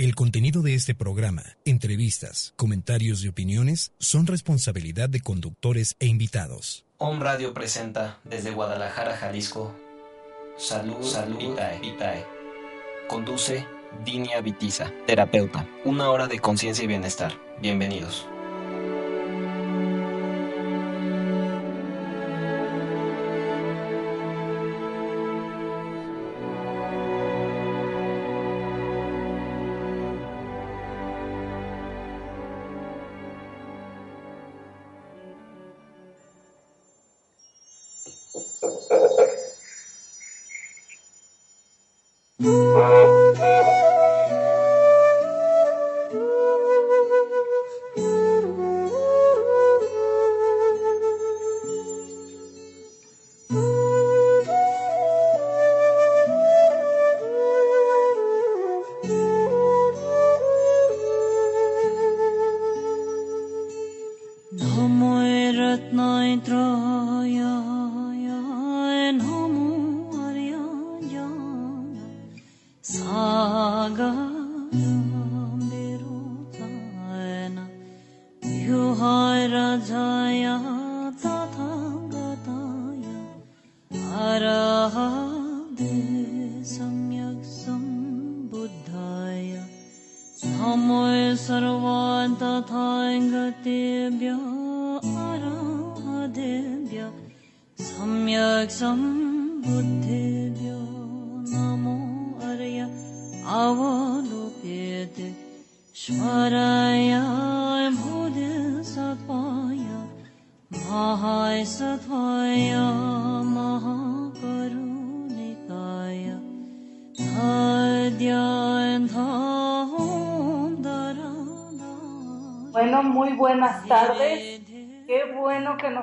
El 0.00 0.14
contenido 0.14 0.62
de 0.62 0.74
este 0.74 0.94
programa, 0.94 1.42
entrevistas, 1.66 2.54
comentarios 2.56 3.22
y 3.22 3.28
opiniones 3.28 3.92
son 3.98 4.26
responsabilidad 4.26 5.10
de 5.10 5.20
conductores 5.20 5.94
e 6.00 6.06
invitados. 6.06 6.86
Om 6.96 7.20
Radio 7.20 7.52
presenta 7.52 8.18
desde 8.24 8.50
Guadalajara, 8.50 9.14
Jalisco. 9.18 9.76
Salud, 10.56 11.02
Salud 11.02 11.36
Vitae. 11.36 11.80
Vitae. 11.80 12.24
Conduce 13.10 13.66
Dinia 14.02 14.40
Vitiza, 14.40 14.90
terapeuta. 15.06 15.68
Una 15.84 16.08
hora 16.08 16.28
de 16.28 16.38
conciencia 16.38 16.82
y 16.82 16.86
bienestar. 16.86 17.34
Bienvenidos. 17.60 18.26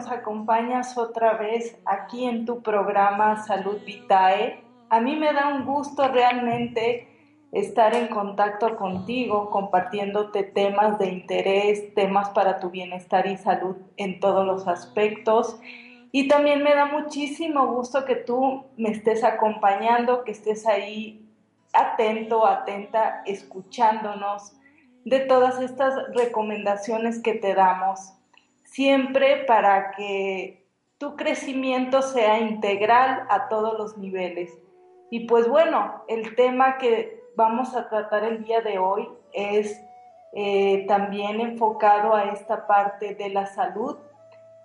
Acompañas 0.10 0.98
otra 0.98 1.34
vez 1.34 1.78
aquí 1.86 2.26
en 2.26 2.46
tu 2.46 2.62
programa 2.62 3.44
Salud 3.44 3.80
Vitae. 3.86 4.64
A 4.90 5.00
mí 5.02 5.16
me 5.18 5.34
da 5.34 5.48
un 5.48 5.66
gusto 5.66 6.08
realmente 6.08 7.08
estar 7.52 7.96
en 7.96 8.08
contacto 8.08 8.76
contigo, 8.76 9.50
compartiéndote 9.50 10.44
temas 10.44 11.00
de 11.00 11.08
interés, 11.08 11.94
temas 11.94 12.30
para 12.30 12.60
tu 12.60 12.70
bienestar 12.70 13.28
y 13.28 13.38
salud 13.38 13.78
en 13.96 14.20
todos 14.20 14.46
los 14.46 14.68
aspectos. 14.68 15.60
Y 16.12 16.28
también 16.28 16.64
me 16.64 16.74
da 16.74 16.86
muchísimo 16.86 17.68
gusto 17.68 18.06
que 18.06 18.16
tú 18.16 18.66
me 18.78 18.90
estés 18.90 19.24
acompañando, 19.24 20.24
que 20.24 20.32
estés 20.32 20.66
ahí 20.68 21.26
atento, 21.74 22.46
atenta, 22.46 23.22
escuchándonos 23.26 24.54
de 25.06 25.20
todas 25.22 25.62
estas 25.62 25.94
recomendaciones 26.14 27.20
que 27.22 27.34
te 27.34 27.54
damos 27.54 28.14
siempre 28.64 29.46
para 29.46 29.92
que 29.92 30.66
tu 30.98 31.16
crecimiento 31.16 32.02
sea 32.02 32.40
integral 32.40 33.26
a 33.30 33.48
todos 33.48 33.78
los 33.78 33.98
niveles. 33.98 34.52
Y 35.10 35.22
pues 35.22 35.48
bueno, 35.48 36.04
el 36.08 36.36
tema 36.36 36.78
que 36.78 37.17
vamos 37.38 37.76
a 37.76 37.88
tratar 37.88 38.24
el 38.24 38.44
día 38.44 38.62
de 38.62 38.80
hoy 38.80 39.08
es 39.32 39.80
eh, 40.34 40.86
también 40.88 41.40
enfocado 41.40 42.16
a 42.16 42.24
esta 42.32 42.66
parte 42.66 43.14
de 43.14 43.30
la 43.30 43.46
salud, 43.46 43.96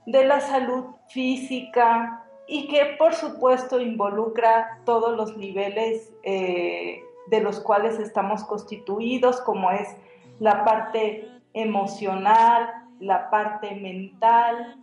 de 0.06 0.24
la 0.24 0.40
salud 0.40 0.86
física 1.08 2.24
y 2.46 2.68
que 2.68 2.96
por 2.98 3.12
supuesto 3.12 3.78
involucra 3.78 4.80
todos 4.86 5.14
los 5.14 5.36
niveles 5.36 6.14
eh, 6.22 7.02
de 7.26 7.40
los 7.42 7.60
cuales 7.60 7.98
estamos 7.98 8.42
constituidos, 8.44 9.42
como 9.42 9.70
es 9.70 9.94
la 10.40 10.64
parte 10.64 11.28
emocional, 11.52 12.72
la 13.00 13.28
parte 13.28 13.74
mental. 13.74 14.80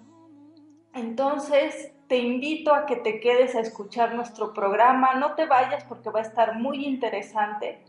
Entonces, 0.94 1.92
te 2.10 2.18
invito 2.18 2.74
a 2.74 2.88
que 2.88 2.96
te 2.96 3.20
quedes 3.20 3.56
a 3.56 3.62
escuchar 3.62 4.16
nuestro 4.16 4.52
programa. 4.52 5.14
No 5.14 5.36
te 5.36 5.46
vayas 5.46 5.84
porque 5.84 6.10
va 6.10 6.20
a 6.20 6.24
estar 6.24 6.56
muy 6.58 6.84
interesante. 6.84 7.84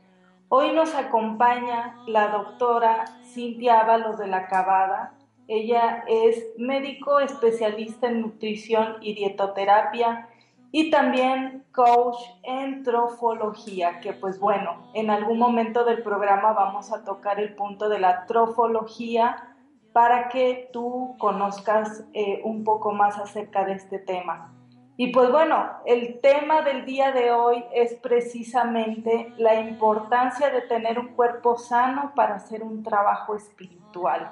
Hoy 0.50 0.72
nos 0.72 0.94
acompaña 0.94 1.96
la 2.06 2.28
doctora 2.28 3.06
Cintia 3.24 3.80
Ábalos 3.80 4.18
de 4.18 4.26
la 4.26 4.46
Cabada. 4.46 5.14
Ella 5.48 6.04
es 6.06 6.48
médico 6.58 7.18
especialista 7.18 8.08
en 8.08 8.20
nutrición 8.20 8.96
y 9.00 9.14
dietoterapia 9.14 10.28
y 10.70 10.90
también 10.90 11.64
coach 11.72 12.18
en 12.42 12.84
trofología, 12.84 14.00
que 14.00 14.12
pues 14.12 14.38
bueno, 14.38 14.90
en 14.92 15.08
algún 15.08 15.38
momento 15.38 15.84
del 15.84 16.02
programa 16.02 16.52
vamos 16.52 16.92
a 16.92 17.04
tocar 17.04 17.40
el 17.40 17.54
punto 17.54 17.88
de 17.88 17.98
la 17.98 18.26
trofología 18.26 19.49
para 19.92 20.28
que 20.28 20.70
tú 20.72 21.16
conozcas 21.18 22.04
eh, 22.12 22.40
un 22.44 22.64
poco 22.64 22.92
más 22.92 23.18
acerca 23.18 23.64
de 23.64 23.72
este 23.72 23.98
tema. 23.98 24.54
Y 24.96 25.12
pues 25.12 25.30
bueno, 25.30 25.66
el 25.86 26.20
tema 26.20 26.62
del 26.62 26.84
día 26.84 27.10
de 27.10 27.32
hoy 27.32 27.64
es 27.72 27.94
precisamente 27.94 29.32
la 29.38 29.58
importancia 29.58 30.50
de 30.50 30.60
tener 30.62 30.98
un 30.98 31.08
cuerpo 31.14 31.56
sano 31.56 32.12
para 32.14 32.34
hacer 32.34 32.62
un 32.62 32.82
trabajo 32.82 33.34
espiritual. 33.34 34.30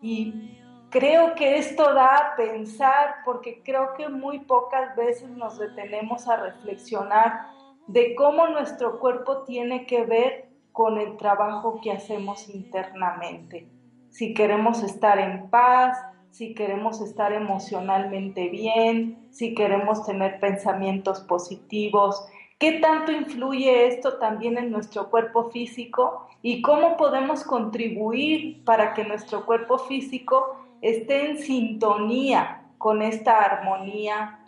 Y 0.00 0.56
creo 0.90 1.34
que 1.34 1.58
esto 1.58 1.92
da 1.94 2.16
a 2.16 2.36
pensar 2.36 3.16
porque 3.24 3.60
creo 3.64 3.94
que 3.94 4.08
muy 4.08 4.38
pocas 4.38 4.94
veces 4.94 5.28
nos 5.30 5.58
detenemos 5.58 6.28
a 6.28 6.36
reflexionar 6.36 7.48
de 7.88 8.14
cómo 8.14 8.46
nuestro 8.46 9.00
cuerpo 9.00 9.42
tiene 9.42 9.84
que 9.84 10.04
ver 10.04 10.48
con 10.70 10.98
el 10.98 11.16
trabajo 11.16 11.80
que 11.82 11.90
hacemos 11.90 12.48
internamente 12.48 13.68
si 14.18 14.34
queremos 14.34 14.82
estar 14.82 15.20
en 15.20 15.48
paz, 15.48 15.96
si 16.32 16.52
queremos 16.52 17.00
estar 17.00 17.32
emocionalmente 17.32 18.48
bien, 18.48 19.28
si 19.30 19.54
queremos 19.54 20.04
tener 20.04 20.40
pensamientos 20.40 21.20
positivos, 21.20 22.26
qué 22.58 22.80
tanto 22.80 23.12
influye 23.12 23.86
esto 23.86 24.18
también 24.18 24.58
en 24.58 24.72
nuestro 24.72 25.08
cuerpo 25.08 25.50
físico 25.52 26.26
y 26.42 26.62
cómo 26.62 26.96
podemos 26.96 27.44
contribuir 27.44 28.64
para 28.64 28.92
que 28.92 29.04
nuestro 29.04 29.46
cuerpo 29.46 29.78
físico 29.78 30.66
esté 30.82 31.30
en 31.30 31.38
sintonía 31.38 32.64
con 32.76 33.02
esta 33.02 33.38
armonía 33.38 34.40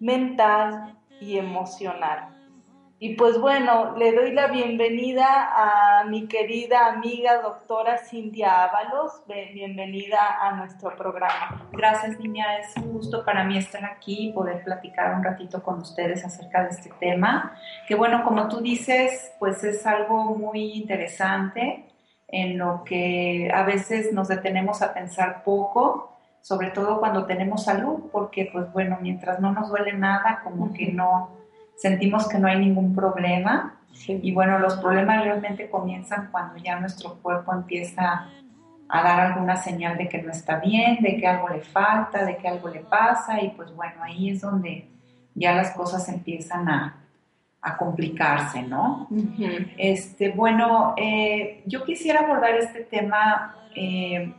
mental 0.00 0.96
y 1.20 1.36
emocional. 1.36 2.37
Y 3.00 3.14
pues 3.14 3.40
bueno, 3.40 3.96
le 3.96 4.12
doy 4.12 4.32
la 4.32 4.48
bienvenida 4.48 5.28
a 5.28 6.04
mi 6.06 6.26
querida 6.26 6.88
amiga 6.88 7.40
doctora 7.40 7.98
Cintia 7.98 8.64
Ábalos. 8.64 9.22
Bienvenida 9.54 10.18
a 10.40 10.56
nuestro 10.56 10.96
programa. 10.96 11.68
Gracias, 11.70 12.18
niña. 12.18 12.58
Es 12.58 12.76
un 12.76 12.94
gusto 12.94 13.24
para 13.24 13.44
mí 13.44 13.56
estar 13.56 13.84
aquí 13.84 14.30
y 14.30 14.32
poder 14.32 14.64
platicar 14.64 15.14
un 15.14 15.22
ratito 15.22 15.62
con 15.62 15.78
ustedes 15.78 16.24
acerca 16.24 16.64
de 16.64 16.70
este 16.70 16.90
tema. 16.98 17.56
Que 17.86 17.94
bueno, 17.94 18.24
como 18.24 18.48
tú 18.48 18.60
dices, 18.60 19.32
pues 19.38 19.62
es 19.62 19.86
algo 19.86 20.36
muy 20.36 20.72
interesante 20.72 21.84
en 22.26 22.58
lo 22.58 22.82
que 22.82 23.48
a 23.54 23.62
veces 23.62 24.12
nos 24.12 24.26
detenemos 24.26 24.82
a 24.82 24.92
pensar 24.92 25.44
poco, 25.44 26.18
sobre 26.40 26.70
todo 26.70 26.98
cuando 26.98 27.26
tenemos 27.26 27.62
salud, 27.62 28.10
porque 28.10 28.50
pues 28.52 28.72
bueno, 28.72 28.98
mientras 29.00 29.38
no 29.38 29.52
nos 29.52 29.68
duele 29.68 29.92
nada, 29.92 30.40
como 30.42 30.72
que 30.72 30.90
no 30.90 31.37
sentimos 31.78 32.28
que 32.28 32.38
no 32.38 32.48
hay 32.48 32.58
ningún 32.58 32.94
problema. 32.94 33.74
Y 34.06 34.32
bueno, 34.32 34.58
los 34.58 34.76
problemas 34.76 35.24
realmente 35.24 35.68
comienzan 35.70 36.28
cuando 36.30 36.56
ya 36.56 36.78
nuestro 36.78 37.14
cuerpo 37.14 37.52
empieza 37.52 38.28
a 38.88 39.02
dar 39.02 39.20
alguna 39.20 39.56
señal 39.56 39.98
de 39.98 40.08
que 40.08 40.22
no 40.22 40.30
está 40.30 40.60
bien, 40.60 41.02
de 41.02 41.16
que 41.16 41.26
algo 41.26 41.48
le 41.48 41.60
falta, 41.60 42.24
de 42.24 42.36
que 42.36 42.48
algo 42.48 42.68
le 42.68 42.80
pasa 42.80 43.42
y 43.42 43.50
pues 43.50 43.74
bueno, 43.74 44.02
ahí 44.02 44.30
es 44.30 44.40
donde 44.40 44.88
ya 45.34 45.54
las 45.54 45.72
cosas 45.72 46.08
empiezan 46.08 46.68
a, 46.68 46.94
complicarse, 47.78 48.62
¿no? 48.62 49.08
este, 49.76 50.30
bueno, 50.30 50.94
eh, 50.96 51.62
yo 51.66 51.84
quisiera 51.84 52.20
abordar 52.20 52.54
este 52.54 52.84
tema 52.84 53.56
eh, 53.74 54.32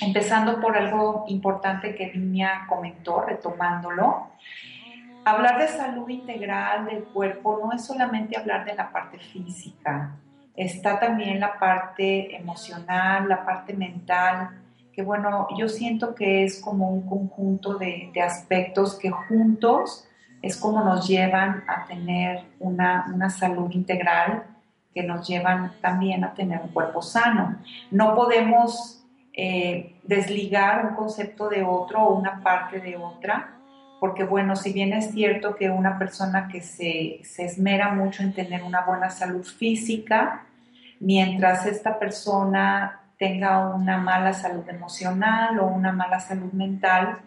empezando 0.00 0.60
por 0.60 0.76
algo 0.76 1.24
importante 1.28 1.94
que 1.94 2.08
Viña 2.08 2.66
comentó, 2.68 3.20
retomándolo. 3.20 4.28
Hablar 5.24 5.58
de 5.58 5.68
salud 5.68 6.08
integral 6.08 6.86
del 6.86 7.04
cuerpo 7.04 7.60
no 7.62 7.72
es 7.72 7.84
solamente 7.84 8.38
hablar 8.38 8.64
de 8.64 8.74
la 8.74 8.90
parte 8.90 9.18
física, 9.18 10.16
está 10.58 10.98
también 10.98 11.38
la 11.38 11.58
parte 11.58 12.34
emocional, 12.34 13.28
la 13.28 13.44
parte 13.44 13.74
mental, 13.74 14.50
que 14.92 15.02
bueno, 15.02 15.46
yo 15.56 15.68
siento 15.68 16.12
que 16.14 16.42
es 16.42 16.60
como 16.60 16.90
un 16.90 17.08
conjunto 17.08 17.78
de, 17.78 18.10
aspectos 18.20 18.98
que 18.98 19.10
juntos 19.10 20.08
es 20.42 20.56
como 20.56 20.82
nos 20.82 21.06
llevan 21.06 21.62
a 21.68 21.86
tener 21.86 22.42
una, 22.58 23.30
salud 23.30 23.70
integral, 23.70 24.42
que 24.92 25.04
nos 25.04 25.28
llevan 25.28 25.72
también 25.80 26.24
a 26.24 26.34
tener 26.34 26.60
un 26.60 26.70
cuerpo 26.70 27.00
sano. 27.00 27.58
No 27.92 28.16
podemos 28.16 29.04
eh, 29.32 30.00
desligar 30.02 30.86
un 30.86 30.96
concepto 30.96 31.48
de 31.48 31.62
otro 31.62 32.02
o 32.02 32.14
una 32.18 32.42
parte 32.42 32.80
de 32.80 32.96
otra, 32.96 33.57
porque 34.00 34.24
bueno, 34.24 34.56
si 34.56 34.72
bien 34.72 34.92
es 34.92 35.12
cierto 35.12 35.56
que 35.56 35.70
una 35.70 35.98
persona 35.98 36.48
que 36.48 36.60
se, 36.60 37.20
se 37.24 37.44
esmera 37.44 37.92
mucho 37.94 38.22
en 38.22 38.32
tener 38.32 38.62
una 38.62 38.82
buena 38.82 39.10
salud 39.10 39.44
física, 39.44 40.46
mientras 41.00 41.66
esta 41.66 41.98
persona 41.98 43.00
tenga 43.18 43.74
una 43.74 43.98
mala 43.98 44.32
salud 44.32 44.68
emocional 44.68 45.58
o 45.58 45.66
una 45.66 45.92
mala 45.92 46.20
salud 46.20 46.52
mental, 46.52 47.18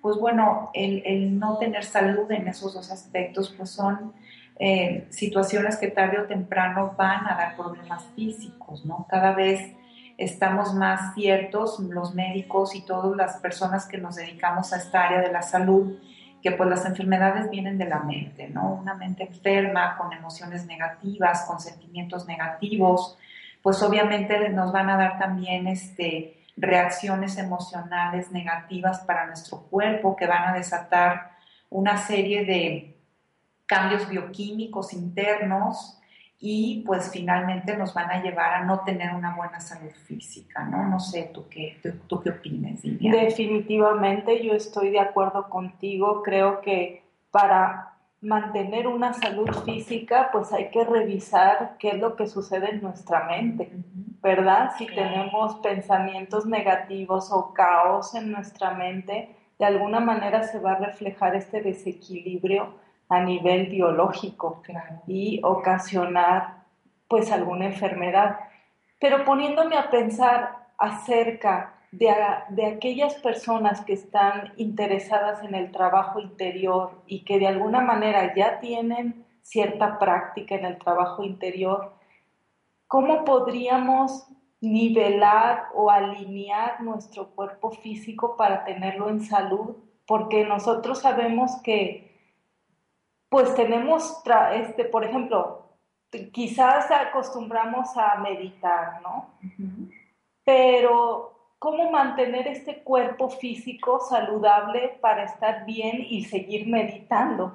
pues 0.00 0.16
bueno, 0.16 0.70
el, 0.72 1.38
no 1.38 1.58
tener 1.58 1.84
salud 1.84 2.30
en 2.30 2.48
esos 2.48 2.74
dos 2.74 2.90
aspectos, 2.90 3.52
pues 3.56 3.70
son 3.70 4.12
eh, 4.58 5.06
situaciones 5.10 5.76
que 5.76 5.88
tarde 5.88 6.20
o 6.20 6.26
temprano 6.26 6.94
van 6.96 7.26
a 7.26 7.36
dar 7.36 7.56
problemas 7.56 8.04
físicos, 8.14 8.84
¿no? 8.86 9.06
Cada 9.10 9.32
vez 9.32 9.74
estamos 10.16 10.74
más 10.74 11.14
ciertos, 11.14 11.80
los 11.80 12.14
médicos 12.14 12.74
y 12.74 12.82
todas 12.82 13.16
las 13.16 13.36
personas 13.38 13.86
que 13.86 13.98
nos 13.98 14.16
dedicamos 14.16 14.72
a 14.72 14.76
esta 14.76 15.04
área 15.04 15.20
de 15.20 15.32
la 15.32 15.42
salud, 15.42 15.98
que 16.42 16.52
pues 16.52 16.68
las 16.68 16.84
enfermedades 16.86 17.50
vienen 17.50 17.78
de 17.78 17.86
la 17.86 18.00
mente, 18.00 18.48
¿no? 18.48 18.74
Una 18.74 18.94
mente 18.94 19.24
enferma, 19.24 19.96
con 19.96 20.12
emociones 20.12 20.66
negativas, 20.66 21.44
con 21.46 21.60
sentimientos 21.60 22.26
negativos, 22.26 23.18
pues 23.62 23.82
obviamente 23.82 24.48
nos 24.48 24.72
van 24.72 24.88
a 24.88 24.96
dar 24.96 25.18
también 25.18 25.66
este, 25.66 26.38
reacciones 26.56 27.36
emocionales 27.36 28.30
negativas 28.32 29.00
para 29.00 29.26
nuestro 29.26 29.62
cuerpo 29.62 30.16
que 30.16 30.26
van 30.26 30.48
a 30.48 30.54
desatar 30.54 31.32
una 31.68 31.98
serie 31.98 32.44
de 32.44 32.96
cambios 33.66 34.08
bioquímicos 34.08 34.92
internos 34.92 35.99
y 36.42 36.82
pues 36.86 37.10
finalmente 37.12 37.76
nos 37.76 37.92
van 37.92 38.10
a 38.10 38.22
llevar 38.22 38.54
a 38.54 38.64
no 38.64 38.80
tener 38.80 39.14
una 39.14 39.36
buena 39.36 39.60
salud 39.60 39.90
física, 39.90 40.64
¿no? 40.64 40.88
No 40.88 40.98
sé, 40.98 41.30
¿tú 41.34 41.46
qué, 41.50 41.76
tú, 42.08 42.20
qué 42.22 42.30
opinas, 42.30 42.80
Definitivamente 42.82 44.42
yo 44.42 44.54
estoy 44.54 44.90
de 44.90 45.00
acuerdo 45.00 45.50
contigo, 45.50 46.22
creo 46.22 46.62
que 46.62 47.04
para 47.30 47.92
mantener 48.22 48.86
una 48.86 49.12
salud 49.12 49.50
física, 49.64 50.30
pues 50.32 50.50
hay 50.52 50.70
que 50.70 50.82
revisar 50.84 51.76
qué 51.78 51.90
es 51.90 51.98
lo 51.98 52.16
que 52.16 52.26
sucede 52.26 52.70
en 52.70 52.82
nuestra 52.82 53.24
mente, 53.24 53.70
¿verdad? 54.22 54.72
Si 54.78 54.86
tenemos 54.86 55.56
pensamientos 55.56 56.46
negativos 56.46 57.30
o 57.32 57.52
caos 57.52 58.14
en 58.14 58.32
nuestra 58.32 58.72
mente, 58.72 59.36
de 59.58 59.64
alguna 59.66 60.00
manera 60.00 60.42
se 60.42 60.58
va 60.58 60.72
a 60.72 60.78
reflejar 60.78 61.36
este 61.36 61.60
desequilibrio 61.60 62.74
a 63.10 63.20
nivel 63.20 63.66
biológico 63.66 64.62
y 65.06 65.40
ocasionar 65.42 66.60
pues 67.08 67.30
alguna 67.32 67.66
enfermedad. 67.66 68.38
Pero 69.00 69.24
poniéndome 69.24 69.76
a 69.76 69.90
pensar 69.90 70.68
acerca 70.78 71.74
de, 71.90 72.14
de, 72.50 72.66
aquellas 72.66 73.16
personas 73.16 73.80
que 73.80 73.94
están 73.94 74.52
interesadas 74.56 75.42
en 75.42 75.56
el 75.56 75.72
trabajo 75.72 76.20
interior 76.20 77.02
y 77.06 77.24
que 77.24 77.40
de 77.40 77.48
alguna 77.48 77.80
manera 77.80 78.32
ya 78.34 78.60
tienen 78.60 79.26
cierta 79.42 79.98
práctica 79.98 80.54
en 80.54 80.64
el 80.64 80.78
trabajo 80.78 81.24
interior, 81.24 81.92
¿cómo 82.86 83.24
podríamos 83.24 84.28
nivelar 84.60 85.64
o 85.74 85.90
alinear 85.90 86.80
nuestro 86.80 87.30
cuerpo 87.30 87.72
físico 87.72 88.36
para 88.36 88.64
tenerlo 88.64 89.08
en 89.08 89.20
salud? 89.20 89.74
Porque 90.06 90.44
nosotros 90.44 91.00
sabemos 91.00 91.60
que 91.64 92.09
pues 93.30 93.54
tenemos, 93.54 94.22
este, 94.52 94.84
por 94.84 95.04
ejemplo, 95.04 95.70
quizás 96.32 96.90
acostumbramos 96.90 97.96
a 97.96 98.16
meditar, 98.16 99.00
¿no? 99.02 99.30
Pero, 100.44 101.54
¿cómo 101.60 101.92
mantener 101.92 102.48
este 102.48 102.82
cuerpo 102.82 103.30
físico 103.30 104.00
saludable 104.00 104.98
para 105.00 105.22
estar 105.22 105.64
bien 105.64 106.04
y 106.10 106.24
seguir 106.24 106.66
meditando? 106.66 107.54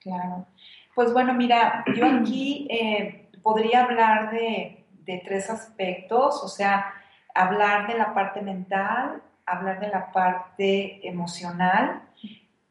Claro. 0.00 0.46
Pues 0.94 1.12
bueno, 1.12 1.34
mira, 1.34 1.84
yo 1.96 2.06
aquí 2.06 2.68
eh, 2.70 3.28
podría 3.42 3.84
hablar 3.84 4.30
de, 4.30 4.86
de 5.04 5.20
tres 5.26 5.50
aspectos, 5.50 6.44
o 6.44 6.48
sea, 6.48 6.94
hablar 7.34 7.88
de 7.88 7.98
la 7.98 8.14
parte 8.14 8.40
mental, 8.40 9.20
hablar 9.44 9.80
de 9.80 9.88
la 9.88 10.12
parte 10.12 11.08
emocional 11.08 12.07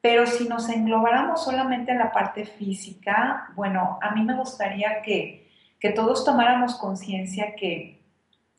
pero 0.01 0.25
si 0.25 0.47
nos 0.47 0.69
englobáramos 0.69 1.43
solamente 1.43 1.91
en 1.91 1.99
la 1.99 2.11
parte 2.11 2.45
física, 2.45 3.49
bueno, 3.55 3.99
a 4.01 4.11
mí 4.11 4.23
me 4.23 4.35
gustaría 4.35 5.01
que, 5.01 5.49
que 5.79 5.91
todos 5.91 6.23
tomáramos 6.23 6.75
conciencia 6.75 7.55
que 7.55 8.01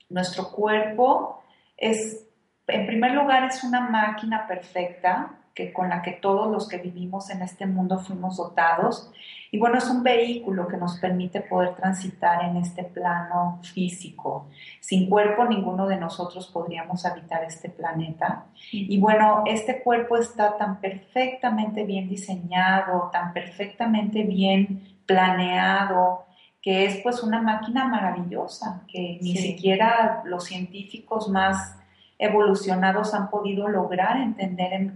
nuestro 0.09 0.51
cuerpo 0.51 1.43
es, 1.77 2.27
en 2.67 2.87
primer 2.87 3.13
lugar, 3.13 3.45
es 3.45 3.63
una 3.65 3.81
máquina 3.81 4.47
perfecta 4.47 5.39
que, 5.59 5.73
con 5.73 5.89
la 5.89 6.03
que 6.03 6.13
todos 6.13 6.49
los 6.53 6.69
que 6.69 6.79
vivimos 6.79 7.31
en 7.31 7.43
este 7.43 7.67
mundo 7.67 7.99
fuimos 7.99 8.37
dotados. 8.37 9.11
Y 9.51 9.59
bueno, 9.59 9.79
es 9.79 9.91
un 9.91 10.05
vehículo 10.05 10.69
que 10.69 10.77
nos 10.77 11.01
permite 11.01 11.41
poder 11.41 11.75
transitar 11.75 12.45
en 12.45 12.59
este 12.59 12.85
plano 12.85 13.59
físico. 13.65 14.47
Sin 14.79 15.11
cuerpo, 15.11 15.45
ninguno 15.47 15.89
de 15.89 15.97
nosotros 15.97 16.47
podríamos 16.47 17.05
habitar 17.05 17.43
este 17.43 17.71
planeta. 17.71 18.45
Y 18.71 19.01
bueno, 19.01 19.43
este 19.47 19.83
cuerpo 19.83 20.17
está 20.17 20.57
tan 20.57 20.81
perfectamente 20.81 21.83
bien 21.83 22.09
diseñado, 22.09 23.11
tan 23.13 23.33
perfectamente 23.33 24.23
bien 24.23 25.01
planeado, 25.07 26.27
que 26.63 26.85
es 26.85 26.99
pues 26.99 27.25
una 27.25 27.43
máquina 27.43 27.89
maravillosa, 27.89 28.83
que 28.87 29.19
ni 29.23 29.35
siquiera 29.35 30.23
los 30.25 30.45
científicos 30.45 31.29
más 31.29 31.75
evolucionados 32.17 33.13
han 33.15 33.29
podido 33.29 33.67
lograr 33.67 34.19
entender 34.19 34.73
en, 34.73 34.95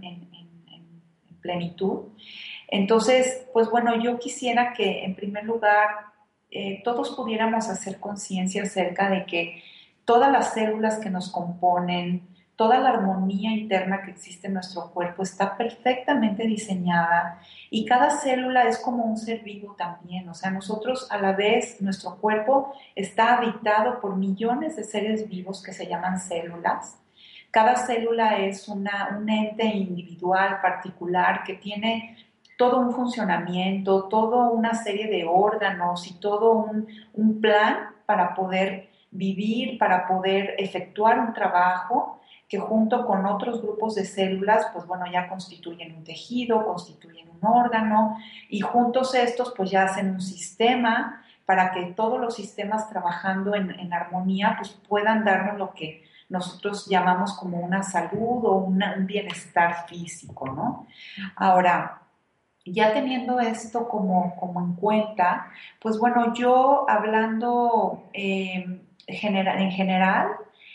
plenitud. 1.43 2.05
Entonces, 2.67 3.45
pues 3.53 3.69
bueno, 3.69 4.01
yo 4.01 4.17
quisiera 4.17 4.73
que 4.73 5.03
en 5.03 5.13
primer 5.13 5.43
lugar 5.43 5.89
eh, 6.49 6.81
todos 6.83 7.11
pudiéramos 7.11 7.69
hacer 7.69 7.99
conciencia 7.99 8.63
acerca 8.63 9.09
de 9.09 9.25
que 9.27 9.61
todas 10.05 10.31
las 10.31 10.55
células 10.55 10.97
que 10.97 11.11
nos 11.11 11.31
componen, 11.31 12.27
toda 12.55 12.79
la 12.79 12.89
armonía 12.89 13.51
interna 13.51 14.01
que 14.03 14.11
existe 14.11 14.47
en 14.47 14.53
nuestro 14.53 14.91
cuerpo 14.91 15.23
está 15.23 15.57
perfectamente 15.57 16.47
diseñada 16.47 17.39
y 17.69 17.85
cada 17.85 18.09
célula 18.09 18.63
es 18.63 18.79
como 18.79 19.03
un 19.03 19.17
ser 19.17 19.43
vivo 19.43 19.75
también. 19.77 20.27
O 20.29 20.33
sea, 20.33 20.49
nosotros 20.49 21.07
a 21.11 21.17
la 21.19 21.33
vez, 21.33 21.81
nuestro 21.81 22.17
cuerpo 22.17 22.73
está 22.95 23.37
habitado 23.37 23.99
por 24.01 24.15
millones 24.15 24.75
de 24.75 24.83
seres 24.83 25.27
vivos 25.29 25.61
que 25.61 25.73
se 25.73 25.87
llaman 25.87 26.19
células 26.19 27.02
cada 27.53 27.75
célula 27.75 28.39
es 28.39 28.67
una, 28.67 29.15
un 29.15 29.29
ente 29.29 29.63
individual, 29.63 30.59
particular, 30.59 31.43
que 31.43 31.53
tiene 31.53 32.17
todo 32.57 32.79
un 32.79 32.91
funcionamiento, 32.91 34.05
toda 34.05 34.49
una 34.49 34.73
serie 34.73 35.07
de 35.07 35.25
órganos 35.25 36.09
y 36.09 36.15
todo 36.15 36.53
un, 36.53 36.87
un 37.13 37.39
plan 37.39 37.91
para 38.07 38.33
poder 38.33 38.89
vivir, 39.11 39.77
para 39.77 40.07
poder 40.07 40.55
efectuar 40.57 41.19
un 41.19 41.31
trabajo 41.35 42.19
que 42.49 42.57
junto 42.57 43.05
con 43.05 43.23
otros 43.27 43.61
grupos 43.61 43.93
de 43.93 44.05
células, 44.05 44.65
pues 44.73 44.87
bueno, 44.87 45.05
ya 45.11 45.29
constituyen 45.29 45.95
un 45.95 46.03
tejido, 46.03 46.65
constituyen 46.65 47.29
un 47.29 47.47
órgano 47.47 48.17
y 48.49 48.61
juntos 48.61 49.13
estos 49.13 49.53
pues 49.55 49.69
ya 49.69 49.83
hacen 49.83 50.09
un 50.09 50.21
sistema 50.21 51.23
para 51.45 51.71
que 51.71 51.83
todos 51.95 52.19
los 52.19 52.33
sistemas 52.33 52.89
trabajando 52.89 53.53
en, 53.53 53.79
en 53.79 53.93
armonía 53.93 54.55
pues 54.57 54.71
puedan 54.89 55.23
darnos 55.23 55.59
lo 55.59 55.75
que 55.75 56.11
nosotros 56.33 56.87
llamamos 56.87 57.33
como 57.33 57.59
una 57.59 57.83
salud 57.83 58.43
o 58.43 58.55
un 58.55 58.81
bienestar 59.05 59.87
físico, 59.87 60.47
¿no? 60.47 60.87
Ahora, 61.35 62.01
ya 62.65 62.91
teniendo 62.91 63.39
esto 63.39 63.87
como, 63.87 64.35
como 64.37 64.59
en 64.59 64.73
cuenta, 64.73 65.51
pues 65.79 65.99
bueno, 65.99 66.33
yo 66.33 66.89
hablando 66.89 68.05
eh, 68.13 68.81
en 69.05 69.71
general, 69.71 70.27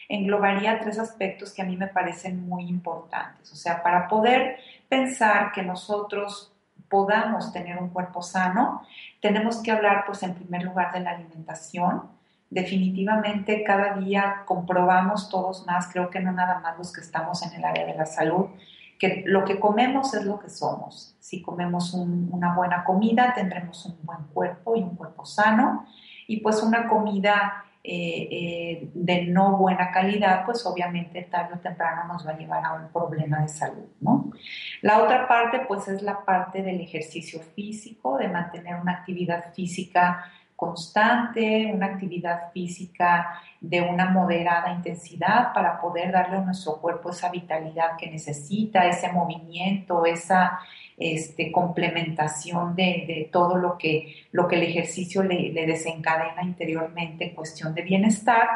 englobaría 0.09 0.79
tres 0.79 1.01
aspectos 1.01 1.53
que 1.53 1.63
a 1.63 1.65
mí 1.65 1.77
me 1.77 1.89
parecen 1.89 2.49
muy 2.49 2.69
importantes. 2.69 3.53
O 3.53 3.57
sea, 3.57 3.83
para 3.83 4.07
poder 4.07 4.59
pensar 4.89 5.51
que 5.51 5.63
nosotros 5.63 6.53
podamos 6.89 7.53
tener 7.53 7.79
un 7.79 7.89
cuerpo 7.89 8.23
sano, 8.23 8.87
tenemos 9.21 9.61
que 9.61 9.73
hablar, 9.73 10.05
pues, 10.07 10.23
en 10.23 10.35
primer 10.35 10.63
lugar 10.63 10.93
de 10.93 11.01
la 11.01 11.11
alimentación. 11.11 12.17
Definitivamente 12.51 13.63
cada 13.63 13.95
día 13.95 14.43
comprobamos 14.47 15.29
todos 15.29 15.67
más, 15.67 15.89
creo 15.93 16.09
que 16.09 16.21
no 16.21 16.33
nada 16.33 16.61
más 16.61 16.79
los 16.79 16.93
que 16.93 17.03
estamos 17.03 17.43
en 17.43 17.55
el 17.55 17.65
área 17.65 17.85
de 17.85 17.95
la 17.95 18.07
salud, 18.07 18.47
que 18.99 19.23
lo 19.27 19.45
que 19.45 19.61
comemos 19.61 20.15
es 20.15 20.25
lo 20.25 20.39
que 20.39 20.49
somos. 20.49 21.15
Si 21.21 21.43
comemos 21.43 21.95
una 21.95 22.55
buena 22.55 22.85
comida, 22.85 23.33
tendremos 23.35 23.85
un 23.87 23.99
buen 24.03 24.25
cuerpo 24.33 24.77
y 24.77 24.83
un 24.83 24.97
cuerpo 24.97 25.25
sano. 25.25 25.87
Y 26.27 26.41
pues 26.41 26.63
una 26.63 26.89
comida 26.89 27.65
eh, 27.85 28.29
eh, 28.31 28.91
de 28.93 29.25
no 29.27 29.57
buena 29.57 29.91
calidad, 29.91 30.45
pues 30.45 30.67
obviamente 30.67 31.23
tarde 31.23 31.55
o 31.55 31.59
temprano 31.59 32.13
nos 32.13 32.27
va 32.27 32.33
a 32.33 32.37
llevar 32.37 32.65
a 32.65 32.75
un 32.75 32.89
problema 32.89 33.41
de 33.41 33.49
salud, 33.49 33.87
¿no? 34.01 34.31
La 34.83 35.03
otra 35.03 35.29
parte, 35.29 35.61
pues 35.67 35.87
es 35.89 36.03
la 36.03 36.25
parte 36.25 36.63
del 36.63 36.81
ejercicio 36.81 37.41
físico, 37.55 38.19
de 38.19 38.29
mantener 38.29 38.75
una 38.81 38.93
actividad 38.93 39.55
física 39.55 40.25
constante, 40.59 41.71
una 41.73 41.87
actividad 41.87 42.51
física 42.53 43.41
de 43.61 43.81
una 43.81 44.11
moderada 44.11 44.73
intensidad 44.73 45.53
para 45.53 45.81
poder 45.81 46.11
darle 46.11 46.39
a 46.39 46.41
nuestro 46.41 46.81
cuerpo 46.81 47.11
esa 47.11 47.31
vitalidad 47.31 47.97
que 47.97 48.11
necesita, 48.11 48.85
ese 48.85 49.13
movimiento, 49.13 50.05
esa 50.05 50.59
este, 50.97 51.53
complementación 51.53 52.75
de, 52.75 53.29
todo 53.31 53.55
lo 53.55 53.79
que, 53.79 54.27
lo 54.33 54.49
que 54.49 54.57
el 54.57 54.65
ejercicio 54.65 55.23
le, 55.23 55.53
le, 55.53 55.65
desencadena 55.65 56.43
interiormente 56.43 57.29
en 57.29 57.37
cuestión 57.37 57.73
de 57.73 57.83
bienestar. 57.83 58.49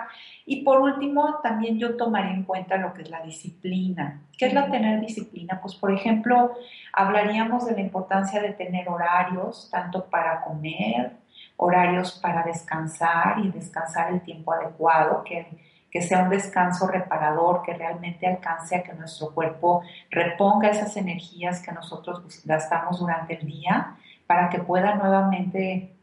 Y 0.44 0.64
por 0.64 0.80
último, 0.80 1.38
también 1.40 1.78
yo 1.78 1.96
tomaré 1.96 2.30
en 2.30 2.42
cuenta 2.42 2.78
lo 2.78 2.92
que 2.94 3.02
es 3.02 3.10
la 3.10 3.22
disciplina. 3.22 4.22
¿Qué 4.36 4.46
es 4.46 4.54
la 4.54 4.68
tener 4.68 5.00
disciplina? 5.00 5.60
Pues, 5.62 5.76
por 5.76 5.92
ejemplo, 5.92 6.50
hablaríamos 6.92 7.64
de 7.66 7.74
la 7.74 7.80
importancia 7.80 8.42
de 8.42 8.54
tener 8.54 8.88
horarios, 8.88 9.68
tanto 9.70 10.06
para 10.06 10.40
comer, 10.40 11.21
horarios 11.62 12.12
para 12.12 12.42
descansar 12.42 13.38
y 13.38 13.50
descansar 13.50 14.12
el 14.12 14.20
tiempo 14.22 14.52
adecuado, 14.52 15.22
que, 15.24 15.46
que 15.90 16.02
sea 16.02 16.22
un 16.22 16.30
descanso 16.30 16.86
reparador, 16.88 17.62
que 17.62 17.74
realmente 17.74 18.26
alcance 18.26 18.76
a 18.76 18.82
que 18.82 18.92
nuestro 18.94 19.30
cuerpo 19.32 19.82
reponga 20.10 20.70
esas 20.70 20.96
energías 20.96 21.62
que 21.62 21.72
nosotros 21.72 22.42
gastamos 22.44 22.98
durante 22.98 23.38
el 23.38 23.46
día 23.46 23.96
para 24.26 24.48
que 24.50 24.58
pueda 24.58 24.94
nuevamente 24.94 25.94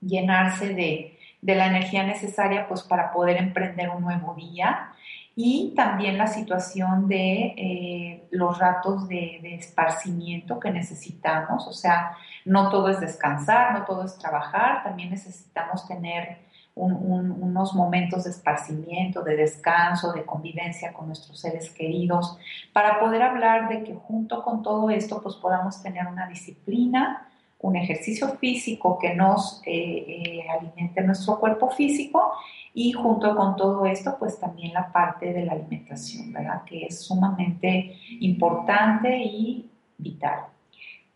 llenarse 0.00 0.74
de, 0.74 1.18
de 1.42 1.54
la 1.54 1.66
energía 1.66 2.04
necesaria 2.04 2.66
pues 2.68 2.82
para 2.82 3.12
poder 3.12 3.36
emprender 3.36 3.90
un 3.90 4.02
nuevo 4.02 4.34
día 4.34 4.92
y 5.36 5.74
también 5.74 6.16
la 6.16 6.28
situación 6.28 7.08
de 7.08 7.54
eh, 7.56 8.28
los 8.30 8.58
ratos 8.58 9.08
de, 9.08 9.54
esparcimiento 9.54 10.60
que 10.60 10.70
necesitamos, 10.70 11.66
o 11.66 11.72
sea, 11.72 12.16
no 12.44 12.70
todo 12.70 12.88
es 12.88 13.00
descansar, 13.00 13.72
no 13.72 13.84
todo 13.84 14.04
es 14.04 14.16
trabajar, 14.16 14.84
también 14.84 15.10
necesitamos 15.10 15.86
tener 15.86 16.44
unos 16.76 17.72
momentos 17.74 18.24
de 18.24 18.30
esparcimiento, 18.30 19.22
de 19.22 19.36
descanso, 19.36 20.12
de 20.12 20.24
convivencia 20.24 20.92
con 20.92 21.06
nuestros 21.06 21.38
seres 21.38 21.70
queridos, 21.70 22.36
para 22.72 22.98
poder 22.98 23.22
hablar 23.22 23.68
de 23.68 23.84
que 23.84 23.94
junto 23.94 24.42
con 24.42 24.62
todo 24.62 24.90
esto 24.90 25.22
pues 25.22 25.36
podamos 25.36 25.80
tener 25.82 26.06
una 26.08 26.26
disciplina, 26.26 27.28
un 27.60 27.76
ejercicio 27.76 28.28
físico 28.38 28.98
que 28.98 29.14
nos 29.14 29.62
eh, 29.64 30.04
eh, 30.06 30.46
alimente 30.50 31.00
nuestro 31.02 31.38
cuerpo 31.38 31.70
físico 31.70 32.32
y 32.74 32.92
junto 32.92 33.34
con 33.36 33.56
todo 33.56 33.86
esto, 33.86 34.16
pues 34.18 34.38
también 34.38 34.72
la 34.74 34.90
parte 34.92 35.32
de 35.32 35.44
la 35.44 35.52
alimentación, 35.52 36.32
¿verdad? 36.32 36.64
Que 36.64 36.86
es 36.86 37.02
sumamente 37.02 37.96
importante 38.20 39.16
y 39.16 39.70
vital. 39.96 40.46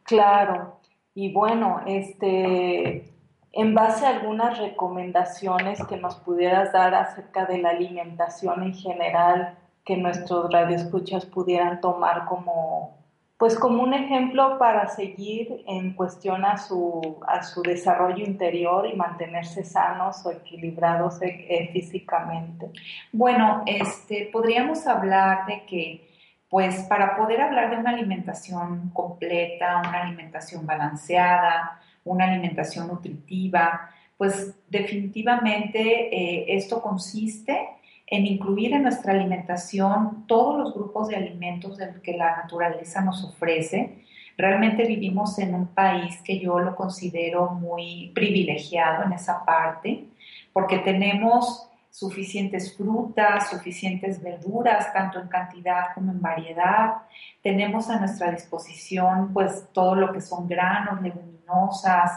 Claro. 0.04 0.78
Y 1.14 1.32
bueno, 1.32 1.80
este, 1.84 3.12
en 3.52 3.74
base 3.74 4.06
a 4.06 4.10
algunas 4.10 4.58
recomendaciones 4.58 5.84
que 5.86 5.96
nos 5.96 6.16
pudieras 6.16 6.72
dar 6.72 6.94
acerca 6.94 7.44
de 7.44 7.58
la 7.58 7.70
alimentación 7.70 8.62
en 8.62 8.74
general, 8.74 9.58
que 9.84 9.96
nuestros 9.96 10.52
radioescuchas 10.52 11.26
pudieran 11.26 11.80
tomar 11.80 12.26
como 12.26 12.97
pues 13.38 13.54
como 13.54 13.84
un 13.84 13.94
ejemplo 13.94 14.58
para 14.58 14.88
seguir 14.88 15.62
en 15.68 15.92
cuestión 15.94 16.44
a 16.44 16.58
su, 16.58 17.18
a 17.26 17.44
su 17.44 17.62
desarrollo 17.62 18.24
interior 18.24 18.84
y 18.92 18.96
mantenerse 18.96 19.62
sanos 19.64 20.26
o 20.26 20.32
equilibrados 20.32 21.22
eh, 21.22 21.46
eh, 21.48 21.70
físicamente. 21.72 22.70
Bueno, 23.12 23.62
este, 23.64 24.28
podríamos 24.32 24.88
hablar 24.88 25.46
de 25.46 25.64
que, 25.66 26.08
pues 26.50 26.82
para 26.88 27.16
poder 27.16 27.40
hablar 27.40 27.70
de 27.70 27.76
una 27.76 27.90
alimentación 27.90 28.90
completa, 28.90 29.82
una 29.88 30.02
alimentación 30.02 30.66
balanceada, 30.66 31.80
una 32.04 32.24
alimentación 32.24 32.88
nutritiva, 32.88 33.88
pues 34.16 34.56
definitivamente 34.68 36.12
eh, 36.12 36.56
esto 36.56 36.82
consiste 36.82 37.68
en 38.10 38.26
incluir 38.26 38.72
en 38.72 38.82
nuestra 38.82 39.12
alimentación 39.12 40.24
todos 40.26 40.58
los 40.58 40.74
grupos 40.74 41.08
de 41.08 41.16
alimentos 41.16 41.78
que 42.02 42.16
la 42.16 42.36
naturaleza 42.36 43.02
nos 43.02 43.22
ofrece. 43.24 44.04
Realmente 44.36 44.84
vivimos 44.84 45.38
en 45.38 45.54
un 45.54 45.66
país 45.68 46.22
que 46.22 46.38
yo 46.38 46.58
lo 46.58 46.74
considero 46.74 47.50
muy 47.50 48.12
privilegiado 48.14 49.04
en 49.04 49.12
esa 49.12 49.44
parte, 49.44 50.06
porque 50.52 50.78
tenemos 50.78 51.68
suficientes 51.90 52.76
frutas, 52.76 53.50
suficientes 53.50 54.22
verduras, 54.22 54.92
tanto 54.92 55.20
en 55.20 55.28
cantidad 55.28 55.86
como 55.94 56.12
en 56.12 56.22
variedad. 56.22 57.02
Tenemos 57.42 57.90
a 57.90 57.98
nuestra 57.98 58.30
disposición 58.30 59.32
pues 59.32 59.66
todo 59.72 59.96
lo 59.96 60.12
que 60.12 60.20
son 60.20 60.46
granos, 60.46 61.02
leguminosas. 61.02 62.12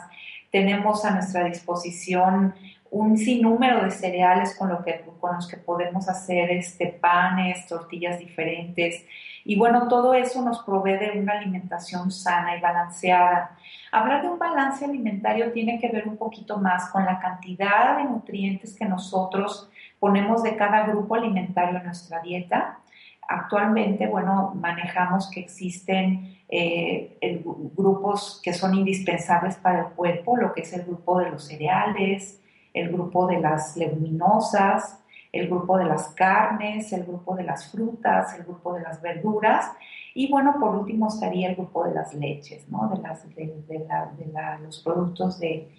Tenemos 0.51 1.03
a 1.03 1.11
nuestra 1.11 1.45
disposición 1.45 2.53
un 2.91 3.17
sinnúmero 3.17 3.83
de 3.83 3.89
cereales 3.89 4.53
con, 4.55 4.67
lo 4.69 4.83
que, 4.83 5.01
con 5.19 5.33
los 5.35 5.47
que 5.47 5.55
podemos 5.55 6.09
hacer 6.09 6.51
este, 6.51 6.87
panes, 6.87 7.65
tortillas 7.65 8.19
diferentes. 8.19 9.05
Y 9.45 9.57
bueno, 9.57 9.87
todo 9.87 10.13
eso 10.13 10.41
nos 10.41 10.61
provee 10.63 10.97
de 10.97 11.17
una 11.17 11.39
alimentación 11.39 12.11
sana 12.11 12.57
y 12.57 12.61
balanceada. 12.61 13.57
Hablar 13.93 14.21
de 14.21 14.27
un 14.27 14.37
balance 14.37 14.83
alimentario 14.83 15.53
tiene 15.53 15.79
que 15.79 15.87
ver 15.87 16.05
un 16.05 16.17
poquito 16.17 16.57
más 16.57 16.89
con 16.89 17.05
la 17.05 17.17
cantidad 17.19 17.97
de 17.97 18.03
nutrientes 18.03 18.75
que 18.77 18.85
nosotros 18.85 19.69
ponemos 19.97 20.43
de 20.43 20.57
cada 20.57 20.85
grupo 20.85 21.15
alimentario 21.15 21.77
en 21.77 21.85
nuestra 21.85 22.19
dieta. 22.19 22.79
Actualmente, 23.25 24.07
bueno, 24.07 24.51
manejamos 24.53 25.31
que 25.31 25.39
existen 25.39 26.39
eh, 26.49 27.41
grupos 27.77 28.41
que 28.43 28.51
son 28.51 28.75
indispensables 28.75 29.55
para 29.55 29.79
el 29.79 29.85
cuerpo, 29.93 30.35
lo 30.35 30.53
que 30.53 30.61
es 30.61 30.73
el 30.73 30.83
grupo 30.83 31.19
de 31.19 31.31
los 31.31 31.45
cereales, 31.45 32.40
el 32.73 32.91
grupo 32.91 33.27
de 33.27 33.39
las 33.39 33.75
leguminosas, 33.77 34.99
el 35.31 35.47
grupo 35.47 35.77
de 35.77 35.85
las 35.85 36.09
carnes, 36.09 36.91
el 36.93 37.05
grupo 37.05 37.35
de 37.35 37.43
las 37.43 37.71
frutas, 37.71 38.33
el 38.37 38.43
grupo 38.43 38.73
de 38.73 38.81
las 38.81 39.01
verduras 39.01 39.71
y 40.13 40.29
bueno, 40.29 40.55
por 40.59 40.75
último 40.75 41.07
estaría 41.07 41.49
el 41.49 41.55
grupo 41.55 41.85
de 41.85 41.93
las 41.93 42.13
leches, 42.13 42.67
¿no? 42.69 42.89
de, 42.89 43.01
las, 43.01 43.23
de, 43.35 44.61
los 44.61 44.83
productos 44.83 45.39
de, 45.39 45.69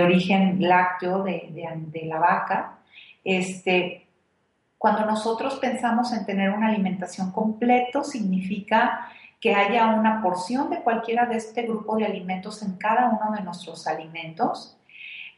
origen 0.00 0.60
lácteo 0.60 1.22
de, 1.22 2.02
la 2.04 2.18
vaca. 2.18 2.78
Este, 3.22 4.08
cuando 4.76 5.06
nosotros 5.06 5.56
pensamos 5.56 6.12
en 6.12 6.26
tener 6.26 6.50
una 6.50 6.68
alimentación 6.68 7.30
completo, 7.30 8.02
significa 8.02 9.08
que 9.40 9.54
haya 9.54 9.94
una 9.94 10.20
porción 10.20 10.70
de 10.70 10.82
cualquiera 10.82 11.26
de 11.26 11.36
este 11.36 11.62
grupo 11.62 11.96
de 11.96 12.06
alimentos 12.06 12.62
en 12.62 12.76
cada 12.78 13.08
uno 13.08 13.36
de 13.36 13.42
nuestros 13.44 13.86
alimentos 13.86 14.75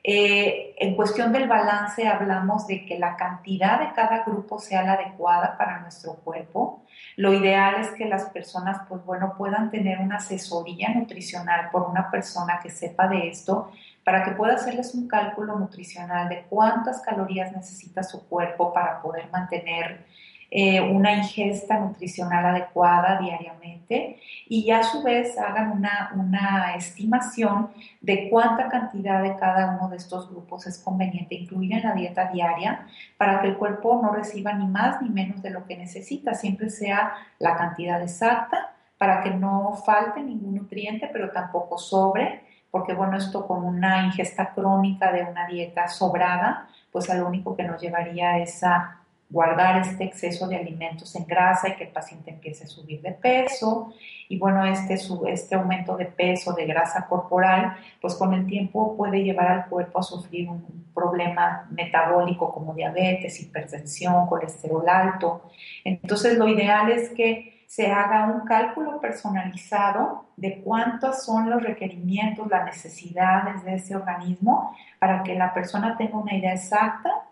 eh, 0.04 0.74
en 0.78 0.94
cuestión 0.94 1.32
del 1.32 1.48
balance 1.48 2.06
hablamos 2.06 2.66
de 2.66 2.86
que 2.86 2.98
la 2.98 3.16
cantidad 3.16 3.80
de 3.80 3.92
cada 3.94 4.24
grupo 4.24 4.58
sea 4.58 4.82
la 4.82 4.92
adecuada 4.92 5.56
para 5.58 5.80
nuestro 5.80 6.14
cuerpo. 6.14 6.84
Lo 7.16 7.34
ideal 7.34 7.80
es 7.80 7.90
que 7.90 8.04
las 8.06 8.26
personas, 8.26 8.82
pues 8.88 9.04
bueno, 9.04 9.34
puedan 9.36 9.70
tener 9.70 9.98
una 9.98 10.16
asesoría 10.16 10.90
nutricional 10.90 11.70
por 11.70 11.82
una 11.82 12.10
persona 12.10 12.60
que 12.62 12.70
sepa 12.70 13.08
de 13.08 13.28
esto 13.28 13.72
para 14.04 14.24
que 14.24 14.30
pueda 14.30 14.54
hacerles 14.54 14.94
un 14.94 15.06
cálculo 15.06 15.58
nutricional 15.58 16.30
de 16.30 16.46
cuántas 16.48 17.02
calorías 17.02 17.52
necesita 17.52 18.02
su 18.02 18.26
cuerpo 18.26 18.72
para 18.72 19.02
poder 19.02 19.28
mantener 19.30 20.06
eh, 20.50 20.80
una 20.80 21.12
ingesta 21.12 21.78
nutricional 21.78 22.46
adecuada 22.46 23.18
diariamente 23.18 24.18
y 24.48 24.70
a 24.70 24.82
su 24.82 25.02
vez 25.02 25.36
hagan 25.38 25.72
una, 25.72 26.10
una 26.14 26.74
estimación 26.74 27.70
de 28.00 28.30
cuánta 28.30 28.68
cantidad 28.68 29.22
de 29.22 29.36
cada 29.36 29.76
uno 29.76 29.90
de 29.90 29.98
estos 29.98 30.30
grupos 30.30 30.66
es 30.66 30.78
conveniente 30.78 31.34
incluir 31.34 31.74
en 31.74 31.82
la 31.82 31.92
dieta 31.92 32.30
diaria 32.30 32.86
para 33.18 33.42
que 33.42 33.48
el 33.48 33.56
cuerpo 33.58 34.00
no 34.02 34.12
reciba 34.12 34.54
ni 34.54 34.66
más 34.66 35.02
ni 35.02 35.10
menos 35.10 35.42
de 35.42 35.50
lo 35.50 35.66
que 35.66 35.76
necesita, 35.76 36.32
siempre 36.32 36.70
sea 36.70 37.12
la 37.38 37.56
cantidad 37.56 38.00
exacta 38.02 38.72
para 38.96 39.22
que 39.22 39.30
no 39.30 39.74
falte 39.84 40.20
ningún 40.20 40.56
nutriente, 40.56 41.08
pero 41.12 41.30
tampoco 41.30 41.78
sobre, 41.78 42.42
porque 42.70 42.94
bueno, 42.94 43.16
esto 43.16 43.46
con 43.46 43.64
una 43.64 44.04
ingesta 44.04 44.52
crónica 44.52 45.12
de 45.12 45.24
una 45.24 45.46
dieta 45.46 45.88
sobrada, 45.88 46.68
pues 46.90 47.08
a 47.08 47.14
lo 47.14 47.26
único 47.26 47.56
que 47.56 47.62
nos 47.62 47.80
llevaría 47.80 48.38
es 48.38 48.62
a 48.64 48.97
guardar 49.30 49.82
este 49.82 50.04
exceso 50.04 50.48
de 50.48 50.56
alimentos 50.56 51.14
en 51.14 51.26
grasa 51.26 51.68
y 51.68 51.76
que 51.76 51.84
el 51.84 51.90
paciente 51.90 52.30
empiece 52.30 52.64
a 52.64 52.66
subir 52.66 53.02
de 53.02 53.12
peso. 53.12 53.92
Y 54.28 54.38
bueno, 54.38 54.64
este, 54.64 54.94
este 54.94 55.54
aumento 55.54 55.96
de 55.96 56.06
peso, 56.06 56.52
de 56.54 56.66
grasa 56.66 57.06
corporal, 57.06 57.76
pues 58.00 58.14
con 58.14 58.32
el 58.32 58.46
tiempo 58.46 58.96
puede 58.96 59.22
llevar 59.22 59.48
al 59.48 59.66
cuerpo 59.66 59.98
a 59.98 60.02
sufrir 60.02 60.48
un 60.48 60.86
problema 60.94 61.66
metabólico 61.70 62.52
como 62.52 62.74
diabetes, 62.74 63.40
hipertensión, 63.40 64.26
colesterol 64.26 64.88
alto. 64.88 65.50
Entonces, 65.84 66.38
lo 66.38 66.48
ideal 66.48 66.90
es 66.90 67.10
que 67.10 67.64
se 67.66 67.92
haga 67.92 68.26
un 68.26 68.46
cálculo 68.46 68.98
personalizado 68.98 70.24
de 70.36 70.62
cuántos 70.62 71.22
son 71.22 71.50
los 71.50 71.62
requerimientos, 71.62 72.48
las 72.48 72.64
necesidades 72.64 73.62
de 73.62 73.74
ese 73.74 73.94
organismo 73.94 74.74
para 74.98 75.22
que 75.22 75.34
la 75.34 75.52
persona 75.52 75.94
tenga 75.98 76.16
una 76.16 76.34
idea 76.34 76.54
exacta 76.54 77.27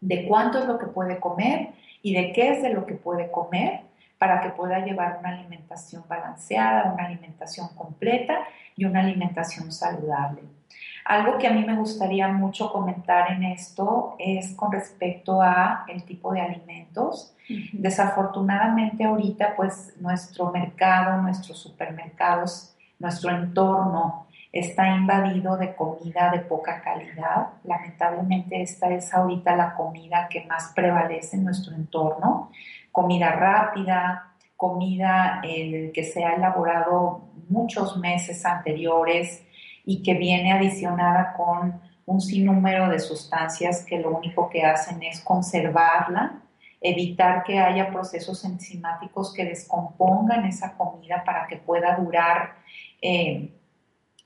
de 0.00 0.26
cuánto 0.26 0.58
es 0.58 0.66
lo 0.66 0.78
que 0.78 0.86
puede 0.86 1.18
comer 1.18 1.70
y 2.02 2.14
de 2.14 2.32
qué 2.32 2.52
es 2.52 2.62
de 2.62 2.70
lo 2.70 2.86
que 2.86 2.94
puede 2.94 3.30
comer 3.30 3.80
para 4.18 4.40
que 4.40 4.50
pueda 4.50 4.84
llevar 4.84 5.18
una 5.20 5.30
alimentación 5.30 6.04
balanceada, 6.08 6.92
una 6.92 7.06
alimentación 7.06 7.68
completa 7.74 8.38
y 8.76 8.84
una 8.84 9.00
alimentación 9.00 9.72
saludable. 9.72 10.42
Algo 11.04 11.38
que 11.38 11.46
a 11.46 11.52
mí 11.52 11.64
me 11.64 11.76
gustaría 11.76 12.26
mucho 12.28 12.72
comentar 12.72 13.30
en 13.30 13.44
esto 13.44 14.16
es 14.18 14.54
con 14.54 14.72
respecto 14.72 15.40
a 15.40 15.84
el 15.86 16.02
tipo 16.02 16.32
de 16.32 16.40
alimentos. 16.40 17.34
Desafortunadamente 17.72 19.04
ahorita 19.04 19.54
pues 19.54 19.94
nuestro 20.00 20.50
mercado, 20.50 21.22
nuestros 21.22 21.58
supermercados, 21.58 22.74
nuestro 22.98 23.30
entorno 23.30 24.25
está 24.58 24.88
invadido 24.88 25.56
de 25.56 25.74
comida 25.74 26.30
de 26.30 26.40
poca 26.40 26.80
calidad. 26.80 27.48
Lamentablemente 27.64 28.62
esta 28.62 28.90
es 28.90 29.12
ahorita 29.12 29.56
la 29.56 29.74
comida 29.74 30.28
que 30.28 30.44
más 30.44 30.72
prevalece 30.74 31.36
en 31.36 31.44
nuestro 31.44 31.74
entorno. 31.74 32.50
Comida 32.92 33.32
rápida, 33.32 34.34
comida 34.56 35.40
eh, 35.44 35.90
que 35.94 36.04
se 36.04 36.24
ha 36.24 36.34
elaborado 36.34 37.28
muchos 37.48 37.98
meses 37.98 38.44
anteriores 38.44 39.44
y 39.84 40.02
que 40.02 40.14
viene 40.14 40.52
adicionada 40.52 41.34
con 41.34 41.80
un 42.06 42.20
sinnúmero 42.20 42.88
de 42.88 42.98
sustancias 42.98 43.84
que 43.84 43.98
lo 43.98 44.16
único 44.16 44.48
que 44.48 44.64
hacen 44.64 45.02
es 45.02 45.20
conservarla, 45.20 46.40
evitar 46.80 47.42
que 47.44 47.58
haya 47.58 47.90
procesos 47.90 48.44
enzimáticos 48.44 49.34
que 49.34 49.44
descompongan 49.44 50.44
esa 50.46 50.76
comida 50.76 51.22
para 51.24 51.46
que 51.46 51.56
pueda 51.56 51.96
durar 51.96 52.56
eh, 53.02 53.55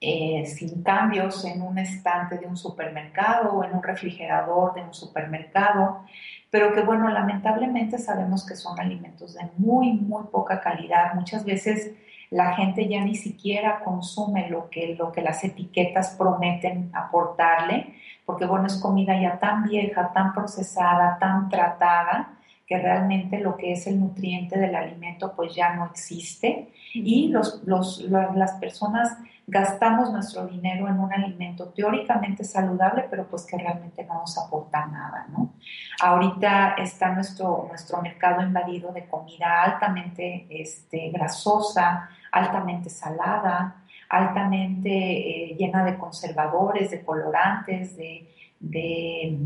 eh, 0.00 0.46
sin 0.46 0.82
cambios 0.82 1.44
en 1.44 1.60
un 1.60 1.76
estante 1.76 2.38
de 2.38 2.46
un 2.46 2.56
supermercado 2.56 3.52
o 3.52 3.64
en 3.64 3.74
un 3.74 3.82
refrigerador 3.82 4.74
de 4.74 4.82
un 4.82 4.94
supermercado, 4.94 6.04
pero 6.50 6.72
que 6.72 6.80
bueno, 6.80 7.08
lamentablemente 7.10 7.98
sabemos 7.98 8.46
que 8.46 8.56
son 8.56 8.80
alimentos 8.80 9.34
de 9.34 9.42
muy, 9.58 9.92
muy 9.92 10.24
poca 10.32 10.60
calidad. 10.60 11.14
Muchas 11.14 11.44
veces 11.44 11.92
la 12.30 12.54
gente 12.54 12.88
ya 12.88 13.04
ni 13.04 13.14
siquiera 13.14 13.80
consume 13.84 14.48
lo 14.48 14.70
que, 14.70 14.94
lo 14.94 15.12
que 15.12 15.20
las 15.20 15.44
etiquetas 15.44 16.14
prometen 16.16 16.90
aportarle, 16.94 17.94
porque 18.24 18.46
bueno, 18.46 18.68
es 18.68 18.76
comida 18.76 19.20
ya 19.20 19.38
tan 19.38 19.64
vieja, 19.64 20.12
tan 20.12 20.32
procesada, 20.32 21.18
tan 21.18 21.48
tratada, 21.48 22.38
que 22.70 22.78
realmente 22.78 23.40
lo 23.40 23.56
que 23.56 23.72
es 23.72 23.88
el 23.88 23.98
nutriente 23.98 24.56
del 24.56 24.76
alimento 24.76 25.34
pues 25.34 25.56
ya 25.56 25.74
no 25.74 25.86
existe 25.86 26.68
y 26.94 27.26
los, 27.26 27.64
los, 27.66 28.00
las 28.00 28.52
personas 28.60 29.18
gastamos 29.50 30.12
nuestro 30.12 30.46
dinero 30.46 30.88
en 30.88 30.98
un 30.98 31.12
alimento 31.12 31.68
teóricamente 31.70 32.44
saludable, 32.44 33.06
pero 33.10 33.26
pues 33.26 33.44
que 33.44 33.58
realmente 33.58 34.04
no 34.04 34.20
nos 34.20 34.38
aporta 34.38 34.86
nada, 34.86 35.26
¿no? 35.30 35.54
Ahorita 36.00 36.74
está 36.78 37.12
nuestro, 37.12 37.66
nuestro 37.68 38.00
mercado 38.00 38.42
invadido 38.42 38.92
de 38.92 39.06
comida 39.06 39.64
altamente 39.64 40.46
este, 40.48 41.10
grasosa, 41.10 42.08
altamente 42.30 42.88
salada, 42.90 43.82
altamente 44.08 44.88
eh, 44.88 45.56
llena 45.58 45.84
de 45.84 45.98
conservadores, 45.98 46.92
de 46.92 47.04
colorantes, 47.04 47.96
de, 47.96 49.38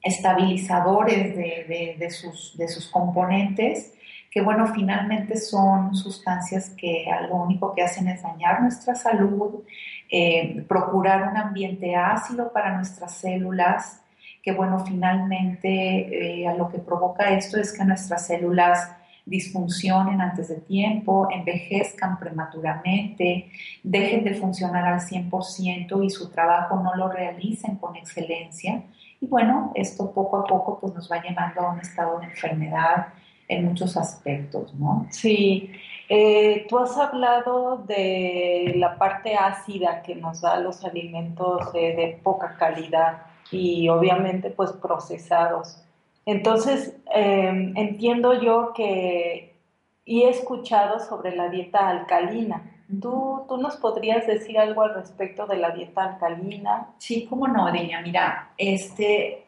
estabilizadores 0.00 1.34
de, 1.34 2.10
sus, 2.10 2.56
de 2.58 2.68
sus 2.68 2.90
componentes 2.90 3.94
que 4.34 4.42
bueno, 4.42 4.66
finalmente 4.66 5.36
son 5.36 5.94
sustancias 5.94 6.70
que 6.70 7.06
lo 7.28 7.36
único 7.36 7.72
que 7.72 7.82
hacen 7.82 8.08
es 8.08 8.24
dañar 8.24 8.62
nuestra 8.62 8.96
salud, 8.96 9.62
eh, 10.10 10.64
procurar 10.66 11.28
un 11.30 11.36
ambiente 11.36 11.94
ácido 11.94 12.52
para 12.52 12.74
nuestras 12.74 13.16
células, 13.16 14.02
que 14.42 14.50
bueno, 14.50 14.84
finalmente 14.84 16.42
eh, 16.42 16.58
lo 16.58 16.68
que 16.68 16.80
provoca 16.80 17.30
esto 17.30 17.60
es 17.60 17.72
que 17.72 17.84
nuestras 17.84 18.26
células 18.26 18.90
disfuncionen 19.24 20.20
antes 20.20 20.48
de 20.48 20.56
tiempo, 20.56 21.28
envejezcan 21.30 22.18
prematuramente, 22.18 23.48
dejen 23.84 24.24
de 24.24 24.34
funcionar 24.34 24.84
al 24.84 25.00
100% 25.00 26.04
y 26.04 26.10
su 26.10 26.28
trabajo 26.30 26.80
no 26.82 26.96
lo 26.96 27.08
realicen 27.08 27.76
con 27.76 27.94
excelencia. 27.94 28.82
Y 29.20 29.28
bueno, 29.28 29.70
esto 29.76 30.12
poco 30.12 30.38
a 30.38 30.44
poco 30.44 30.80
pues 30.80 30.92
nos 30.92 31.08
va 31.10 31.22
llevando 31.22 31.60
a 31.60 31.72
un 31.72 31.78
estado 31.78 32.18
de 32.18 32.26
enfermedad 32.26 33.06
en 33.48 33.66
muchos 33.66 33.96
aspectos, 33.96 34.74
¿no? 34.74 35.06
Sí, 35.10 35.70
eh, 36.08 36.66
tú 36.68 36.78
has 36.78 36.96
hablado 36.96 37.78
de 37.86 38.74
la 38.76 38.98
parte 38.98 39.34
ácida 39.34 40.02
que 40.02 40.14
nos 40.14 40.40
da 40.40 40.58
los 40.60 40.84
alimentos 40.84 41.72
de 41.72 42.20
poca 42.22 42.56
calidad 42.58 43.22
y 43.50 43.88
obviamente 43.88 44.50
pues 44.50 44.72
procesados. 44.72 45.82
Entonces, 46.26 46.96
em, 47.12 47.76
entiendo 47.76 48.40
yo 48.40 48.72
que, 48.74 49.54
y 50.04 50.22
he 50.22 50.30
escuchado 50.30 51.00
sobre 51.00 51.34
la 51.36 51.48
dieta 51.48 51.88
alcalina. 51.88 52.70
¿Tú, 53.00 53.44
¿Tú 53.48 53.56
nos 53.56 53.76
podrías 53.76 54.26
decir 54.26 54.58
algo 54.58 54.82
al 54.82 54.94
respecto 54.94 55.46
de 55.46 55.56
la 55.56 55.70
dieta 55.70 56.04
alcalina? 56.04 56.90
Sí, 56.98 57.26
cómo 57.28 57.48
no, 57.48 57.70
Deña. 57.72 58.00
Mira, 58.02 58.52
este, 58.58 59.43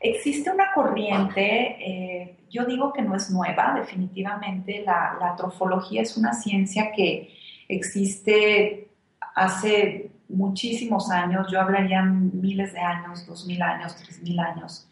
Existe 0.00 0.50
una 0.50 0.72
corriente, 0.74 1.76
eh, 1.78 2.36
yo 2.50 2.64
digo 2.64 2.92
que 2.92 3.02
no 3.02 3.14
es 3.14 3.30
nueva, 3.30 3.74
definitivamente 3.78 4.82
la, 4.84 5.16
la 5.20 5.36
trofología 5.36 6.02
es 6.02 6.16
una 6.16 6.32
ciencia 6.32 6.90
que 6.90 7.32
existe 7.68 8.88
hace 9.34 10.10
muchísimos 10.28 11.10
años, 11.10 11.46
yo 11.50 11.60
hablaría 11.60 12.02
miles 12.02 12.72
de 12.72 12.80
años, 12.80 13.26
dos 13.26 13.46
mil 13.46 13.62
años, 13.62 13.94
tres 13.96 14.20
mil 14.22 14.38
años. 14.40 14.88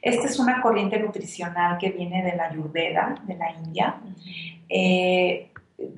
Esta 0.00 0.26
es 0.26 0.38
una 0.38 0.60
corriente 0.60 0.98
nutricional 0.98 1.78
que 1.78 1.90
viene 1.90 2.22
de 2.22 2.36
la 2.36 2.46
Ayurveda, 2.46 3.14
de 3.22 3.36
la 3.36 3.52
India. 3.52 3.96
Eh, 4.68 5.52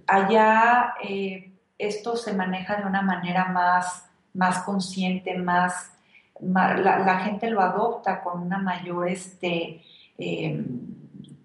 allá 0.07 0.95
eh, 1.03 1.53
esto 1.79 2.17
se 2.17 2.35
maneja 2.35 2.77
de 2.77 2.87
una 2.87 3.03
manera 3.03 3.47
más, 3.47 4.09
más 4.35 4.59
consciente, 4.61 5.37
más 5.39 5.94
la, 6.41 7.21
gente 7.21 7.51
lo 7.51 7.61
adopta 7.61 8.23
con 8.23 8.43
una 8.43 8.59
mayor 8.59 9.09
este, 9.09 9.83
em, 10.19 10.95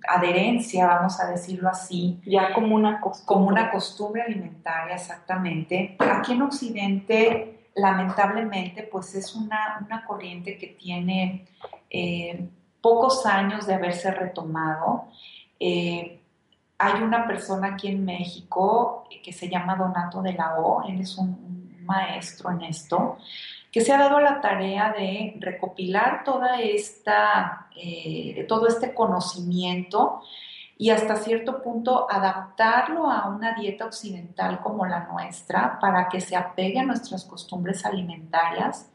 adherencia, 0.07 0.87
vamos 0.87 1.19
a 1.19 1.27
decirlo 1.27 1.69
así. 1.69 2.19
Ya 2.25 2.53
como 2.53 2.75
una 2.75 2.99
costumbre. 2.99 3.25
Como 3.25 3.47
una 3.47 3.71
costumbre 3.71 4.21
alimentaria, 4.23 4.95
exactamente. 4.95 5.95
Aquí 5.99 6.33
en 6.33 6.41
Occidente, 6.41 7.69
lamentablemente, 7.75 8.83
pues 8.83 9.15
es 9.15 9.35
una, 9.35 9.85
corriente 10.07 10.57
que 10.57 10.67
tiene 10.67 11.47
eh, 11.89 12.49
pocos 12.81 13.25
años 13.25 13.67
de 13.67 13.75
haberse 13.75 14.11
retomado. 14.11 15.07
Eh, 15.59 16.19
hay 16.77 17.01
una 17.03 17.27
persona 17.27 17.73
aquí 17.73 17.89
en 17.89 18.05
México 18.05 19.03
que 19.21 19.33
se 19.33 19.49
llama 19.49 19.75
Donato 19.75 20.21
de 20.21 20.33
la 20.33 20.59
O, 20.59 20.81
él 20.87 21.01
es 21.01 21.17
un 21.17 21.83
maestro 21.83 22.51
en 22.51 22.61
esto, 22.61 23.17
que 23.71 23.81
se 23.81 23.93
ha 23.93 23.99
dado 23.99 24.19
la 24.19 24.41
tarea 24.41 24.91
de 24.91 25.37
recopilar 25.39 26.23
toda 26.23 26.59
esta, 26.59 27.67
eh, 27.75 28.45
todo 28.47 28.67
este 28.67 28.93
conocimiento 28.93 30.21
y 30.77 30.91
hasta 30.91 31.17
cierto 31.17 31.61
punto 31.61 32.07
adaptarlo 32.09 33.11
a 33.11 33.27
una 33.27 33.53
dieta 33.53 33.85
occidental 33.85 34.61
como 34.61 34.85
la 34.85 35.07
nuestra 35.11 35.77
para 35.79 36.07
que 36.07 36.21
se 36.21 36.35
apegue 36.35 36.79
a 36.79 36.85
nuestras 36.85 37.25
costumbres 37.25 37.85
alimentarias. 37.85 38.89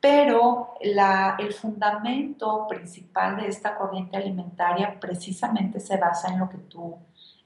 Pero 0.00 0.74
el 0.80 1.54
fundamento 1.54 2.66
principal 2.68 3.36
de 3.36 3.46
esta 3.46 3.76
corriente 3.78 4.18
alimentaria 4.18 4.98
precisamente 5.00 5.80
se 5.80 5.96
basa 5.96 6.28
en 6.28 6.40
lo 6.40 6.48
que 6.50 6.58
tú, 6.58 6.96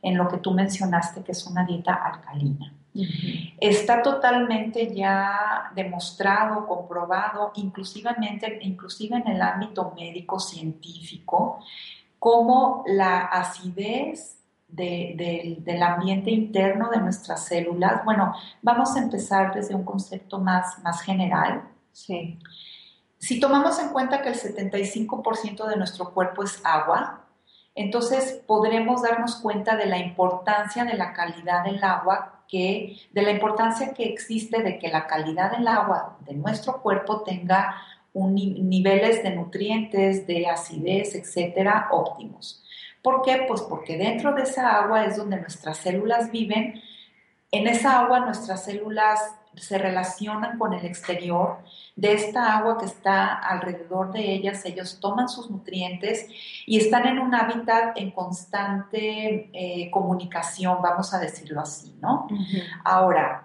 en 0.03 0.17
lo 0.17 0.27
que 0.29 0.39
tú 0.39 0.51
mencionaste, 0.51 1.23
que 1.23 1.33
es 1.33 1.47
una 1.47 1.65
dieta 1.65 1.95
alcalina. 1.95 2.73
Está 3.61 4.03
totalmente 4.03 4.95
ya 4.95 5.71
demostrado, 5.75 6.67
comprobado, 6.67 7.53
inclusivamente, 7.55 8.59
inclusive 8.63 9.17
en 9.17 9.29
el 9.29 9.43
ámbito 9.43 9.93
médico 9.97 10.41
científico, 10.41 11.61
cómo 12.19 12.85
la 12.87 13.21
acidez 13.27 14.39
del 14.69 15.83
ambiente 15.83 16.31
interno 16.31 16.91
de 16.91 16.99
nuestras 16.99 17.47
células, 17.47 18.05
bueno, 18.05 18.35
vamos 18.61 18.95
a 18.97 18.99
empezar 18.99 19.55
desde 19.55 19.75
un 19.75 19.85
concepto 19.85 20.39
más, 20.39 20.79
más 20.83 21.01
general. 21.01 21.63
Sí. 21.93 22.39
Si 23.19 23.41
tomamos 23.41 23.79
en 23.81 23.89
cuenta 23.89 24.21
que 24.23 24.29
el 24.29 24.35
75% 24.35 25.67
de 25.67 25.77
nuestro 25.77 26.13
cuerpo 26.13 26.45
es 26.45 26.61
agua, 26.65 27.25
entonces 27.75 28.43
podremos 28.47 29.03
darnos 29.03 29.37
cuenta 29.37 29.77
de 29.77 29.87
la 29.87 29.99
importancia 29.99 30.85
de 30.85 30.95
la 30.95 31.13
calidad 31.13 31.65
del 31.65 31.83
agua, 31.83 32.38
que, 32.49 32.97
de 33.13 33.23
la 33.23 33.31
importancia 33.31 33.93
que 33.95 34.05
existe 34.05 34.63
de 34.63 34.79
que 34.79 34.89
la 34.89 35.07
calidad 35.07 35.53
del 35.53 35.69
agua 35.69 36.19
de 36.27 36.35
nuestro 36.35 36.81
cuerpo 36.81 37.23
tenga 37.23 37.77
un, 38.13 38.35
niveles 38.35 39.23
de 39.23 39.31
nutrientes, 39.31 40.27
de 40.27 40.47
acidez, 40.49 41.15
etcétera, 41.15 41.89
óptimos. 41.91 42.65
¿Por 43.03 43.23
qué? 43.23 43.45
Pues 43.47 43.61
porque 43.63 43.97
dentro 43.97 44.35
de 44.35 44.43
esa 44.43 44.77
agua 44.83 45.05
es 45.05 45.17
donde 45.17 45.41
nuestras 45.41 45.79
células 45.79 46.33
viven. 46.33 46.83
En 47.53 47.69
esa 47.69 48.01
agua 48.01 48.21
nuestras 48.21 48.65
células 48.65 49.21
se 49.61 49.79
relacionan 49.79 50.59
con 50.59 50.73
el 50.73 50.85
exterior. 50.85 51.59
De 51.97 52.13
esta 52.13 52.57
agua 52.57 52.79
que 52.79 52.87
está 52.87 53.35
alrededor 53.35 54.13
de 54.13 54.33
ellas, 54.33 54.65
ellos 54.65 54.99
toman 55.01 55.29
sus 55.29 55.51
nutrientes 55.51 56.27
y 56.67 56.79
están 56.79 57.07
en 57.07 57.19
un 57.19 57.35
hábitat 57.35 57.97
en 57.97 58.11
constante 58.11 59.51
eh, 59.53 59.91
comunicación, 59.91 60.81
vamos 60.83 61.13
a 61.15 61.19
decirlo 61.19 61.61
así, 61.61 61.97
¿no? 62.01 62.29
Ahora, 62.85 63.45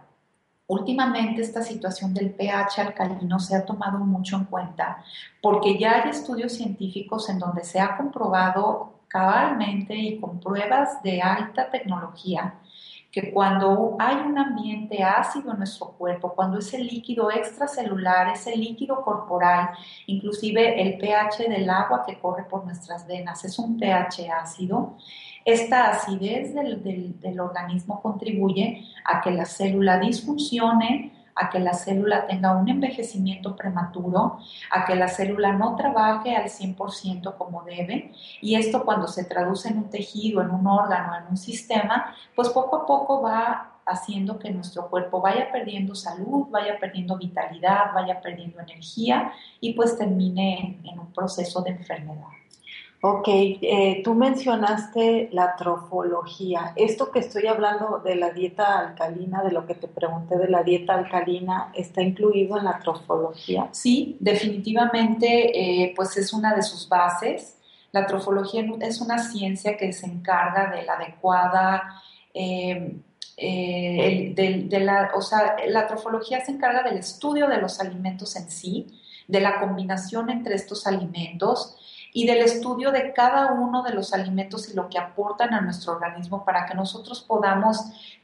Últimamente 0.66 1.42
esta 1.42 1.62
situación 1.62 2.14
del 2.14 2.32
pH 2.32 2.80
alcalino 2.80 3.38
se 3.38 3.56
ha 3.56 3.66
tomado 3.66 4.00
mucho 4.00 4.38
en 4.38 4.46
cuenta 4.46 5.04
porque 5.42 5.78
ya 5.78 6.02
hay 6.02 6.10
estudios 6.10 6.54
científicos 6.54 7.30
en 7.30 7.38
donde 7.38 7.66
se 7.66 7.82
ha 7.82 7.98
comprobado 7.98 8.94
cabalmente 9.10 9.94
y 9.94 10.20
con 10.20 10.40
pruebas 10.40 11.04
de 11.04 11.22
alta 11.22 11.70
tecnología 11.70 12.56
que 13.14 13.32
cuando 13.32 13.96
hay 14.00 14.16
un 14.16 14.40
ambiente 14.40 15.04
ácido 15.04 15.52
en 15.52 15.60
nuestro 15.60 15.92
cuerpo, 15.92 16.34
cuando 16.34 16.58
ese 16.58 16.80
líquido 16.80 17.30
extracelular, 17.30 18.30
ese 18.30 18.58
líquido 18.58 19.04
corporal, 19.04 19.70
inclusive 20.08 20.82
el 20.82 20.98
pH 20.98 21.48
del 21.48 21.70
agua 21.70 22.04
que 22.08 22.18
corre 22.18 22.44
por 22.46 22.66
nuestras 22.66 23.06
venas 23.06 23.46
es 23.46 23.60
un 23.60 23.78
pH 23.78 24.32
ácido, 24.32 24.98
esta 25.46 25.92
acidez 25.92 26.56
del, 26.56 27.20
del 27.20 27.40
organismo 27.40 28.02
contribuye 28.02 28.84
a 29.06 29.22
que 29.22 29.30
la 29.30 29.46
célula 29.46 30.00
disfuncione, 30.00 31.13
a 31.36 31.50
que 31.50 31.60
la 31.60 31.74
célula 31.74 32.28
tenga 32.28 32.56
un 32.56 32.68
envejecimiento 32.70 33.56
prematuro, 33.56 34.40
a 34.72 34.86
que 34.86 34.96
la 34.96 35.08
célula 35.08 35.54
no 35.54 35.76
trabaje 35.76 36.36
al 36.36 36.46
100% 36.46 37.38
como 37.38 37.64
debe. 37.64 38.12
Y 38.42 38.56
esto 38.56 38.84
cuando 38.84 39.08
se 39.08 39.26
traduce 39.26 39.70
en 39.70 39.78
un 39.80 39.90
tejido, 39.90 40.42
en 40.42 40.52
un 40.52 40.68
órgano, 40.68 41.16
en 41.16 41.24
un 41.30 41.38
sistema, 41.38 42.16
pues 42.36 42.50
poco 42.50 42.78
a 42.78 42.86
poco 42.86 43.22
va 43.22 43.70
haciendo 43.86 44.40
que 44.40 44.50
nuestro 44.52 44.90
cuerpo 44.90 45.22
vaya 45.22 45.52
perdiendo 45.52 45.94
salud, 45.96 46.48
vaya 46.50 46.80
perdiendo 46.80 47.18
vitalidad, 47.18 47.94
vaya 47.94 48.22
perdiendo 48.22 48.60
energía 48.60 49.34
y 49.60 49.74
pues 49.74 49.98
termine 49.98 50.80
en 50.84 51.00
un 51.00 51.12
proceso 51.12 51.62
de 51.62 51.72
enfermedad. 51.72 52.43
Ok, 53.06 53.28
eh, 53.28 54.00
tú 54.02 54.14
mencionaste 54.14 55.28
la 55.34 55.58
trofología. 55.58 56.72
Esto 56.78 57.12
que 57.12 57.20
estoy 57.20 57.48
hablando 57.48 58.00
de 58.00 58.16
la 58.16 58.30
dieta 58.30 58.80
alcalina, 58.80 59.44
de 59.44 59.52
lo 59.52 59.66
que 59.66 59.76
te 59.76 59.90
pregunté 59.90 60.38
de 60.38 60.48
la 60.48 60.64
dieta 60.64 60.94
alcalina, 60.94 61.70
¿está 61.74 62.02
incluido 62.02 62.58
en 62.58 62.64
la 62.64 62.80
trofología? 62.80 63.68
Sí, 63.74 64.16
definitivamente, 64.22 65.52
eh, 65.84 65.94
pues 65.98 66.16
es 66.16 66.32
una 66.32 66.56
de 66.56 66.62
sus 66.62 66.88
bases. 66.88 67.58
La 67.92 68.06
trofología 68.06 68.64
es 68.80 69.02
una 69.02 69.18
ciencia 69.18 69.76
que 69.76 69.92
se 69.92 70.06
encarga 70.06 70.72
de 70.74 70.84
la 70.84 70.94
adecuada... 70.94 72.02
Eh, 72.34 73.02
de, 73.36 74.80
la, 74.80 75.12
o 75.16 75.22
sea, 75.22 75.58
la 75.68 75.88
trofología 75.88 76.46
se 76.46 76.52
encarga 76.52 76.84
del 76.84 77.00
estudio 77.00 77.48
de 77.48 77.58
los 77.58 77.82
alimentos 77.82 78.36
en 78.38 78.50
sí, 78.50 78.88
de 79.28 79.42
la 79.42 79.60
combinación 79.60 80.30
entre 80.30 80.56
estos 80.56 80.88
alimentos, 80.88 81.76
y 82.14 82.28
del 82.28 82.44
estudio 82.44 82.92
de 82.92 83.12
cada 83.12 83.52
uno 83.54 83.82
de 83.82 83.92
los 83.92 84.14
alimentos 84.14 84.70
y 84.70 84.76
lo 84.76 84.88
que 84.88 85.00
aportan 85.00 85.54
a 85.56 85.62
nuestro 85.62 85.94
organismo 85.94 86.46
para 86.46 86.68
que 86.68 86.76
nosotros 86.76 87.22
podamos 87.22 87.78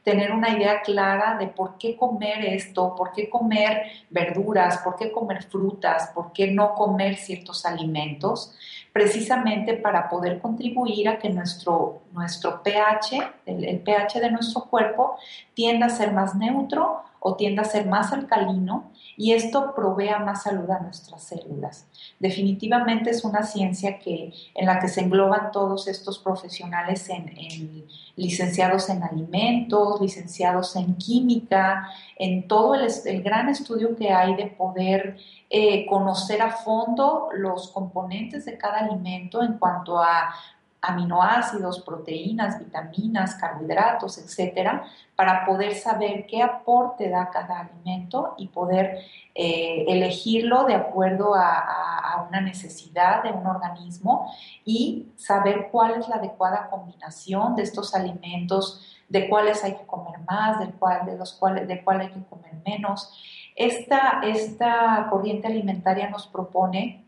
tener 0.04 0.30
una 0.30 0.50
idea 0.50 0.80
clara 0.82 1.36
de 1.36 1.48
por 1.48 1.76
qué 1.76 1.96
comer 1.96 2.44
esto, 2.44 2.94
por 2.96 3.10
qué 3.10 3.28
comer 3.28 3.82
verduras, 4.08 4.78
por 4.78 4.94
qué 4.94 5.10
comer 5.10 5.42
frutas, 5.42 6.12
por 6.14 6.32
qué 6.32 6.52
no 6.52 6.74
comer 6.74 7.16
ciertos 7.16 7.66
alimentos, 7.66 8.54
precisamente 8.92 9.74
para 9.74 10.08
poder 10.08 10.40
contribuir 10.40 11.08
a 11.08 11.18
que 11.18 11.28
nuestro, 11.28 12.02
nuestro 12.12 12.62
pH, 12.62 13.32
el, 13.46 13.64
el 13.64 13.80
pH 13.80 14.20
de 14.20 14.30
nuestro 14.30 14.66
cuerpo, 14.66 15.16
tienda 15.54 15.86
a 15.86 15.90
ser 15.90 16.12
más 16.12 16.36
neutro 16.36 17.02
o 17.20 17.36
tienda 17.36 17.62
a 17.62 17.66
ser 17.66 17.86
más 17.86 18.12
alcalino 18.12 18.90
y 19.16 19.32
esto 19.32 19.74
provea 19.74 20.18
más 20.18 20.44
salud 20.44 20.68
a 20.70 20.80
nuestras 20.80 21.22
células. 21.22 21.86
Definitivamente 22.18 23.10
es 23.10 23.22
una 23.22 23.42
ciencia 23.42 23.98
que, 23.98 24.32
en 24.54 24.66
la 24.66 24.80
que 24.80 24.88
se 24.88 25.02
engloban 25.02 25.52
todos 25.52 25.86
estos 25.88 26.18
profesionales 26.18 27.08
en, 27.10 27.86
licenciados 28.16 28.88
en 28.88 29.02
alimentos, 29.02 30.00
licenciados 30.00 30.74
en 30.76 30.96
química, 30.96 31.90
en 32.16 32.48
todo 32.48 32.74
el, 32.74 33.22
gran 33.22 33.50
estudio 33.50 33.94
que 33.94 34.10
hay 34.10 34.34
de 34.36 34.46
poder 34.46 35.18
eh, 35.50 35.84
conocer 35.86 36.40
a 36.40 36.50
fondo 36.50 37.28
los 37.34 37.70
componentes 37.70 38.46
de 38.46 38.56
cada 38.56 38.78
alimento 38.78 39.42
en 39.42 39.58
cuanto 39.58 39.98
a 39.98 40.34
aminoácidos, 40.82 41.80
proteínas, 41.80 42.58
vitaminas, 42.58 43.34
carbohidratos, 43.34 44.18
etcétera, 44.18 44.84
para 45.14 45.44
poder 45.44 45.74
saber 45.74 46.26
qué 46.26 46.42
aporte 46.42 47.10
da 47.10 47.28
cada 47.30 47.60
alimento 47.60 48.34
y 48.38 48.48
poder 48.48 48.98
eh, 49.34 49.84
elegirlo 49.88 50.64
de 50.64 50.74
acuerdo 50.74 51.34
a, 51.34 52.26
una 52.28 52.40
necesidad 52.40 53.24
de 53.24 53.30
un 53.32 53.46
organismo 53.46 54.32
y 54.64 55.08
saber 55.16 55.68
cuál 55.72 55.98
es 55.98 56.08
la 56.08 56.16
adecuada 56.16 56.68
combinación 56.70 57.56
de 57.56 57.62
estos 57.62 57.94
alimentos, 57.94 59.02
de 59.08 59.28
cuáles 59.28 59.64
hay 59.64 59.74
que 59.74 59.86
comer 59.86 60.20
más, 60.28 60.60
de, 60.60 60.70
cuál, 60.72 61.06
de 61.06 61.16
los 61.16 61.32
cuales, 61.32 61.66
de 61.66 61.82
cuál 61.82 62.02
hay 62.02 62.10
que 62.10 62.22
comer 62.24 62.52
menos. 62.64 63.10
Esta, 63.56 64.20
esta 64.22 65.08
corriente 65.10 65.48
alimentaria 65.48 66.08
nos 66.08 66.28
propone 66.28 67.04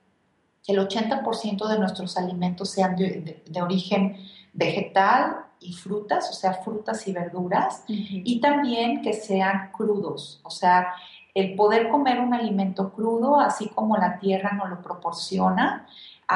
que 0.64 0.72
el 0.72 0.79
80% 0.79 1.68
de 1.68 1.79
nuestros 1.79 2.16
alimentos 2.16 2.70
sean 2.70 2.96
de, 2.96 3.42
origen 3.62 4.16
vegetal 4.53 5.46
y 5.61 5.72
frutas, 5.72 6.31
o 6.31 6.33
sea, 6.33 6.55
frutas 6.55 7.07
y 7.09 7.12
verduras, 7.12 7.85
y 7.88 8.40
también 8.40 9.03
que 9.03 9.12
sean 9.12 9.70
crudos, 9.72 10.40
o 10.44 10.51
sea, 10.51 10.92
el 11.35 11.55
poder 11.55 11.88
comer 11.88 12.20
un 12.20 12.35
alimento 12.35 12.92
crudo, 12.92 13.40
así 13.40 13.68
como 13.68 13.96
la 13.96 14.18
tierra 14.18 14.53
nos 14.53 14.68
lo 14.68 14.83
proporciona, 14.83 15.87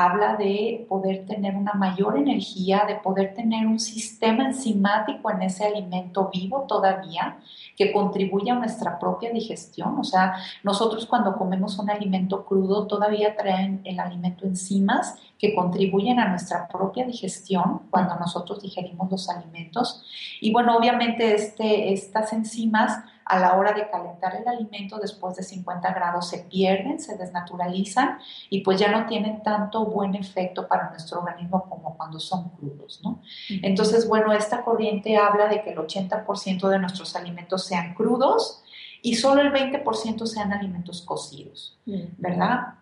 habla 0.05 0.37
de 0.37 0.85
poder 0.91 1.25
tener 1.25 1.57
una 1.57 1.73
mayor 1.73 2.19
energía, 2.19 2.85
de 2.87 2.97
poder 2.97 3.33
tener 3.33 3.67
un 3.67 3.81
sistema 3.81 4.45
enzimático 4.45 5.31
en 5.31 5.41
ese 5.41 5.65
alimento 5.65 6.29
vivo 6.31 6.67
todavía, 6.69 7.39
que 7.77 7.93
contribuye 7.93 8.51
a 8.51 8.57
nuestra 8.57 8.99
propia 8.99 9.33
digestión. 9.33 9.99
O 9.99 10.05
sea, 10.05 10.35
nosotros 10.63 11.07
cuando 11.07 11.37
comemos 11.37 11.79
un 11.79 11.89
alimento 11.89 12.45
crudo 12.45 12.87
todavía 12.87 13.37
traen 13.37 13.81
el 13.85 13.99
alimento 13.99 14.45
enzimas 14.45 15.17
que 15.39 15.55
contribuyen 15.55 16.21
a 16.21 16.29
nuestra 16.29 16.69
propia 16.69 17.07
digestión 17.07 17.83
cuando 17.89 18.17
nosotros 18.17 18.61
digerimos 18.61 19.11
los 19.11 19.31
alimentos. 19.31 20.05
Y 20.43 20.53
bueno, 20.53 20.77
obviamente 20.77 21.35
este, 21.35 21.93
estas 21.95 22.35
enzimas 22.35 23.03
a 23.27 23.41
la 23.41 23.55
hora 23.57 23.73
de 23.73 23.91
calentar 23.91 24.37
el 24.37 24.47
alimento 24.47 24.99
después 24.99 25.35
de 25.37 25.43
50 25.43 25.93
grados 25.93 26.29
se 26.29 26.39
pierden, 26.45 27.01
se 27.01 27.19
desnaturalizan 27.19 28.19
y 28.51 28.61
pues 28.61 28.79
ya 28.79 28.91
no 28.91 29.07
tienen 29.07 29.43
tanto 29.43 29.85
buen 29.85 30.15
efecto 30.15 30.69
para 30.69 30.91
nuestro 30.91 31.19
organismo 31.19 31.69
como 31.69 31.97
cuando 31.97 32.21
son 32.21 32.51
crudos, 32.51 33.01
¿no? 33.03 33.21
Entonces, 33.62 34.09
bueno, 34.09 34.33
esta 34.33 34.62
corriente 34.62 35.17
habla 35.17 35.49
de 35.49 35.62
que 35.62 35.71
el 35.71 35.79
80% 35.79 36.69
de 36.69 36.79
nuestros 36.79 37.17
alimentos 37.17 37.65
sean 37.65 37.95
crudos 37.95 38.62
y 39.03 39.17
solo 39.17 39.43
el 39.43 39.53
20% 39.53 40.25
sean 40.27 40.53
alimentos 40.53 41.03
cocidos, 41.03 41.77
¿verdad? 41.85 42.75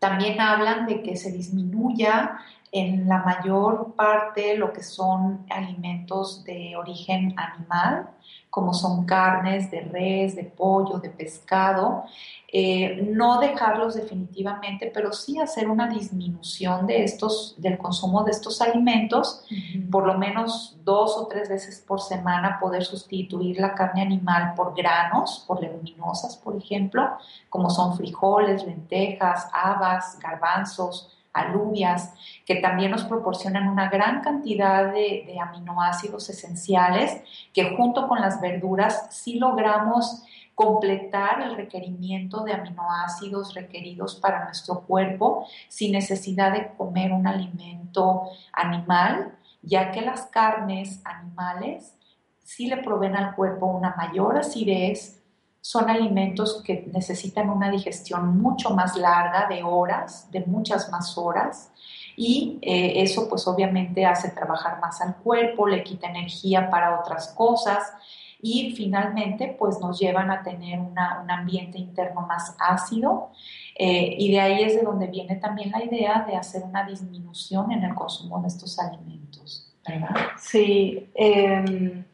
También 0.00 0.40
hablan 0.40 0.86
de 0.86 1.02
que 1.02 1.16
se 1.16 1.30
disminuya 1.30 2.38
en 2.72 3.08
la 3.08 3.18
mayor 3.18 3.94
parte 3.94 4.56
lo 4.56 4.72
que 4.72 4.82
son 4.82 5.46
alimentos 5.50 6.44
de 6.44 6.76
origen 6.76 7.34
animal, 7.36 8.10
como 8.50 8.74
son 8.74 9.04
carnes 9.04 9.70
de 9.70 9.80
res, 9.82 10.34
de 10.34 10.44
pollo, 10.44 10.98
de 10.98 11.10
pescado, 11.10 12.04
eh, 12.50 13.06
no 13.14 13.40
dejarlos 13.40 13.94
definitivamente, 13.94 14.90
pero 14.92 15.12
sí 15.12 15.38
hacer 15.38 15.68
una 15.68 15.86
disminución 15.86 16.86
de 16.86 17.04
estos, 17.04 17.54
del 17.58 17.76
consumo 17.76 18.24
de 18.24 18.30
estos 18.30 18.62
alimentos, 18.62 19.44
por 19.90 20.06
lo 20.06 20.16
menos 20.16 20.78
dos 20.82 21.16
o 21.18 21.26
tres 21.26 21.50
veces 21.50 21.84
por 21.86 22.00
semana 22.00 22.58
poder 22.58 22.84
sustituir 22.84 23.60
la 23.60 23.74
carne 23.74 24.00
animal 24.00 24.54
por 24.56 24.74
granos, 24.74 25.44
por 25.46 25.60
leguminosas, 25.60 26.36
por 26.36 26.56
ejemplo, 26.56 27.18
como 27.50 27.68
son 27.68 27.96
frijoles, 27.98 28.64
lentejas, 28.64 29.46
habas, 29.52 30.18
garbanzos, 30.18 31.17
alubias, 31.32 32.14
que 32.44 32.56
también 32.56 32.90
nos 32.90 33.04
proporcionan 33.04 33.68
una 33.68 33.88
gran 33.88 34.22
cantidad 34.22 34.92
de, 34.92 35.36
aminoácidos 35.40 36.28
esenciales, 36.30 37.22
que 37.52 37.76
junto 37.76 38.08
con 38.08 38.20
las 38.20 38.40
verduras 38.40 39.06
sí 39.10 39.38
logramos 39.38 40.24
completar 40.54 41.40
el 41.42 41.56
requerimiento 41.56 42.42
de 42.42 42.52
aminoácidos 42.52 43.54
requeridos 43.54 44.16
para 44.16 44.44
nuestro 44.44 44.80
cuerpo 44.80 45.46
sin 45.68 45.92
necesidad 45.92 46.52
de 46.52 46.72
comer 46.76 47.12
un 47.12 47.28
alimento 47.28 48.24
animal, 48.52 49.36
ya 49.62 49.92
que 49.92 50.00
las 50.00 50.26
carnes 50.26 51.00
animales 51.04 51.94
sí 52.42 52.66
le 52.66 52.78
proveen 52.78 53.14
al 53.14 53.36
cuerpo 53.36 53.66
una 53.66 53.94
mayor 53.96 54.38
acidez, 54.38 55.17
son 55.60 55.90
alimentos 55.90 56.62
que 56.62 56.88
necesitan 56.92 57.50
una 57.50 57.70
digestión 57.70 58.38
mucho 58.38 58.70
más 58.70 58.96
larga, 58.96 59.46
de 59.48 59.62
horas, 59.62 60.30
de 60.30 60.44
muchas 60.46 60.90
más 60.90 61.16
horas, 61.18 61.72
y 62.16 62.58
eh, 62.62 63.02
eso 63.02 63.28
pues 63.28 63.46
obviamente 63.46 64.04
hace 64.04 64.30
trabajar 64.30 64.80
más 64.80 65.00
al 65.00 65.16
cuerpo, 65.16 65.68
le 65.68 65.84
quita 65.84 66.08
energía 66.08 66.68
para 66.68 66.98
otras 66.98 67.28
cosas 67.28 67.92
y 68.40 68.72
finalmente 68.76 69.56
pues 69.58 69.78
nos 69.80 69.98
llevan 69.98 70.30
a 70.30 70.42
tener 70.42 70.80
un 70.80 70.98
ambiente 70.98 71.78
interno 71.78 72.22
más 72.22 72.56
ácido 72.58 73.30
eh, 73.76 74.16
y 74.18 74.32
de 74.32 74.40
ahí 74.40 74.62
es 74.62 74.74
de 74.74 74.82
donde 74.82 75.06
viene 75.06 75.36
también 75.36 75.70
la 75.70 75.84
idea 75.84 76.24
de 76.28 76.36
hacer 76.36 76.62
una 76.64 76.84
disminución 76.84 77.70
en 77.70 77.84
el 77.84 77.94
consumo 77.94 78.40
de 78.40 78.48
estos 78.48 78.78
alimentos. 78.80 79.68
¿verdad? 79.88 80.14
Sí. 80.38 81.08
Em, 81.14 82.04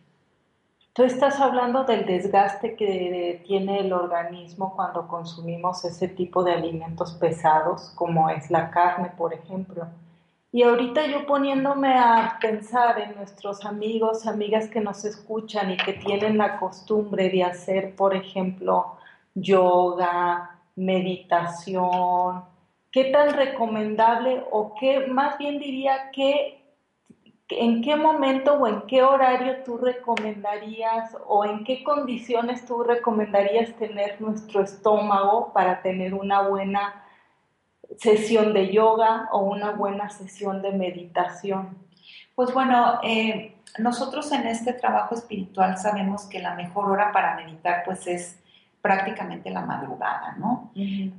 Tú 0.95 1.03
estás 1.03 1.41
hablando 1.41 1.83
del 1.83 2.07
desgaste 2.07 2.77
que 2.77 3.43
tiene 3.45 3.81
el 3.81 3.93
organismo 3.93 4.77
cuando 4.77 5.09
consumimos 5.09 5.85
ese 5.85 6.07
tipo 6.07 6.45
de 6.45 6.53
alimentos 6.53 7.15
pesados, 7.15 7.91
como 7.97 8.31
es 8.31 8.49
la 8.49 8.71
carne, 8.71 9.11
por 9.19 9.35
ejemplo. 9.35 9.89
Y 10.53 10.63
ahorita 10.63 11.09
yo 11.09 11.27
poniéndome 11.27 11.99
a 11.99 12.39
pensar 12.41 13.01
en 13.01 13.17
nuestros 13.17 13.65
amigos, 13.65 14.25
amigas 14.29 14.69
que 14.69 14.81
nos 14.81 15.05
escuchan 15.05 15.73
y 15.73 15.77
que 15.79 15.95
tienen 15.95 16.39
la 16.39 16.61
costumbre 16.61 17.29
de 17.29 17.43
hacer, 17.43 17.97
por 17.97 18.15
ejemplo, 18.15 18.97
yoga, 19.35 20.61
meditación, 20.77 22.45
¿qué 22.93 23.07
tan 23.07 23.35
recomendable 23.35 24.45
o 24.53 24.77
qué, 24.79 25.09
más 25.09 25.39
bien 25.39 25.59
diría, 25.59 26.13
qué 26.13 26.64
¿en 27.49 27.83
qué 27.83 27.97
momento 27.97 28.55
o 28.55 28.67
en 28.67 28.83
qué 28.83 29.03
horario 29.03 29.63
tú 29.65 29.77
recomendarías 29.79 31.17
o 31.27 31.45
en 31.45 31.65
qué 31.65 31.85
condiciones 31.85 32.65
tú 32.65 32.83
recomendarías 32.83 33.75
tener 33.77 34.21
nuestro 34.21 34.63
estómago 34.63 35.53
para 35.53 35.83
tener 35.83 36.15
una 36.15 36.43
buena 36.43 37.05
sesión 37.99 38.53
de 38.55 38.73
yoga 38.73 39.29
o 39.33 39.41
una 39.41 39.73
buena 39.73 40.09
sesión 40.11 40.63
de 40.63 40.73
meditación? 40.73 41.79
Pues 42.35 42.53
bueno, 42.53 43.01
eh, 43.03 43.57
nosotros 43.79 44.31
en 44.33 44.47
este 44.47 44.73
trabajo 44.73 45.15
espiritual 45.15 45.79
sabemos 45.79 46.25
que 46.25 46.41
la 46.41 46.55
mejor 46.55 46.91
hora 46.91 47.13
para 47.13 47.37
meditar 47.37 47.83
pues 47.85 48.07
es 48.07 48.44
prácticamente 48.85 49.49
la 49.49 49.63
madrugada, 49.63 50.35
¿no? 50.37 50.71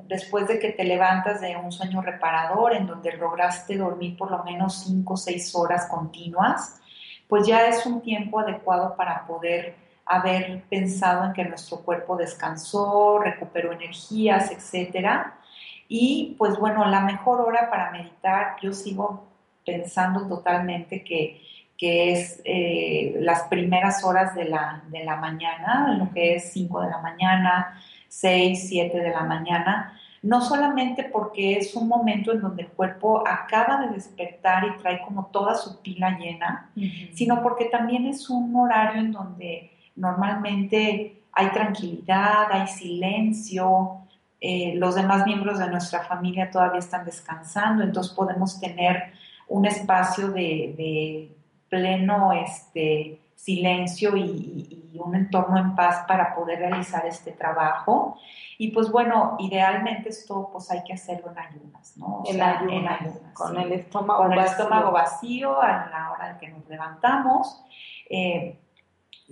Después 0.07 0.47
de 0.47 0.59
que 0.59 0.69
te 0.69 0.83
levantas 0.83 1.41
de 1.41 1.57
un 1.57 1.71
sueño 1.71 1.99
reparador 1.99 2.75
en 2.75 2.85
donde 2.85 3.17
lograste 3.17 3.75
dormir 3.75 4.15
por 4.15 4.29
lo 4.29 4.43
menos 4.43 4.83
5 4.85 5.11
o 5.11 5.17
6 5.17 5.55
horas 5.55 5.87
continuas, 5.87 6.79
pues 7.27 7.47
ya 7.47 7.65
es 7.65 7.83
un 7.87 8.03
tiempo 8.03 8.39
adecuado 8.39 8.95
para 8.95 9.25
poder 9.25 9.77
haber 10.05 10.61
pensado 10.69 11.25
en 11.25 11.33
que 11.33 11.43
nuestro 11.43 11.79
cuerpo 11.79 12.15
descansó, 12.15 13.17
recuperó 13.17 13.71
energías, 13.71 14.51
etcétera. 14.51 15.39
Y 15.87 16.35
pues 16.37 16.59
bueno, 16.59 16.85
la 16.85 16.99
mejor 16.99 17.41
hora 17.41 17.71
para 17.71 17.89
meditar, 17.89 18.57
yo 18.61 18.73
sigo 18.73 19.23
pensando 19.65 20.27
totalmente 20.27 21.03
que 21.03 21.41
que 21.77 22.13
es 22.13 22.41
eh, 22.45 23.17
las 23.19 23.43
primeras 23.43 24.03
horas 24.03 24.33
de 24.35 24.45
la, 24.45 24.83
de 24.89 25.03
la 25.03 25.17
mañana, 25.17 25.95
lo 25.97 26.11
que 26.11 26.35
es 26.35 26.51
5 26.51 26.81
de 26.81 26.89
la 26.89 26.99
mañana, 26.99 27.79
6, 28.07 28.67
7 28.69 28.97
de 28.97 29.09
la 29.09 29.23
mañana, 29.23 29.99
no 30.21 30.41
solamente 30.41 31.03
porque 31.03 31.57
es 31.57 31.75
un 31.75 31.87
momento 31.87 32.31
en 32.31 32.41
donde 32.41 32.63
el 32.63 32.69
cuerpo 32.69 33.23
acaba 33.27 33.85
de 33.85 33.93
despertar 33.93 34.63
y 34.65 34.81
trae 34.81 35.01
como 35.03 35.27
toda 35.27 35.53
su 35.53 35.81
pila 35.81 36.17
llena, 36.17 36.71
sino 37.13 37.43
porque 37.43 37.65
también 37.65 38.07
es 38.07 38.29
un 38.29 38.55
horario 38.55 39.01
en 39.01 39.11
donde 39.11 39.71
normalmente 39.95 41.21
hay 41.31 41.49
tranquilidad, 41.51 42.51
hay 42.51 42.67
silencio, 42.67 43.99
eh, 44.41 44.73
los 44.75 44.95
demás 44.95 45.25
miembros 45.27 45.59
de 45.59 45.69
nuestra 45.69 46.03
familia 46.03 46.49
todavía 46.49 46.79
están 46.79 47.05
descansando, 47.05 47.83
entonces 47.83 48.11
podemos 48.13 48.59
tener 48.59 49.11
un 49.47 49.65
espacio 49.65 50.29
de 50.29 51.34
pleno 51.69 52.31
este, 52.33 53.21
silencio 53.35 54.15
y, 54.17 54.81
un 54.95 55.13
entorno 55.13 55.57
en 55.57 55.75
paz 55.75 56.05
para 56.07 56.33
poder 56.33 56.57
realizar 56.59 57.05
este 57.05 57.33
trabajo. 57.33 58.17
Y 58.57 58.71
pues 58.71 58.89
bueno, 58.89 59.35
idealmente 59.39 60.07
esto 60.07 60.49
pues 60.51 60.71
hay 60.71 60.83
que 60.85 60.93
hacerlo 60.93 61.31
en 61.31 61.37
ayunas, 61.37 61.97
¿no? 61.97 62.23
en, 62.25 62.41
ayunas, 62.41 63.19
con 63.33 63.59
el 63.59 63.73
estómago 63.73 64.23
con 64.23 64.31
el 64.31 64.37
vacío. 64.39 64.51
estómago 64.51 64.91
vacío 64.93 65.61
a 65.61 65.89
la 65.91 66.11
hora 66.13 66.31
en 66.31 66.37
que 66.37 66.47
nos 66.47 66.65
levantamos, 66.69 67.61
eh, 68.09 68.57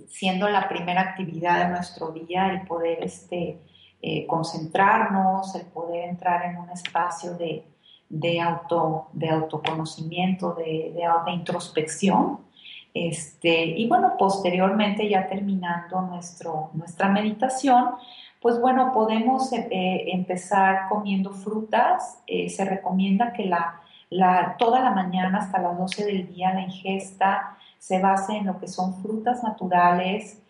siendo 0.06 0.50
la 0.50 0.68
primera 0.68 1.00
actividad 1.00 1.64
de 1.64 1.70
nuestro 1.70 2.10
día 2.10 2.50
el 2.50 2.66
poder 2.66 3.02
este, 3.02 3.58
eh, 4.02 4.26
concentrarnos, 4.26 5.54
el 5.54 5.64
poder 5.64 6.10
entrar 6.10 6.44
en 6.44 6.58
un 6.58 6.68
espacio 6.68 7.34
de, 7.38 7.64
de, 8.08 8.40
auto, 8.40 9.08
de 9.12 9.30
autoconocimiento, 9.30 10.54
de, 10.54 10.94
de, 10.94 11.32
introspección. 11.32 12.40
Este, 12.92 13.64
y 13.64 13.88
bueno, 13.88 14.14
posteriormente 14.18 15.08
ya 15.08 15.26
terminando 15.26 16.00
nuestro, 16.02 16.70
nuestra 16.74 17.08
meditación, 17.08 17.96
pues 18.44 18.60
bueno, 18.60 18.92
podemos 18.92 19.52
eh, 19.54 19.68
eh, 19.70 20.04
empezar 20.12 20.88
comiendo 20.90 21.30
frutas. 21.30 22.22
Eh, 22.26 22.50
se 22.50 22.64
recomienda 22.64 23.32
que 23.32 23.46
la, 23.46 23.80
la, 24.10 24.56
toda 24.58 24.80
la 24.80 24.90
mañana 24.90 25.38
hasta 25.38 25.58
las 25.60 25.78
12 25.78 26.04
del 26.04 26.28
día 26.28 26.52
la 26.52 26.60
ingesta 26.60 27.56
se 27.78 28.00
base 28.00 28.36
en 28.36 28.46
lo 28.46 28.58
que 28.60 28.68
son 28.68 28.94
frutas 29.02 29.42
naturales. 29.42 30.42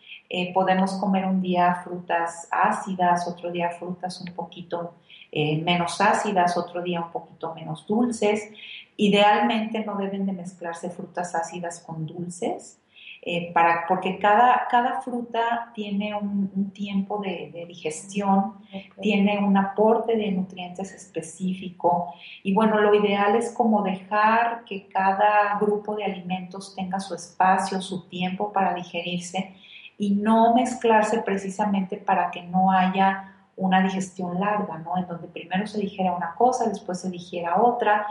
Podemos 0.53 0.93
comer 0.95 1.27
un 1.27 1.41
día 1.41 1.81
frutas 1.85 2.49
ácidas, 2.51 3.29
otro 3.29 3.51
día 3.53 3.71
frutas 3.71 4.21
un 4.21 4.35
poquito 4.35 4.95
eh, 5.37 5.61
menos 5.63 6.01
ácidas, 6.01 6.57
otro 6.57 6.81
día 6.81 7.01
un 7.01 7.11
poquito 7.11 7.53
menos 7.55 7.85
dulces. 7.89 8.51
Idealmente 8.97 9.85
no 9.85 9.97
deben 9.97 10.27
de 10.27 10.33
mezclarse 10.33 10.91
frutas 10.91 11.35
ácidas 11.35 11.81
con 11.81 12.07
dulces, 12.07 12.79
eh, 13.21 13.51
para, 13.53 13.85
porque 13.89 14.19
cada, 14.21 14.69
cada 14.71 15.01
fruta 15.01 15.73
tiene 15.75 16.15
un, 16.15 16.71
tiempo 16.73 17.21
de, 17.21 17.65
digestión, 17.67 18.59
tiene 19.01 19.39
un 19.39 19.57
aporte 19.57 20.17
de 20.17 20.31
nutrientes 20.31 20.93
específico 20.93 22.15
y 22.43 22.55
bueno, 22.55 22.81
lo 22.81 22.95
ideal 22.95 23.35
es 23.35 23.51
como 23.51 23.83
dejar 23.83 24.65
que 24.65 24.87
cada 24.87 25.59
grupo 25.59 25.97
de 25.97 26.05
alimentos 26.05 26.77
tenga 26.77 27.01
su 27.01 27.15
espacio, 27.15 27.81
su 27.81 28.07
tiempo 28.09 28.53
para 28.53 28.75
digerirse 28.75 29.55
y 29.99 30.15
no 30.15 30.55
mezclarse 30.55 31.21
precisamente 31.23 31.97
para 31.97 32.31
que 32.31 32.43
no 32.43 32.71
haya 32.71 33.35
una 33.57 33.83
digestión 33.83 34.41
larga, 34.41 34.79
¿no? 34.79 34.97
En 34.99 35.07
donde 35.07 35.29
primero 35.29 35.67
se 35.67 35.81
dijera 35.81 36.13
una 36.13 36.35
cosa, 36.35 36.69
después 36.69 37.01
se 37.01 37.11
dijera 37.11 37.63
otra. 37.63 38.07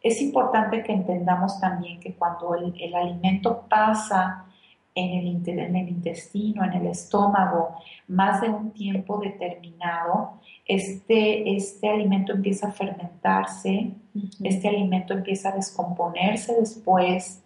Es 0.00 0.20
importante 0.20 0.82
que 0.82 0.92
entendamos 0.92 1.60
también 1.60 1.98
que 1.98 2.14
cuando 2.14 2.54
el, 2.54 2.94
alimento 2.94 3.64
pasa 3.68 4.44
en 4.94 5.26
el, 5.26 5.48
en 5.48 5.76
el, 5.76 5.88
intestino, 5.88 6.64
en 6.64 6.74
el 6.74 6.86
estómago, 6.86 7.76
más 8.06 8.40
de 8.40 8.50
un 8.50 8.70
tiempo 8.70 9.18
determinado, 9.18 10.34
este, 10.66 11.56
este 11.56 11.88
alimento 11.88 12.32
empieza 12.32 12.68
a 12.68 12.72
fermentarse, 12.72 13.92
este 14.42 14.68
alimento 14.68 15.14
empieza 15.14 15.48
a 15.48 15.52
descomponerse 15.52 16.54
después, 16.54 17.43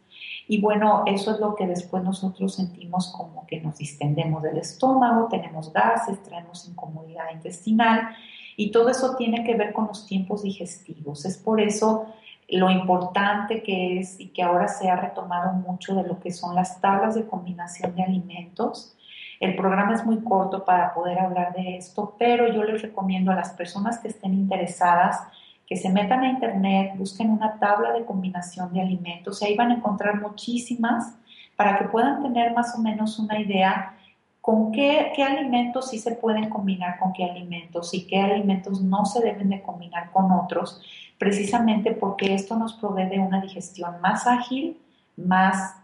y 0.50 0.62
bueno, 0.62 1.02
eso 1.04 1.32
es 1.32 1.40
lo 1.40 1.54
que 1.54 1.66
después 1.66 2.02
nosotros 2.02 2.54
sentimos 2.54 3.12
como 3.14 3.46
que 3.46 3.61
nos 3.61 3.76
distendemos 3.76 4.42
del 4.42 4.56
estómago, 4.56 5.28
tenemos 5.28 5.70
gases, 5.74 6.22
traemos 6.22 6.66
incomodidad 6.66 7.30
intestinal 7.34 8.08
y 8.56 8.70
todo 8.70 8.88
eso 8.88 9.14
tiene 9.16 9.44
que 9.44 9.54
ver 9.56 9.74
con 9.74 9.88
los 9.88 10.06
tiempos 10.06 10.42
digestivos. 10.42 11.26
Es 11.26 11.37
por 11.37 11.61
eso 11.61 12.06
lo 12.48 12.70
importante 12.70 13.62
que 13.62 13.98
es 13.98 14.18
y 14.18 14.28
que 14.28 14.42
ahora 14.42 14.68
se 14.68 14.88
ha 14.88 14.96
retomado 14.96 15.52
mucho 15.52 15.94
de 15.94 16.08
lo 16.08 16.18
que 16.18 16.32
son 16.32 16.54
las 16.54 16.80
tablas 16.80 17.14
de 17.14 17.26
combinación 17.26 17.94
de 17.94 18.04
alimentos. 18.04 18.96
El 19.40 19.54
programa 19.54 19.94
es 19.94 20.06
muy 20.06 20.24
corto 20.24 20.64
para 20.64 20.94
poder 20.94 21.18
hablar 21.18 21.52
de 21.52 21.76
esto, 21.76 22.16
pero 22.18 22.50
yo 22.50 22.64
les 22.64 22.80
recomiendo 22.80 23.32
a 23.32 23.37
las 23.37 23.50
personas 23.50 23.98
que 23.98 24.08
estén 24.08 24.32
interesadas 24.32 25.20
que 25.68 25.76
se 25.76 25.90
metan 25.90 26.22
a 26.22 26.31
internet, 26.31 26.92
busquen 26.96 27.31
una 27.31 27.59
tabla 27.59 27.92
de 27.92 28.07
combinación 28.07 28.72
de 28.72 28.81
alimentos 28.81 29.42
y 29.42 29.46
ahí 29.46 29.57
van 29.57 29.70
a 29.70 29.74
encontrar 29.74 30.20
muchísimas 30.20 31.14
para 31.57 31.78
que 31.78 31.85
puedan 31.85 32.22
tener 32.22 32.54
más 32.54 32.74
o 32.74 32.81
menos 32.81 33.18
una 33.18 33.38
idea 33.38 33.94
con 34.40 34.72
qué, 34.72 35.12
qué, 35.14 35.22
alimentos 35.22 35.90
sí 35.90 35.98
se 35.98 36.12
pueden 36.12 36.48
combinar 36.48 36.98
con 36.98 37.12
qué 37.12 37.24
alimentos 37.24 37.92
y 37.92 38.07
qué 38.07 38.18
alimentos 38.18 38.81
no 38.81 39.04
se 39.04 39.20
deben 39.20 39.50
de 39.50 39.61
combinar 39.61 40.11
con 40.11 40.33
otros, 40.33 40.81
precisamente 41.18 41.92
porque 41.92 42.33
esto 42.33 42.57
nos 42.57 42.72
provee 42.72 43.11
de 43.11 43.18
una 43.18 43.42
digestión 43.42 44.00
más 44.00 44.26
ágil, 44.26 44.78
más 45.16 45.76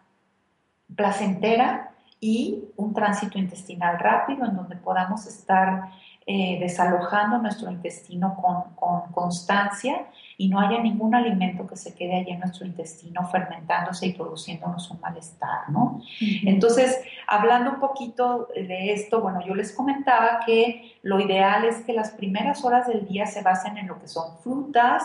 placentera 0.97 1.91
y 2.21 2.65
un 2.77 2.95
tránsito 2.95 3.39
intestinal 3.39 3.99
rápido 3.99 4.47
en 4.47 4.57
donde 4.57 4.77
podamos 4.77 5.27
estar 5.27 5.91
eh, 6.27 6.59
desalojando 6.59 7.37
nuestro 7.37 7.71
intestino 7.71 8.35
con, 8.41 8.75
con, 8.77 9.13
constancia 9.13 10.07
y 10.39 10.49
no 10.49 10.59
haya 10.59 10.81
ningún 10.81 11.15
alimento 11.15 11.67
que 11.67 11.77
se 11.77 11.95
quede 11.95 12.17
allí 12.17 12.31
en 12.31 12.41
nuestro 12.41 12.65
intestino 12.65 13.29
fermentándose 13.29 14.07
y 14.07 14.15
produciéndonos 14.15 14.91
un 14.91 15.01
malestar, 15.01 15.69
¿no? 15.69 16.01
Entonces, 16.45 16.99
hablando 17.27 17.73
un 17.73 17.81
poquito 17.81 18.49
de 18.55 18.93
esto, 18.95 19.21
bueno, 19.21 19.45
yo 19.47 19.55
les 19.55 19.73
comentaba 19.73 20.41
que 20.47 20.97
lo 21.03 21.21
ideal 21.21 21.67
es 21.67 21.83
que 21.83 21.93
las 21.93 22.13
primeras 22.13 22.65
horas 22.65 22.89
del 22.89 23.07
día 23.07 23.27
se 23.27 23.43
basen 23.43 23.77
en 23.77 23.87
lo 23.87 24.01
que 24.01 24.09
son 24.09 24.39
frutas, 24.39 25.03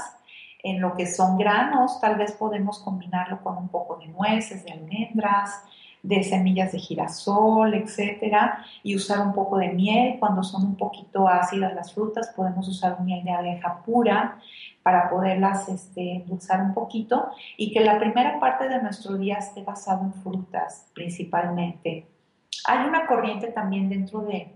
en 0.63 0.79
lo 0.79 0.95
que 0.95 1.05
son 1.05 1.38
granos, 1.38 1.99
tal 1.99 2.15
vez 2.15 2.32
podemos 2.32 2.79
combinarlo 2.79 3.41
con 3.43 3.58
un 3.58 3.67
poco 3.67 3.97
de 3.97 4.08
nueces, 4.08 4.63
de 4.63 4.71
almendras, 4.71 5.63
de 6.01 6.23
semillas 6.23 6.71
de 6.71 6.79
girasol, 6.79 7.73
etcétera, 7.73 8.65
y 8.83 8.95
usar 8.95 9.25
un 9.25 9.33
poco 9.33 9.57
de 9.57 9.69
miel. 9.69 10.17
Cuando 10.19 10.43
son 10.43 10.65
un 10.65 10.75
poquito 10.75 11.27
ácidas 11.27 11.73
las 11.73 11.93
frutas, 11.93 12.31
podemos 12.35 12.67
usar 12.67 13.01
miel 13.01 13.23
de 13.23 13.31
abeja 13.31 13.83
pura 13.83 14.39
para 14.83 15.09
poderlas 15.09 15.67
este, 15.69 16.15
endulzar 16.15 16.62
un 16.62 16.73
poquito 16.73 17.29
y 17.57 17.71
que 17.71 17.81
la 17.81 17.99
primera 17.99 18.39
parte 18.39 18.67
de 18.69 18.81
nuestro 18.81 19.17
día 19.17 19.38
esté 19.38 19.63
basado 19.63 20.03
en 20.03 20.13
frutas 20.13 20.88
principalmente. 20.93 22.07
Hay 22.65 22.88
una 22.88 23.05
corriente 23.05 23.47
también 23.47 23.89
dentro 23.89 24.21
de, 24.21 24.55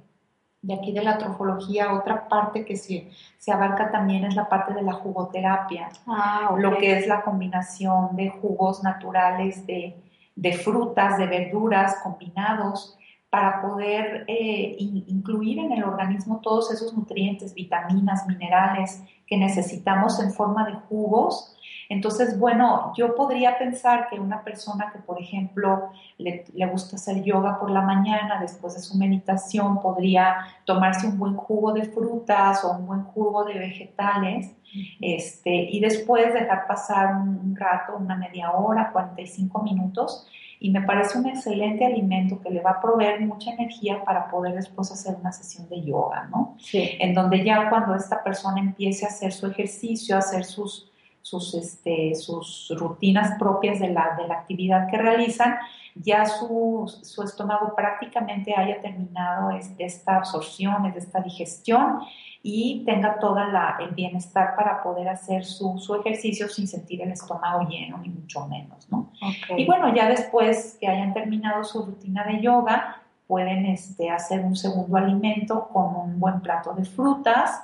de 0.62 0.74
aquí 0.74 0.92
de 0.94 1.04
la 1.04 1.18
trofología, 1.18 1.94
otra 1.94 2.28
parte 2.28 2.66
que 2.66 2.78
se, 2.78 3.12
se 3.38 3.52
abarca 3.52 3.92
también 3.92 4.24
es 4.24 4.36
la 4.36 4.48
parte 4.48 4.74
de 4.74 4.82
la 4.82 4.94
jugoterapia, 4.94 5.90
ah, 6.08 6.56
lo 6.58 6.78
que 6.78 6.98
es 6.98 7.08
la 7.08 7.22
combinación 7.22 8.16
de 8.16 8.30
jugos 8.30 8.82
naturales 8.82 9.68
de 9.68 10.02
de 10.36 10.54
frutas, 10.54 11.18
de 11.18 11.28
verduras 11.28 11.98
combinados 12.04 12.98
para 13.30 13.62
poder 13.62 14.26
eh, 14.28 14.76
incluir 14.78 15.60
en 15.60 15.72
el 15.72 15.84
organismo 15.84 16.40
todos 16.42 16.72
esos 16.72 16.94
nutrientes, 16.94 17.54
vitaminas, 17.54 18.28
minerales 18.28 19.04
que 19.26 19.38
necesitamos 19.38 20.20
en 20.20 20.32
forma 20.32 20.66
de 20.66 20.74
jugos 20.88 21.56
entonces, 21.90 22.40
bueno, 22.40 22.94
yo 22.96 23.16
podría 23.16 23.58
pensar 23.58 24.08
que 24.10 24.20
una 24.20 24.44
persona 24.44 24.92
que, 24.92 25.00
por 25.00 25.20
ejemplo, 25.22 25.90
le, 26.18 26.46
gusta 26.72 26.96
hacer 26.96 27.24
yoga 27.24 27.60
por 27.60 27.72
la 27.72 27.82
mañana, 27.82 28.40
después 28.40 28.76
de 28.76 28.82
su 28.82 28.98
meditación, 28.98 29.82
podría 29.82 30.38
tomarse 30.66 31.08
un 31.08 31.18
buen 31.18 31.36
jugo 31.36 31.74
de 31.74 31.84
frutas 31.86 32.64
o 32.64 32.72
un 32.72 32.88
buen 32.88 33.04
jugo 33.04 33.44
de 33.46 33.60
vegetales, 33.60 34.56
este, 35.02 35.54
y 35.54 35.80
después 35.80 36.34
dejar 36.34 36.66
pasar 36.68 37.16
un, 37.16 37.56
rato, 37.56 37.96
una 37.98 38.16
media 38.16 38.52
hora, 38.52 38.92
45 38.92 39.62
minutos, 39.62 40.28
y 40.60 40.72
me 40.72 40.82
parece 40.82 41.20
un 41.20 41.28
excelente 41.28 41.86
alimento 41.86 42.40
que 42.42 42.50
le 42.50 42.62
va 42.62 42.72
a 42.72 42.82
proveer 42.82 43.20
mucha 43.22 43.52
energía 43.52 44.04
para 44.06 44.30
poder 44.30 44.56
después 44.56 44.90
hacer 44.92 45.18
una 45.20 45.32
sesión 45.34 45.68
de 45.68 45.84
yoga, 45.84 46.30
¿no? 46.32 46.56
Sí. 46.58 46.92
En 47.00 47.14
donde 47.14 47.44
ya 47.44 47.70
cuando 47.70 47.94
esta 47.94 48.24
persona 48.24 48.62
empiece 48.62 49.06
a 49.06 49.10
hacer 49.10 49.34
su 49.34 49.46
ejercicio, 49.46 50.16
a 50.16 50.20
hacer 50.20 50.46
sus 50.46 50.93
sus, 51.24 51.56
este, 51.56 52.14
sus 52.16 52.72
rutinas 52.78 53.40
propias 53.40 53.80
de 53.80 53.90
la, 53.90 54.16
de 54.18 54.28
la 54.28 54.36
actividad 54.36 54.90
que 54.92 54.98
realizan, 54.98 55.56
ya 55.96 56.26
su, 56.26 56.92
su 57.02 57.24
estómago 57.24 57.74
prácticamente 57.76 58.54
haya 58.56 58.82
terminado 58.82 59.52
esta 59.78 60.18
absorción, 60.18 60.86
esta 60.96 61.22
digestión 61.22 62.00
y 62.42 62.84
tenga 62.86 63.20
todo 63.20 63.38
el 63.40 63.96
bienestar 63.96 64.56
para 64.58 64.84
poder 64.84 65.08
hacer 65.08 65.46
su, 65.46 65.78
su, 65.78 65.96
ejercicio 65.96 66.50
sin 66.50 66.68
sentir 66.68 67.02
el 67.02 67.12
estómago 67.12 67.70
lleno, 67.70 68.00
ni 68.00 68.10
mucho 68.10 68.46
menos, 68.48 68.92
¿no? 68.92 69.12
Y 69.56 69.66
bueno, 69.66 69.96
ya 69.96 70.10
después 70.10 70.78
que 70.80 70.88
hayan 70.90 71.14
terminado 71.14 71.64
su 71.64 71.86
rutina 71.86 72.26
de 72.26 72.42
yoga, 72.42 73.02
pueden 73.28 73.66
este, 73.68 74.10
hacer 74.10 74.42
un 74.42 74.58
segundo 74.58 74.98
alimento 74.98 75.70
con 75.70 75.96
un 75.96 76.20
buen 76.20 76.42
plato 76.42 76.74
de 76.74 76.84
frutas, 76.84 77.64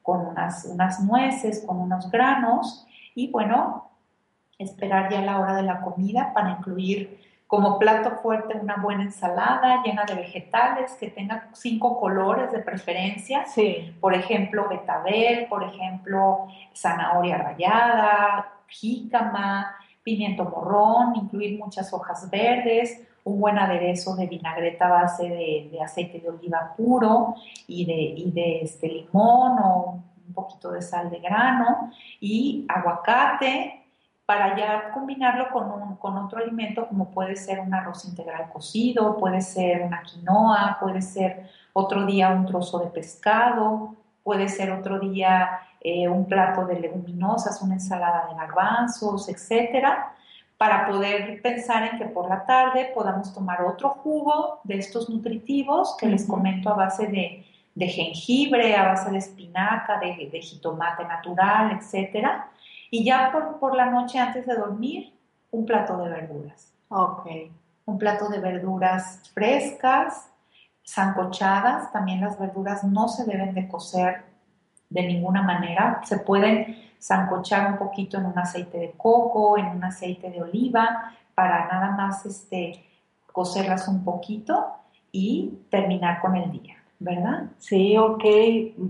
con 0.00 0.26
unas, 0.26 0.64
unas 0.66 1.00
nueces, 1.00 1.64
con 1.66 1.78
unos 1.78 2.08
granos, 2.10 2.86
y 3.14 3.30
bueno, 3.30 3.90
esperar 4.58 5.10
ya 5.10 5.22
la 5.22 5.40
hora 5.40 5.56
de 5.56 5.62
la 5.62 5.80
comida 5.80 6.32
para 6.34 6.50
incluir 6.50 7.18
como 7.50 7.80
plato 7.80 8.12
fuerte 8.22 8.56
una 8.56 8.76
buena 8.76 9.02
ensalada 9.02 9.82
llena 9.84 10.04
de 10.04 10.14
vegetales 10.14 10.92
que 11.00 11.10
tenga 11.10 11.48
cinco 11.52 11.98
colores 11.98 12.52
de 12.52 12.60
preferencia. 12.60 13.44
Sí. 13.46 13.92
Por 14.00 14.14
ejemplo, 14.14 14.68
betabel, 14.68 15.46
por 15.48 15.64
ejemplo, 15.64 16.46
zanahoria 16.72 17.38
rallada, 17.38 18.52
jícama, 18.68 19.74
pimiento 20.04 20.44
morrón, 20.44 21.16
incluir 21.16 21.58
muchas 21.58 21.92
hojas 21.92 22.30
verdes, 22.30 23.04
un 23.24 23.40
buen 23.40 23.58
aderezo 23.58 24.14
de 24.14 24.28
vinagreta 24.28 24.86
a 24.86 25.02
base 25.02 25.28
de, 25.28 25.78
aceite 25.82 26.20
de 26.20 26.28
oliva 26.28 26.74
puro 26.76 27.34
y 27.66 27.84
de, 27.84 27.92
y 27.92 28.30
de 28.30 28.60
este 28.62 28.86
limón 28.86 29.58
o 29.58 30.04
un 30.30 30.34
poquito 30.34 30.70
de 30.70 30.80
sal 30.80 31.10
de 31.10 31.18
grano 31.18 31.90
y 32.20 32.64
aguacate 32.68 33.84
para 34.24 34.56
ya 34.56 34.92
combinarlo 34.92 35.50
con, 35.50 35.70
un, 35.72 35.96
con 35.96 36.16
otro 36.16 36.38
alimento 36.38 36.86
como 36.86 37.10
puede 37.10 37.34
ser 37.34 37.58
un 37.58 37.74
arroz 37.74 38.04
integral 38.04 38.48
cocido, 38.52 39.16
puede 39.16 39.40
ser 39.40 39.82
una 39.82 40.02
quinoa, 40.02 40.78
puede 40.80 41.02
ser 41.02 41.50
otro 41.72 42.06
día 42.06 42.30
un 42.30 42.46
trozo 42.46 42.78
de 42.78 42.86
pescado, 42.86 43.96
puede 44.22 44.48
ser 44.48 44.70
otro 44.70 45.00
día 45.00 45.60
eh, 45.80 46.08
un 46.08 46.26
plato 46.26 46.64
de 46.64 46.78
leguminosas, 46.78 47.60
una 47.60 47.74
ensalada 47.74 48.28
de 48.28 48.34
garbanzos, 48.36 49.28
etcétera, 49.28 50.14
para 50.56 50.86
poder 50.86 51.42
pensar 51.42 51.82
en 51.90 51.98
que 51.98 52.04
por 52.04 52.28
la 52.28 52.44
tarde 52.46 52.92
podamos 52.94 53.34
tomar 53.34 53.62
otro 53.62 53.88
jugo 53.88 54.60
de 54.62 54.76
estos 54.76 55.10
nutritivos 55.10 55.96
que 55.98 56.06
les 56.06 56.24
comento 56.24 56.70
a 56.70 56.74
base 56.74 57.08
de 57.08 57.49
de 57.74 57.88
jengibre, 57.88 58.76
a 58.76 58.88
base 58.88 59.10
de 59.10 59.18
espinaca, 59.18 59.98
de, 59.98 60.40
jitomate 60.40 61.04
natural, 61.04 61.72
etc. 61.72 62.26
Y 62.90 63.04
ya 63.04 63.30
por, 63.32 63.58
por, 63.58 63.76
la 63.76 63.86
noche 63.86 64.18
antes 64.18 64.46
de 64.46 64.54
dormir, 64.54 65.12
un 65.50 65.64
plato 65.64 65.96
de 65.98 66.08
verduras. 66.08 66.72
Ok. 66.88 67.26
Un 67.86 67.98
plato 67.98 68.28
de 68.28 68.40
verduras 68.40 69.30
frescas, 69.32 70.30
zancochadas. 70.86 71.92
También 71.92 72.20
las 72.20 72.38
verduras 72.38 72.84
no 72.84 73.08
se 73.08 73.24
deben 73.24 73.54
de 73.54 73.68
cocer 73.68 74.24
de 74.88 75.02
ninguna 75.02 75.42
manera. 75.42 76.00
Se 76.04 76.18
pueden 76.18 76.76
zancochar 77.00 77.72
un 77.72 77.78
poquito 77.78 78.18
en 78.18 78.26
un 78.26 78.38
aceite 78.38 78.78
de 78.78 78.92
coco, 78.92 79.56
en 79.56 79.66
un 79.66 79.84
aceite 79.84 80.30
de 80.30 80.42
oliva, 80.42 81.14
para 81.34 81.66
nada 81.66 81.92
más 81.92 82.26
este, 82.26 82.84
cocerlas 83.32 83.88
un 83.88 84.04
poquito 84.04 84.74
y 85.10 85.60
terminar 85.70 86.20
con 86.20 86.36
el 86.36 86.50
día. 86.50 86.76
¿Verdad? 87.00 87.50
Sí, 87.58 87.96
ok, 87.96 88.24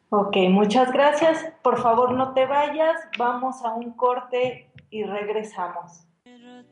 Ok, 0.10 0.36
muchas 0.50 0.92
gracias. 0.92 1.46
Por 1.62 1.80
favor, 1.82 2.12
no 2.12 2.34
te 2.34 2.46
vayas. 2.46 2.96
Vamos 3.18 3.64
a 3.64 3.74
un 3.74 3.92
corte 3.92 4.70
y 4.90 5.04
regresamos. 5.04 6.04
Estás 6.26 6.64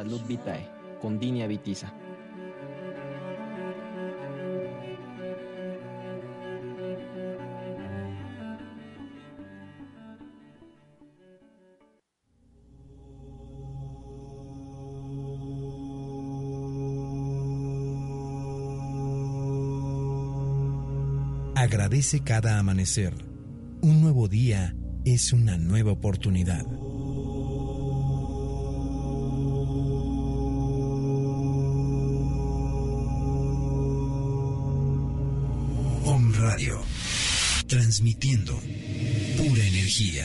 Salud 0.00 0.22
Vitae 0.26 0.66
con 0.98 1.18
Dinia 1.18 1.46
Vitiza. 1.46 1.92
Agradece 21.54 22.20
cada 22.20 22.58
amanecer. 22.58 23.12
Un 23.82 24.00
nuevo 24.00 24.28
día 24.28 24.74
es 25.04 25.34
una 25.34 25.58
nueva 25.58 25.92
oportunidad. 25.92 26.79
Transmitiendo 37.70 38.54
pura 39.36 39.62
energía. 39.62 40.24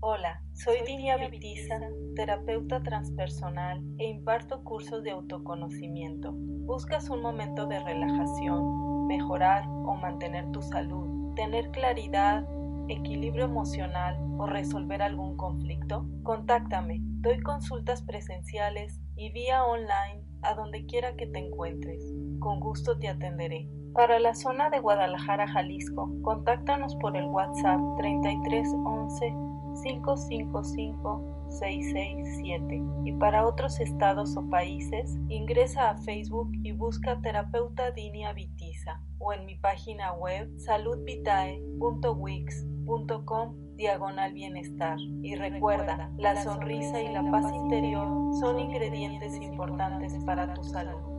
Hola, 0.00 0.42
soy 0.52 0.76
Dinia 0.86 1.16
Vitiza, 1.16 1.80
terapeuta 2.14 2.82
transpersonal 2.82 3.82
e 3.96 4.04
imparto 4.04 4.62
cursos 4.64 5.02
de 5.02 5.12
autoconocimiento. 5.12 6.32
¿Buscas 6.34 7.08
un 7.08 7.22
momento 7.22 7.66
de 7.66 7.82
relajación, 7.82 9.06
mejorar 9.06 9.66
o 9.66 9.94
mantener 9.94 10.52
tu 10.52 10.60
salud, 10.60 11.34
tener 11.34 11.70
claridad, 11.70 12.44
equilibrio 12.88 13.46
emocional 13.46 14.18
o 14.36 14.44
resolver 14.46 15.00
algún 15.00 15.38
conflicto? 15.38 16.06
Contáctame. 16.22 16.98
Doy 17.22 17.40
consultas 17.40 18.02
presenciales 18.02 19.00
y 19.16 19.32
vía 19.32 19.64
online 19.64 20.22
a 20.42 20.54
donde 20.54 20.84
quiera 20.84 21.16
que 21.16 21.26
te 21.26 21.38
encuentres. 21.38 22.02
Con 22.38 22.60
gusto 22.60 22.98
te 22.98 23.08
atenderé. 23.08 23.68
Para 23.94 24.20
la 24.20 24.34
zona 24.34 24.70
de 24.70 24.80
Guadalajara, 24.80 25.48
Jalisco, 25.48 26.10
contáctanos 26.22 26.94
por 26.96 27.16
el 27.16 27.24
WhatsApp 27.24 27.80
3311 27.98 29.34
555 29.82 31.38
667 31.50 32.82
y 33.04 33.12
para 33.12 33.46
otros 33.46 33.78
estados 33.80 34.36
o 34.36 34.46
países 34.50 35.16
ingresa 35.28 35.90
a 35.90 35.96
Facebook 35.96 36.50
y 36.62 36.72
busca 36.72 37.20
terapeuta 37.22 37.90
Dinia 37.90 38.32
Vitiza 38.32 39.00
o 39.18 39.32
en 39.32 39.46
mi 39.46 39.56
página 39.56 40.12
web 40.12 40.48
saludvitae.wix.com 40.58 43.56
diagonal 43.76 44.32
bienestar. 44.32 44.98
Y 45.22 45.36
recuerda 45.36 46.10
la 46.18 46.42
sonrisa 46.42 47.00
y 47.00 47.12
la 47.12 47.22
paz 47.30 47.54
interior 47.54 48.08
son 48.38 48.58
ingredientes 48.58 49.36
importantes 49.36 50.18
para 50.24 50.52
tu 50.54 50.64
salud 50.64 51.17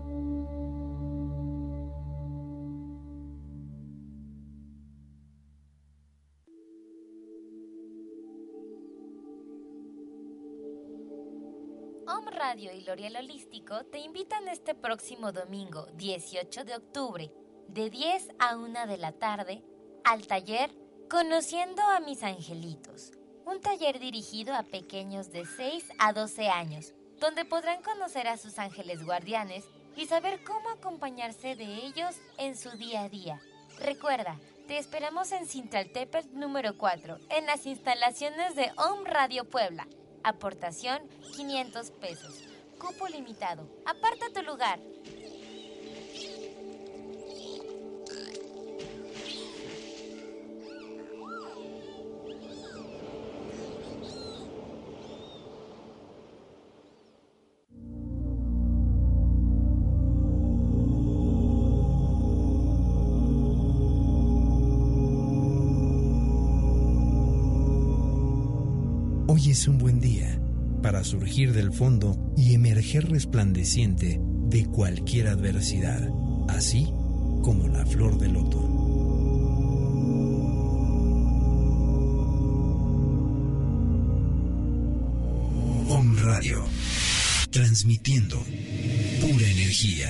Radio 12.40 12.72
y 12.72 12.80
L'Oreal 12.80 13.18
Holístico 13.18 13.84
te 13.84 14.00
invitan 14.00 14.48
este 14.48 14.74
próximo 14.74 15.34
domingo, 15.34 15.88
18 15.96 16.64
de 16.64 16.74
octubre, 16.74 17.30
de 17.68 17.90
10 17.90 18.30
a 18.40 18.56
1 18.56 18.88
de 18.88 18.98
la 18.98 19.12
tarde, 19.12 19.62
al 20.06 20.26
taller 20.26 20.72
Conociendo 21.10 21.82
a 21.82 22.00
mis 22.00 22.24
angelitos, 22.24 23.12
un 23.46 23.60
taller 23.60 24.00
dirigido 24.00 24.56
a 24.56 24.64
pequeños 24.64 25.34
de 25.34 25.46
6 25.46 25.84
a 25.98 26.14
12 26.14 26.48
años, 26.48 26.94
donde 27.20 27.44
podrán 27.44 27.82
conocer 27.82 28.26
a 28.30 28.38
sus 28.38 28.58
ángeles 28.58 29.06
guardianes 29.06 29.66
y 29.98 30.06
saber 30.06 30.42
cómo 30.46 30.70
acompañarse 30.70 31.58
de 31.58 31.66
ellos 31.66 32.16
en 32.38 32.56
su 32.56 32.70
día 32.78 33.04
a 33.04 33.10
día. 33.10 33.42
Recuerda, 33.80 34.40
te 34.66 34.78
esperamos 34.78 35.34
en 35.34 35.46
Cintaltepet 35.46 36.28
número 36.28 36.78
4, 36.78 37.18
en 37.32 37.46
las 37.48 37.66
instalaciones 37.66 38.56
de 38.56 38.72
Om 38.78 39.04
Radio 39.04 39.44
Puebla. 39.44 39.88
Aportación 40.24 41.02
500 41.36 41.92
pesos. 41.92 42.44
Cupo 42.78 43.08
limitado. 43.08 43.64
Aparta 43.86 44.30
tu 44.34 44.42
lugar. 44.44 44.80
Para 70.90 71.04
surgir 71.04 71.54
del 71.54 71.72
fondo 71.72 72.18
y 72.36 72.56
emerger 72.56 73.12
resplandeciente 73.12 74.20
de 74.48 74.66
cualquier 74.66 75.28
adversidad, 75.28 76.10
así 76.48 76.86
como 77.44 77.68
la 77.68 77.86
flor 77.86 78.18
de 78.18 78.28
loto. 78.28 78.58
Om 85.90 86.18
Radio, 86.24 86.66
transmitiendo 87.52 88.44
pura 89.22 89.48
energía. 89.48 90.10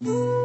en 0.00 0.08
el 0.08 0.35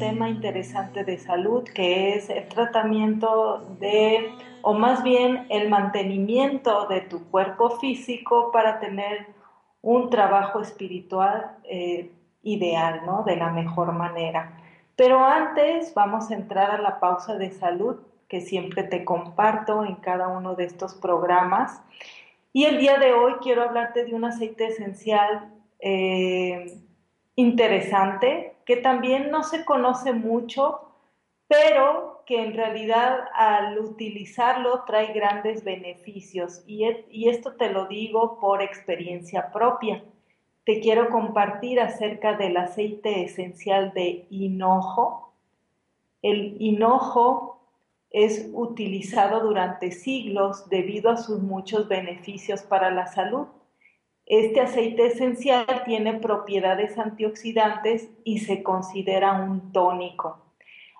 tema 0.00 0.30
interesante 0.30 1.04
de 1.04 1.18
salud 1.18 1.62
que 1.62 2.14
es 2.14 2.30
el 2.30 2.48
tratamiento 2.48 3.76
de, 3.78 4.32
o 4.62 4.72
más 4.72 5.04
bien 5.04 5.46
el 5.50 5.68
mantenimiento 5.68 6.86
de 6.88 7.02
tu 7.02 7.30
cuerpo 7.30 7.78
físico 7.78 8.50
para 8.50 8.80
tener 8.80 9.26
un 9.82 10.08
trabajo 10.08 10.60
espiritual 10.60 11.58
eh, 11.64 12.10
ideal, 12.42 13.02
¿no? 13.04 13.22
De 13.24 13.36
la 13.36 13.50
mejor 13.50 13.92
manera. 13.92 14.58
Pero 14.96 15.22
antes 15.24 15.92
vamos 15.94 16.30
a 16.30 16.34
entrar 16.34 16.70
a 16.70 16.80
la 16.80 16.98
pausa 16.98 17.36
de 17.36 17.50
salud 17.50 17.96
que 18.26 18.40
siempre 18.40 18.82
te 18.84 19.04
comparto 19.04 19.84
en 19.84 19.96
cada 19.96 20.28
uno 20.28 20.54
de 20.54 20.64
estos 20.64 20.94
programas. 20.94 21.82
Y 22.54 22.64
el 22.64 22.78
día 22.78 22.98
de 22.98 23.12
hoy 23.12 23.34
quiero 23.42 23.62
hablarte 23.62 24.06
de 24.06 24.14
un 24.14 24.24
aceite 24.24 24.66
esencial 24.66 25.52
eh, 25.78 26.80
interesante 27.36 28.49
que 28.70 28.76
también 28.76 29.32
no 29.32 29.42
se 29.42 29.64
conoce 29.64 30.12
mucho, 30.12 30.92
pero 31.48 32.22
que 32.24 32.40
en 32.44 32.54
realidad 32.54 33.18
al 33.34 33.80
utilizarlo 33.80 34.84
trae 34.84 35.12
grandes 35.12 35.64
beneficios. 35.64 36.62
Y, 36.68 36.84
y 37.10 37.30
esto 37.30 37.54
te 37.56 37.72
lo 37.72 37.86
digo 37.86 38.38
por 38.38 38.62
experiencia 38.62 39.50
propia. 39.50 40.04
Te 40.62 40.78
quiero 40.78 41.10
compartir 41.10 41.80
acerca 41.80 42.36
del 42.36 42.56
aceite 42.58 43.24
esencial 43.24 43.92
de 43.92 44.28
hinojo. 44.30 45.32
El 46.22 46.54
hinojo 46.62 47.58
es 48.10 48.50
utilizado 48.52 49.40
durante 49.40 49.90
siglos 49.90 50.68
debido 50.68 51.10
a 51.10 51.16
sus 51.16 51.42
muchos 51.42 51.88
beneficios 51.88 52.62
para 52.62 52.92
la 52.92 53.08
salud. 53.08 53.48
Este 54.30 54.60
aceite 54.60 55.06
esencial 55.06 55.66
tiene 55.84 56.14
propiedades 56.14 56.96
antioxidantes 56.98 58.08
y 58.22 58.38
se 58.38 58.62
considera 58.62 59.32
un 59.32 59.72
tónico. 59.72 60.38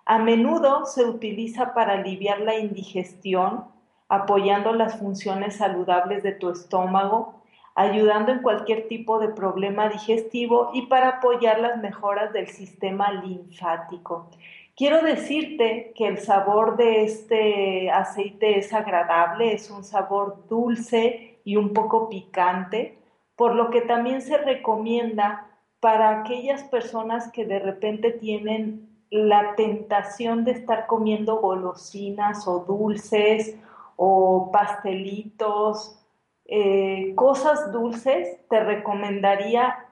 A 0.04 0.18
menudo 0.18 0.84
se 0.84 1.04
utiliza 1.04 1.72
para 1.72 1.92
aliviar 1.92 2.40
la 2.40 2.58
indigestión, 2.58 3.66
apoyando 4.08 4.72
las 4.72 4.98
funciones 4.98 5.54
saludables 5.54 6.24
de 6.24 6.32
tu 6.32 6.50
estómago, 6.50 7.40
ayudando 7.76 8.32
en 8.32 8.42
cualquier 8.42 8.88
tipo 8.88 9.20
de 9.20 9.28
problema 9.28 9.88
digestivo 9.88 10.72
y 10.74 10.86
para 10.86 11.10
apoyar 11.10 11.60
las 11.60 11.80
mejoras 11.80 12.32
del 12.32 12.48
sistema 12.48 13.12
linfático. 13.12 14.28
Quiero 14.76 15.02
decirte 15.02 15.92
que 15.94 16.08
el 16.08 16.18
sabor 16.18 16.76
de 16.76 17.04
este 17.04 17.92
aceite 17.92 18.58
es 18.58 18.72
agradable, 18.72 19.52
es 19.52 19.70
un 19.70 19.84
sabor 19.84 20.48
dulce 20.48 21.38
y 21.44 21.54
un 21.54 21.72
poco 21.72 22.08
picante, 22.08 22.98
por 23.40 23.54
lo 23.54 23.70
que 23.70 23.80
también 23.80 24.20
se 24.20 24.36
recomienda 24.36 25.46
para 25.80 26.20
aquellas 26.20 26.62
personas 26.64 27.32
que 27.32 27.46
de 27.46 27.58
repente 27.58 28.10
tienen 28.10 28.86
la 29.08 29.54
tentación 29.54 30.44
de 30.44 30.50
estar 30.50 30.86
comiendo 30.86 31.36
golosinas 31.36 32.46
o 32.46 32.58
dulces 32.58 33.56
o 33.96 34.50
pastelitos, 34.52 36.04
eh, 36.44 37.14
cosas 37.14 37.72
dulces, 37.72 38.46
te 38.50 38.60
recomendaría 38.60 39.86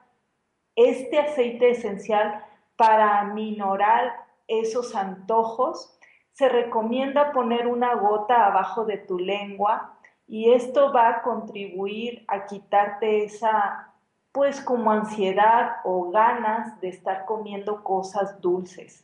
este 0.75 1.17
aceite 1.17 1.71
esencial 1.71 2.45
para 2.75 3.19
aminorar 3.19 4.13
esos 4.47 4.95
antojos, 4.95 5.97
se 6.33 6.49
recomienda 6.49 7.31
poner 7.31 7.65
una 7.65 7.95
gota 7.95 8.45
abajo 8.45 8.85
de 8.85 8.99
tu 8.99 9.17
lengua 9.17 9.98
y 10.29 10.51
esto 10.51 10.93
va 10.93 11.09
a 11.09 11.21
contribuir 11.23 12.23
a 12.27 12.45
quitarte 12.45 13.23
esa, 13.23 13.91
pues 14.31 14.61
como 14.61 14.91
ansiedad 14.91 15.77
o 15.83 16.11
ganas 16.11 16.79
de 16.81 16.89
estar 16.89 17.25
comiendo 17.25 17.83
cosas 17.83 18.39
dulces. 18.39 19.03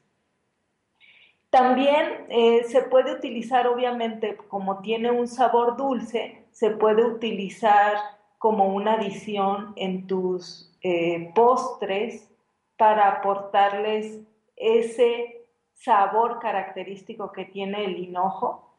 También 1.49 2.27
eh, 2.29 2.63
se 2.65 2.83
puede 2.83 3.13
utilizar, 3.13 3.65
obviamente, 3.67 4.37
como 4.37 4.81
tiene 4.81 5.09
un 5.09 5.27
sabor 5.27 5.77
dulce, 5.77 6.45
se 6.51 6.69
puede 6.69 7.03
utilizar 7.03 7.93
como 8.37 8.65
una 8.65 8.93
adición 8.93 9.73
en 9.77 10.05
tus 10.05 10.77
eh, 10.83 11.31
postres 11.33 12.29
para 12.77 13.07
aportarles 13.07 14.19
ese 14.55 15.41
sabor 15.73 16.39
característico 16.39 17.31
que 17.31 17.45
tiene 17.45 17.85
el 17.85 17.97
hinojo. 17.97 18.74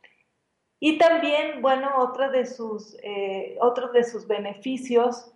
Y 0.87 0.99
también, 0.99 1.63
bueno, 1.63 1.91
otro 1.99 2.31
de 2.31 2.47
sus, 2.47 2.97
eh, 3.03 3.59
de 3.93 4.05
sus 4.05 4.29
beneficios 4.29 5.33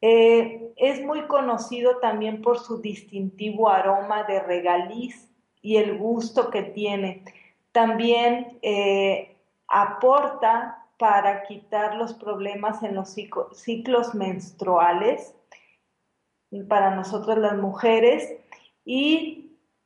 eh, 0.00 0.72
es 0.76 1.04
muy 1.04 1.22
conocido 1.22 1.96
también 1.96 2.40
por 2.40 2.60
su 2.60 2.80
distintivo 2.80 3.68
aroma 3.68 4.22
de 4.22 4.38
regaliz 4.38 5.28
y 5.60 5.78
el 5.78 5.98
gusto 5.98 6.50
que 6.50 6.62
tiene. 6.62 7.24
También 7.72 8.60
eh, 8.62 9.34
aporta 9.66 10.86
para 10.98 11.42
quitar 11.42 11.96
los 11.96 12.14
problemas 12.14 12.84
en 12.84 12.94
los 12.94 13.16
ciclos 13.54 14.14
menstruales 14.14 15.34
para 16.68 16.94
nosotros 16.94 17.38
las 17.38 17.56
mujeres 17.56 18.36
y 18.84 19.41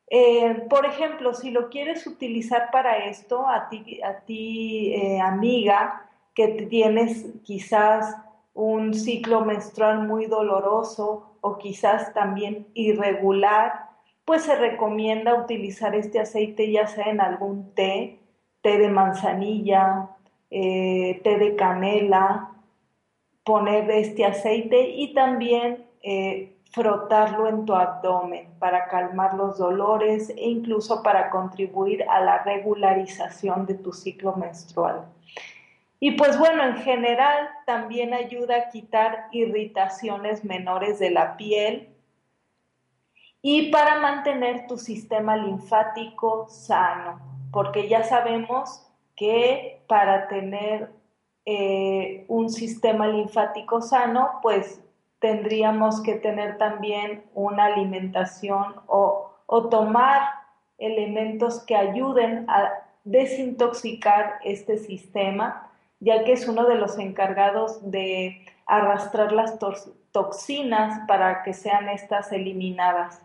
eh, 0.09 0.67
por 0.71 0.87
ejemplo, 0.87 1.35
si 1.35 1.51
lo 1.51 1.69
quieres 1.69 2.07
utilizar 2.07 2.71
para 2.71 3.07
esto, 3.07 3.49
a 3.49 3.69
ti, 3.69 4.01
a 4.03 4.21
ti 4.21 4.95
eh, 4.95 5.21
amiga, 5.21 6.09
que 6.35 6.49
tienes 6.49 7.27
quizás 7.45 8.17
un 8.55 8.95
ciclo 8.95 9.45
menstrual 9.45 10.07
muy 10.07 10.27
doloroso 10.27 11.37
o 11.41 11.59
quizás 11.59 12.15
también 12.15 12.67
irregular, 12.75 13.87
pues 14.25 14.43
se 14.43 14.57
recomienda 14.57 15.35
utilizar 15.35 15.95
este 15.95 16.21
aceite 16.21 16.71
ya 16.71 16.87
sea 16.87 17.07
en 17.07 17.21
algún 17.21 17.75
té, 17.75 18.19
té 18.61 18.79
de 18.79 18.89
manzanilla, 18.89 20.11
eh, 20.51 21.21
té 21.25 21.39
de 21.39 21.57
canela, 21.57 22.53
poner 23.45 23.91
este 23.91 24.25
aceite 24.25 24.91
y 24.91 25.15
también 25.15 25.87
frotarlo 26.71 27.49
en 27.49 27.65
tu 27.65 27.75
abdomen 27.75 28.49
para 28.59 28.89
calmar 28.89 29.35
los 29.35 29.59
dolores 29.59 30.31
e 30.31 30.49
incluso 30.49 31.03
para 31.03 31.31
contribuir 31.31 32.05
a 32.09 32.21
la 32.21 32.43
regularización 32.43 33.67
de 33.67 33.75
tu 33.75 33.93
ciclo 33.93 34.35
menstrual. 34.37 35.07
Y 35.99 36.13
pues 36.13 36.39
bueno, 36.39 36.63
en 36.63 36.77
general 36.77 37.49
también 37.65 38.13
ayuda 38.13 38.57
a 38.57 38.69
quitar 38.69 39.29
irritaciones 39.33 40.45
menores 40.45 40.99
de 40.99 41.11
la 41.11 41.37
piel 41.37 41.89
y 43.41 43.71
para 43.71 44.01
mantener 44.01 44.67
tu 44.67 44.77
sistema 44.77 45.37
linfático 45.37 46.49
sano, 46.49 47.21
porque 47.53 47.89
ya 47.89 48.03
sabemos 48.03 48.87
que 49.15 49.83
para 49.87 50.29
tener 50.29 50.91
eh, 51.47 52.27
un 52.29 52.51
sistema 52.51 53.07
linfático 53.07 53.81
sano, 53.81 54.41
pues 54.43 54.83
tendríamos 55.19 56.03
que 56.03 56.15
tener 56.15 56.59
también 56.59 57.25
una 57.35 57.67
alimentación 57.67 58.77
o, 58.87 59.23
tomar 59.71 60.23
elementos 60.79 61.61
que 61.65 61.77
ayuden 61.77 62.51
a 62.51 62.73
desintoxicar 63.05 64.41
este 64.45 64.77
sistema, 64.77 65.71
ya 66.01 66.25
que 66.25 66.33
es 66.33 66.49
uno 66.49 66.65
de 66.67 66.75
los 66.75 66.99
encargados 66.99 67.91
de 67.91 68.45
arrastrar 68.67 69.33
las 69.33 69.59
toxinas 70.11 71.07
para 71.07 71.45
que 71.45 71.55
sean 71.55 71.89
estas 71.89 72.33
eliminadas. 72.33 73.23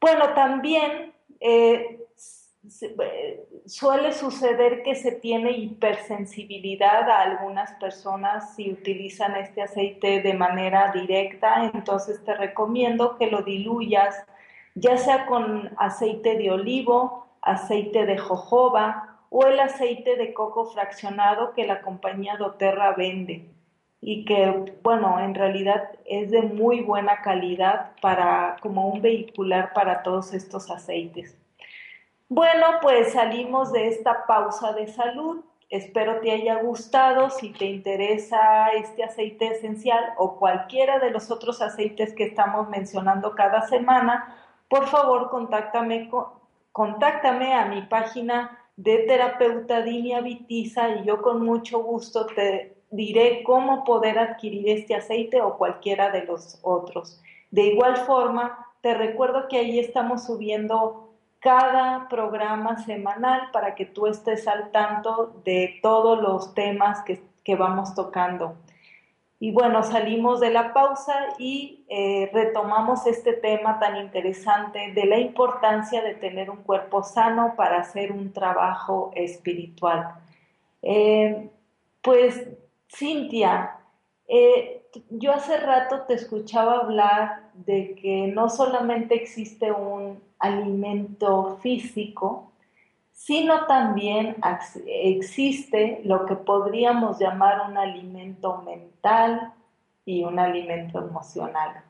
Bueno, 0.00 0.34
también 0.34 1.12
eh, 1.38 2.01
suele 3.66 4.12
suceder 4.12 4.82
que 4.82 4.94
se 4.94 5.12
tiene 5.12 5.50
hipersensibilidad 5.52 7.10
a 7.10 7.22
algunas 7.22 7.72
personas 7.72 8.54
si 8.54 8.70
utilizan 8.70 9.36
este 9.36 9.62
aceite 9.62 10.22
de 10.22 10.34
manera 10.34 10.92
directa, 10.92 11.70
entonces 11.74 12.22
te 12.24 12.34
recomiendo 12.34 13.16
que 13.18 13.26
lo 13.26 13.42
diluyas 13.42 14.24
ya 14.74 14.96
sea 14.96 15.26
con 15.26 15.70
aceite 15.76 16.36
de 16.36 16.50
olivo, 16.50 17.26
aceite 17.42 18.06
de 18.06 18.16
jojoba 18.18 19.18
o 19.28 19.46
el 19.46 19.60
aceite 19.60 20.16
de 20.16 20.32
coco 20.32 20.66
fraccionado 20.66 21.52
que 21.54 21.66
la 21.66 21.82
compañía 21.82 22.36
doTERRA 22.36 22.92
vende 22.92 23.50
y 24.00 24.24
que, 24.24 24.74
bueno, 24.82 25.20
en 25.20 25.34
realidad 25.34 25.90
es 26.04 26.30
de 26.30 26.42
muy 26.42 26.80
buena 26.80 27.22
calidad 27.22 27.92
para 28.00 28.56
como 28.60 28.88
un 28.88 29.00
vehicular 29.00 29.72
para 29.74 30.02
todos 30.02 30.32
estos 30.34 30.70
aceites. 30.70 31.41
Bueno, 32.34 32.78
pues 32.80 33.12
salimos 33.12 33.72
de 33.72 33.88
esta 33.88 34.24
pausa 34.24 34.72
de 34.72 34.86
salud. 34.86 35.44
Espero 35.68 36.18
te 36.20 36.30
haya 36.30 36.62
gustado. 36.62 37.28
Si 37.28 37.52
te 37.52 37.66
interesa 37.66 38.68
este 38.68 39.04
aceite 39.04 39.48
esencial 39.48 40.14
o 40.16 40.38
cualquiera 40.38 40.98
de 40.98 41.10
los 41.10 41.30
otros 41.30 41.60
aceites 41.60 42.14
que 42.14 42.24
estamos 42.24 42.70
mencionando 42.70 43.34
cada 43.34 43.68
semana, 43.68 44.34
por 44.70 44.86
favor 44.86 45.28
contáctame, 45.28 46.10
contáctame 46.72 47.52
a 47.52 47.66
mi 47.66 47.82
página 47.82 48.58
de 48.76 49.00
terapeuta 49.00 49.82
Dinia 49.82 50.22
y 50.26 50.72
yo 51.04 51.20
con 51.20 51.44
mucho 51.44 51.82
gusto 51.82 52.24
te 52.24 52.78
diré 52.90 53.42
cómo 53.42 53.84
poder 53.84 54.18
adquirir 54.18 54.70
este 54.70 54.94
aceite 54.94 55.42
o 55.42 55.58
cualquiera 55.58 56.10
de 56.10 56.24
los 56.24 56.58
otros. 56.62 57.20
De 57.50 57.64
igual 57.64 57.98
forma, 58.06 58.72
te 58.80 58.94
recuerdo 58.94 59.48
que 59.48 59.58
ahí 59.58 59.78
estamos 59.78 60.24
subiendo 60.24 61.11
cada 61.42 62.08
programa 62.08 62.78
semanal 62.84 63.50
para 63.52 63.74
que 63.74 63.84
tú 63.84 64.06
estés 64.06 64.46
al 64.46 64.70
tanto 64.70 65.40
de 65.44 65.80
todos 65.82 66.22
los 66.22 66.54
temas 66.54 67.02
que, 67.02 67.56
vamos 67.56 67.96
tocando. 67.96 68.54
Y 69.40 69.50
bueno, 69.50 69.82
salimos 69.82 70.38
de 70.38 70.50
la 70.50 70.72
pausa 70.72 71.14
y 71.40 71.84
eh, 71.88 72.30
retomamos 72.32 73.08
este 73.08 73.32
tema 73.32 73.80
tan 73.80 73.96
interesante 73.96 74.92
de 74.92 75.04
la 75.04 75.18
importancia 75.18 76.00
de 76.00 76.14
tener 76.14 76.48
un 76.48 76.58
cuerpo 76.58 77.02
sano 77.02 77.54
para 77.56 77.80
hacer 77.80 78.12
un 78.12 78.32
trabajo 78.32 79.10
espiritual. 79.16 80.14
Eh, 80.80 81.50
pues, 82.02 82.46
Cintia, 82.88 83.78
eh, 84.28 84.86
yo 85.10 85.32
hace 85.32 85.56
rato 85.56 86.02
te 86.02 86.14
escuchaba 86.14 86.76
hablar 86.76 87.50
de 87.54 87.96
que 88.00 88.28
no 88.28 88.48
solamente 88.48 89.16
existe 89.16 89.72
un 89.72 90.20
alimento 90.42 91.58
físico, 91.62 92.52
sino 93.12 93.66
también 93.66 94.36
existe 94.86 96.00
lo 96.04 96.26
que 96.26 96.34
podríamos 96.34 97.18
llamar 97.18 97.70
un 97.70 97.78
alimento 97.78 98.60
mental 98.62 99.52
y 100.04 100.24
un 100.24 100.38
alimento 100.38 100.98
emocional. 100.98 101.82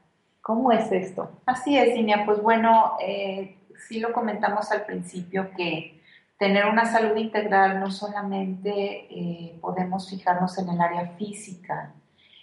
¿Cómo 0.43 0.71
es 0.71 0.93
esto? 0.93 1.31
Así 1.47 1.79
es, 1.79 1.97
Inia. 1.97 2.27
Pues 2.27 2.43
bueno, 2.43 2.97
eh, 3.01 3.57
sí 3.89 3.99
lo 3.99 4.13
comentamos 4.13 4.71
al 4.71 4.85
principio 4.85 5.51
que 5.57 6.03
tener 6.39 6.67
una 6.67 6.85
salud 6.85 7.17
integral 7.17 7.81
no 7.81 7.91
solamente 7.91 9.07
eh, 9.09 9.59
podemos 9.61 10.11
fijarnos 10.11 10.59
en 10.59 10.69
el 10.69 10.81
área 10.81 11.07
física. 11.17 11.95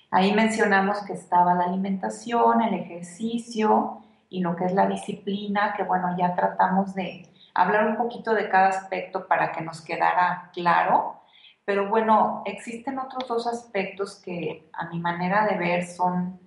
Ahí 0.10 0.34
mencionamos 0.34 1.04
que 1.04 1.14
estaba 1.14 1.54
la 1.54 1.66
alimentación, 1.66 2.62
el 2.62 2.74
ejercicio 2.74 4.02
y 4.30 4.42
lo 4.42 4.56
que 4.56 4.66
es 4.66 4.74
la 4.74 4.88
disciplina, 4.88 5.74
que 5.76 5.84
bueno, 5.84 6.16
ya 6.18 6.36
tratamos 6.36 6.94
de 6.94 7.28
hablar 7.54 7.88
un 7.88 7.98
poquito 7.98 8.34
de 8.34 8.50
cada 8.50 8.70
aspecto 8.70 9.28
para 9.28 9.52
que 9.52 9.62
nos 9.62 9.82
quedara 9.82 10.52
claro. 10.54 11.22
Pero 11.66 11.90
bueno, 11.90 12.44
existen 12.46 13.00
otros 13.00 13.28
dos 13.28 13.48
aspectos 13.48 14.22
que 14.24 14.70
a 14.74 14.88
mi 14.90 15.00
manera 15.00 15.46
de 15.48 15.58
ver 15.58 15.86
son 15.86 16.40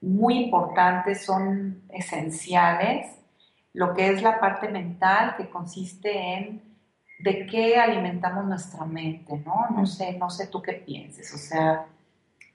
muy 0.00 0.38
importantes, 0.44 1.24
son 1.24 1.82
esenciales. 1.88 3.06
Lo 3.72 3.94
que 3.94 4.10
es 4.10 4.22
la 4.22 4.38
parte 4.38 4.68
mental, 4.68 5.36
que 5.36 5.48
consiste 5.48 6.34
en 6.34 6.72
de 7.22 7.46
qué 7.46 7.78
alimentamos 7.78 8.44
nuestra 8.44 8.84
mente, 8.84 9.40
¿no? 9.46 9.68
No 9.70 9.86
sé, 9.86 10.18
no 10.18 10.28
sé 10.28 10.48
tú 10.48 10.60
qué 10.60 10.74
pienses, 10.74 11.32
o 11.32 11.38
sea... 11.38 11.86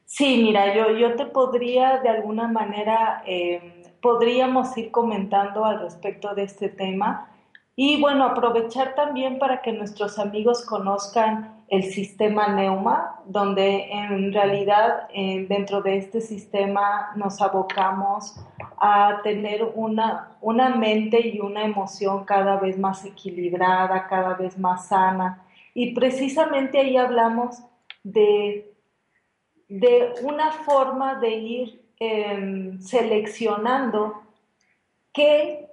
Sí, 0.06 0.42
mira, 0.42 0.74
yo, 0.74 0.92
yo 0.92 1.16
te 1.18 1.26
podría 1.26 1.98
de 1.98 2.08
alguna 2.08 2.48
manera, 2.48 3.24
eh, 3.26 3.77
podríamos 4.02 4.78
ir 4.78 4.92
comentando 4.92 5.66
al 5.66 5.80
respecto 5.80 6.34
de 6.36 6.44
este 6.44 6.70
tema 6.70 7.30
y 7.80 8.02
bueno, 8.02 8.26
aprovechar 8.26 8.96
también 8.96 9.38
para 9.38 9.62
que 9.62 9.72
nuestros 9.72 10.18
amigos 10.18 10.66
conozcan 10.66 11.64
el 11.68 11.84
sistema 11.84 12.48
Neuma, 12.48 13.22
donde 13.26 13.92
en 13.92 14.34
realidad 14.34 15.08
eh, 15.14 15.46
dentro 15.48 15.84
de 15.84 15.98
este 15.98 16.20
sistema 16.20 17.12
nos 17.16 17.40
abocamos 17.40 18.36
a 18.80 19.20
tener 19.22 19.64
una, 19.76 20.38
una 20.42 20.70
mente 20.70 21.28
y 21.28 21.40
una 21.40 21.66
emoción 21.66 22.26
cada 22.26 22.58
vez 22.58 22.80
más 22.80 23.06
equilibrada, 23.06 24.08
cada 24.08 24.34
vez 24.34 24.58
más 24.58 24.88
sana. 24.88 25.46
Y 25.76 25.94
precisamente 25.94 26.80
ahí 26.80 26.98
hablamos 26.98 27.62
de, 28.04 28.74
de 29.68 30.14
una 30.24 30.52
forma 30.52 31.20
de 31.20 31.30
ir 31.30 31.87
em, 32.00 32.80
seleccionando 32.82 34.22
qué 35.14 35.68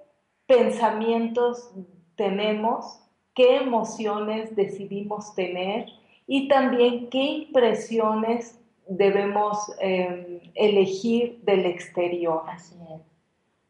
pensamientos 0.47 1.71
tenemos, 2.17 3.01
qué 3.35 3.57
emociones 3.57 4.55
decidimos 4.55 5.35
tener 5.35 5.87
y 6.27 6.49
también 6.49 7.09
qué 7.11 7.23
impresiones 7.23 8.59
debemos 8.89 9.59
em, 9.81 10.41
elegir 10.55 11.41
del 11.43 11.67
exterior. 11.67 12.43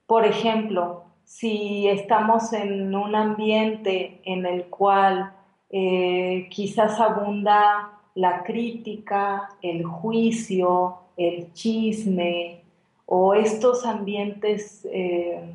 Por 0.06 0.26
ejemplo, 0.26 1.04
si 1.24 1.88
estamos 1.88 2.52
en 2.52 2.94
un 2.94 3.14
ambiente 3.14 4.20
en 4.24 4.44
el 4.44 4.66
cual 4.66 5.32
eh, 5.70 6.46
quizás 6.50 7.00
abunda 7.00 8.00
la 8.14 8.44
crítica, 8.44 9.50
el 9.62 9.84
juicio, 9.84 10.98
el 11.16 11.52
chisme 11.52 12.62
o 13.06 13.34
estos 13.34 13.84
ambientes 13.84 14.86
eh, 14.90 15.52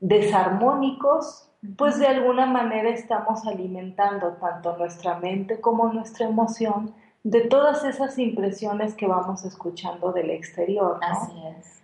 desarmónicos, 0.00 1.48
pues 1.76 1.98
de 1.98 2.06
alguna 2.06 2.46
manera 2.46 2.90
estamos 2.90 3.46
alimentando 3.46 4.34
tanto 4.34 4.76
nuestra 4.76 5.18
mente 5.18 5.60
como 5.60 5.92
nuestra 5.92 6.26
emoción 6.26 6.94
de 7.24 7.42
todas 7.42 7.84
esas 7.84 8.18
impresiones 8.18 8.94
que 8.94 9.06
vamos 9.06 9.44
escuchando 9.44 10.12
del 10.12 10.30
exterior. 10.30 10.98
Así 11.02 11.32
es. 11.58 11.82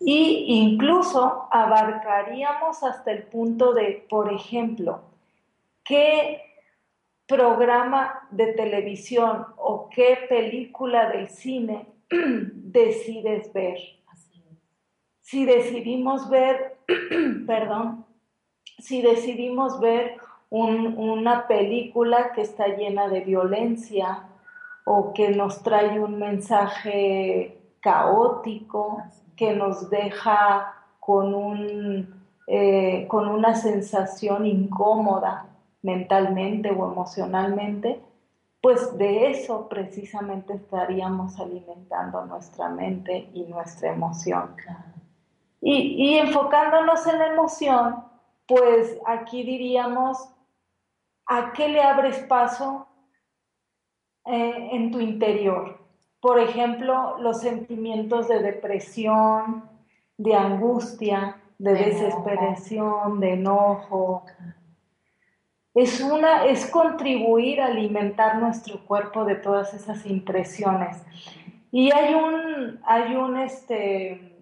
Y 0.00 0.44
incluso 0.62 1.48
abarcaríamos 1.50 2.82
hasta 2.82 3.10
el 3.10 3.24
punto 3.24 3.74
de, 3.74 4.06
por 4.08 4.32
ejemplo, 4.32 5.00
qué 5.84 6.42
programa 7.26 8.26
de 8.30 8.54
televisión 8.54 9.46
o 9.56 9.90
qué 9.90 10.18
película 10.28 11.10
del 11.10 11.28
cine 11.28 11.86
decides 12.10 13.52
ver. 13.52 13.78
Si 15.20 15.44
decidimos 15.44 16.30
ver, 16.30 16.78
perdón, 17.46 18.06
si 18.78 19.02
decidimos 19.02 19.80
ver 19.80 20.16
una 20.50 21.46
película 21.46 22.32
que 22.32 22.40
está 22.40 22.68
llena 22.68 23.08
de 23.08 23.20
violencia 23.20 24.28
o 24.84 25.12
que 25.12 25.28
nos 25.30 25.62
trae 25.62 26.00
un 26.00 26.18
mensaje 26.18 27.58
caótico, 27.80 29.02
que 29.36 29.54
nos 29.54 29.90
deja 29.90 30.74
con, 30.98 31.34
un, 31.34 32.24
eh, 32.46 33.06
con 33.08 33.28
una 33.28 33.54
sensación 33.54 34.46
incómoda 34.46 35.46
mentalmente 35.82 36.70
o 36.70 36.90
emocionalmente, 36.90 38.00
pues 38.60 38.96
de 38.98 39.30
eso 39.30 39.68
precisamente 39.68 40.54
estaríamos 40.54 41.38
alimentando 41.38 42.24
nuestra 42.26 42.68
mente 42.68 43.30
y 43.32 43.44
nuestra 43.44 43.92
emoción. 43.92 44.56
Y, 45.60 45.94
y 45.96 46.18
enfocándonos 46.18 47.06
en 47.06 47.18
la 47.18 47.26
emoción, 47.28 48.04
pues 48.46 48.98
aquí 49.06 49.42
diríamos, 49.42 50.28
¿a 51.26 51.52
qué 51.52 51.68
le 51.68 51.82
abres 51.82 52.18
paso 52.20 52.88
eh, 54.24 54.70
en 54.72 54.90
tu 54.90 55.00
interior? 55.00 55.78
Por 56.20 56.40
ejemplo, 56.40 57.18
los 57.18 57.40
sentimientos 57.40 58.26
de 58.26 58.40
depresión, 58.40 59.68
de 60.16 60.34
angustia, 60.34 61.40
de, 61.58 61.74
desesperación, 61.74 63.20
de 63.20 63.34
enojo. 63.34 64.24
Es, 65.80 66.00
una, 66.00 66.44
es 66.44 66.66
contribuir 66.66 67.60
a 67.60 67.66
alimentar 67.66 68.38
nuestro 68.38 68.80
cuerpo 68.80 69.24
de 69.24 69.36
todas 69.36 69.72
esas 69.74 70.04
impresiones. 70.06 70.96
Y 71.70 71.92
hay 71.92 72.14
un, 72.14 72.80
hay 72.84 73.14
un, 73.14 73.36
este, 73.36 74.36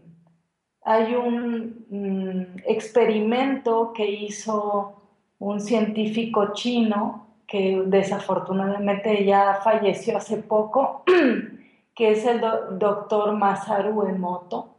hay 0.82 1.14
un 1.14 1.84
mm, 1.90 2.60
experimento 2.64 3.92
que 3.92 4.08
hizo 4.08 5.02
un 5.38 5.60
científico 5.60 6.54
chino 6.54 7.26
que 7.46 7.82
desafortunadamente 7.84 9.24
ya 9.26 9.60
falleció 9.62 10.16
hace 10.16 10.38
poco, 10.38 11.04
que 11.94 12.12
es 12.12 12.24
el 12.24 12.40
doctor 12.78 13.34
Masaru 13.34 14.06
Emoto, 14.06 14.76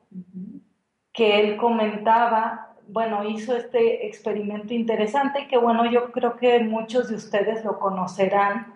que 1.14 1.40
él 1.40 1.58
comentaba, 1.58 2.67
bueno, 2.90 3.24
hizo 3.24 3.56
este 3.56 4.08
experimento 4.08 4.74
interesante 4.74 5.48
que 5.48 5.58
bueno, 5.58 5.90
yo 5.90 6.12
creo 6.12 6.38
que 6.38 6.60
muchos 6.60 7.10
de 7.10 7.16
ustedes 7.16 7.64
lo 7.66 7.80
conocerán, 7.80 8.74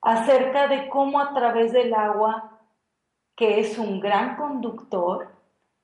acerca 0.00 0.68
de 0.68 0.88
cómo 0.88 1.20
a 1.20 1.34
través 1.34 1.72
del 1.72 1.92
agua, 1.94 2.58
que 3.36 3.60
es 3.60 3.78
un 3.78 4.00
gran 4.00 4.36
conductor, 4.36 5.28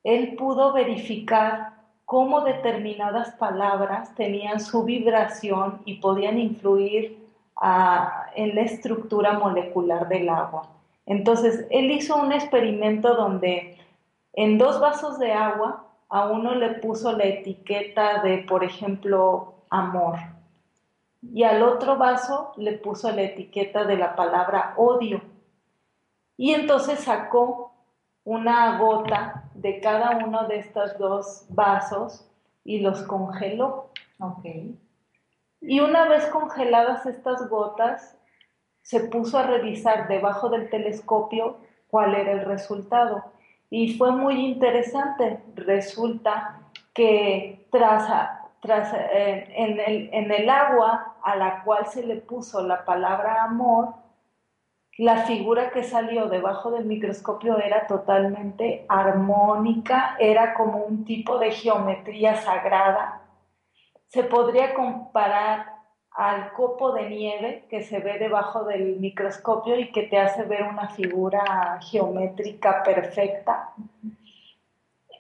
él 0.03 0.37
pudo 0.37 0.73
verificar 0.73 1.75
cómo 2.05 2.43
determinadas 2.43 3.31
palabras 3.33 4.15
tenían 4.15 4.61
su 4.61 4.85
vibración 4.85 5.81
y 5.85 5.95
podían 5.95 6.39
influir 6.39 7.19
ah, 7.57 8.27
en 8.37 8.55
la 8.55 8.63
estructura 8.63 9.39
molecular 9.39 10.09
del 10.09 10.29
agua. 10.29 10.69
Entonces, 11.07 11.67
él 11.71 11.91
hizo 11.91 12.17
un 12.17 12.33
experimento 12.33 13.15
donde 13.15 13.79
en 14.33 14.59
dos 14.59 14.81
vasos 14.81 15.19
de 15.19 15.33
agua 15.33 15.85
a 16.15 16.27
uno 16.27 16.55
le 16.55 16.75
puso 16.75 17.11
la 17.11 17.25
etiqueta 17.25 18.23
de, 18.23 18.39
por 18.49 18.63
ejemplo, 18.63 19.55
amor, 19.69 20.15
y 21.21 21.43
al 21.43 21.61
otro 21.65 21.97
vaso 21.97 22.53
le 22.57 22.75
puso 22.75 23.11
la 23.11 23.23
etiqueta 23.23 23.83
de 23.83 23.97
la 23.97 24.15
palabra 24.15 24.75
odio. 24.77 25.21
Y 26.37 26.55
entonces 26.55 27.01
sacó 27.01 27.73
una 28.23 28.79
gota 28.79 29.51
de 29.55 29.81
cada 29.81 30.25
uno 30.25 30.47
de 30.47 30.59
estos 30.59 30.97
dos 30.99 31.47
vasos 31.49 32.25
y 32.63 32.79
los 32.79 33.03
congeló. 33.03 33.89
Okay. 34.21 34.79
Y 35.61 35.81
una 35.81 36.07
vez 36.07 36.27
congeladas 36.27 37.07
estas 37.07 37.49
gotas, 37.49 38.17
se 38.83 39.01
puso 39.01 39.37
a 39.37 39.49
revisar 39.49 40.07
debajo 40.07 40.49
del 40.49 40.71
telescopio 40.71 41.57
cuál 41.89 42.15
era 42.15 42.31
el 42.31 42.45
resultado. 42.45 43.35
Y 43.71 43.97
fue 43.97 44.13
muy 44.13 44.45
interesante. 44.45 45.41
Resulta 45.55 46.61
que 46.93 47.67
tras, 47.71 48.09
tras 48.61 48.93
eh, 48.95 49.53
en, 49.57 49.81
el, 49.81 50.11
en 50.13 50.31
el 50.31 50.49
agua 50.49 51.17
a 51.23 51.37
la 51.37 51.63
cual 51.65 51.87
se 51.87 52.07
le 52.07 52.17
puso 52.17 52.67
la 52.67 52.85
palabra 52.85 53.43
amor, 53.45 53.95
la 54.97 55.25
figura 55.25 55.71
que 55.71 55.83
salió 55.83 56.29
debajo 56.29 56.71
del 56.71 56.85
microscopio 56.85 57.59
era 57.59 57.89
totalmente 57.89 58.87
armónica, 58.89 60.17
era 60.21 60.55
como 60.55 60.85
un 60.85 61.05
tipo 61.05 61.39
de 61.39 61.51
geometría 61.51 62.37
sagrada. 62.37 63.23
Se 64.07 64.23
podría 64.23 64.73
comparar 64.75 65.74
al 66.15 66.53
copo 66.53 66.93
de 66.93 67.11
nieve 67.11 67.65
que 67.69 67.83
se 67.83 67.99
ve 67.99 68.19
debajo 68.19 68.65
del 68.65 69.01
microscopio 69.01 69.79
y 69.79 69.91
que 69.91 70.05
te 70.05 70.19
hace 70.19 70.45
ver 70.45 70.63
una 70.63 70.89
figura 70.91 71.81
geométrica 71.83 72.83
perfecta. 72.85 73.73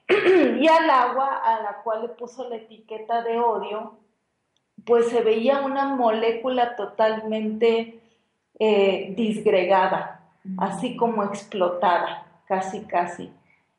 y 0.09 0.68
al 0.68 0.90
agua 0.90 1.40
a 1.45 1.62
la 1.62 1.82
cual 1.82 2.03
le 2.03 2.09
puso 2.11 2.49
la 2.49 2.57
etiqueta 2.57 3.22
de 3.22 3.38
odio, 3.40 3.97
pues 4.84 5.09
se 5.09 5.22
veía 5.22 5.62
una 5.62 5.95
molécula 5.97 6.76
totalmente 6.76 8.01
eh, 8.59 9.14
disgregada, 9.16 10.20
así 10.59 10.97
como 10.97 11.24
explotada, 11.24 12.26
casi, 12.47 12.82
casi. 12.84 13.32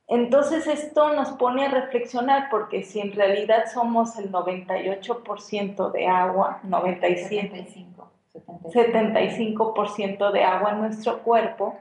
Entonces 0.07 0.67
esto 0.67 1.13
nos 1.13 1.31
pone 1.31 1.65
a 1.65 1.69
reflexionar 1.69 2.49
porque 2.51 2.83
si 2.83 2.99
en 2.99 3.13
realidad 3.13 3.65
somos 3.73 4.17
el 4.19 4.31
98% 4.31 5.91
de 5.91 6.07
agua, 6.07 6.59
95, 6.63 8.11
75%, 8.65 10.31
de 10.31 10.43
agua 10.43 10.71
en 10.71 10.79
nuestro 10.79 11.23
cuerpo, 11.23 11.75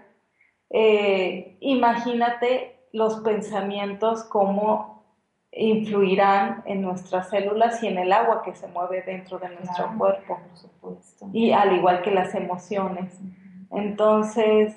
eh, 0.70 1.56
imagínate 1.60 2.74
los 2.92 3.16
pensamientos 3.16 4.24
cómo 4.24 5.04
influirán 5.52 6.62
en 6.66 6.82
nuestras 6.82 7.28
células 7.28 7.82
y 7.82 7.88
en 7.88 7.98
el 7.98 8.12
agua 8.12 8.42
que 8.42 8.54
se 8.54 8.66
mueve 8.68 9.02
dentro 9.02 9.38
de 9.38 9.50
nuestro 9.50 9.96
cuerpo. 9.98 10.40
Y 11.32 11.52
al 11.52 11.76
igual 11.76 12.02
que 12.02 12.10
las 12.10 12.34
emociones. 12.34 13.18
Entonces, 13.70 14.76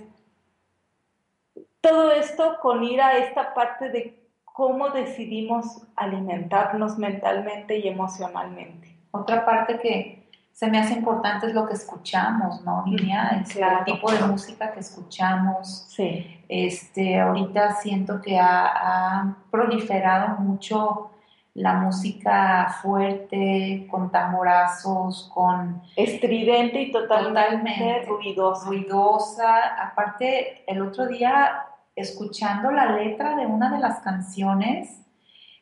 todo 1.81 2.11
esto 2.11 2.57
con 2.61 2.83
ir 2.83 3.01
a 3.01 3.17
esta 3.17 3.53
parte 3.53 3.89
de 3.89 4.27
cómo 4.43 4.89
decidimos 4.89 5.83
alimentarnos 5.95 6.97
mentalmente 6.97 7.77
y 7.77 7.87
emocionalmente. 7.87 8.97
Otra 9.11 9.45
parte 9.45 9.79
que 9.79 10.27
se 10.57 10.67
me 10.67 10.79
hace 10.79 10.95
importante 10.95 11.45
es 11.45 11.53
lo 11.53 11.67
que 11.67 11.75
escuchamos, 11.75 12.63
¿no, 12.63 12.83
Lidia? 12.87 13.29
El 13.29 13.85
tipo 13.85 14.11
de 14.11 14.19
música 14.21 14.71
que 14.71 14.79
escuchamos. 14.79 15.85
Sí. 15.87 16.43
Este, 16.49 17.19
ahorita 17.19 17.75
siento 17.75 18.19
que 18.19 18.39
ha, 18.39 19.35
proliferado 19.51 20.39
mucho 20.39 21.11
la 21.57 21.73
música 21.73 22.77
fuerte, 22.83 23.87
con 23.89 24.11
tamborazos, 24.11 25.31
con... 25.33 25.81
Estridente 25.95 26.83
y 26.83 26.91
totalmente, 26.91 28.03
ruidosa. 28.07 28.67
Ruidosa. 28.67 29.85
Aparte, 29.87 30.63
el 30.67 30.83
otro 30.83 31.07
día, 31.07 31.65
escuchando 31.95 32.69
la 32.69 32.91
letra 32.91 33.35
de 33.35 33.47
una 33.47 33.71
de 33.71 33.79
las 33.79 34.01
canciones, 34.01 35.01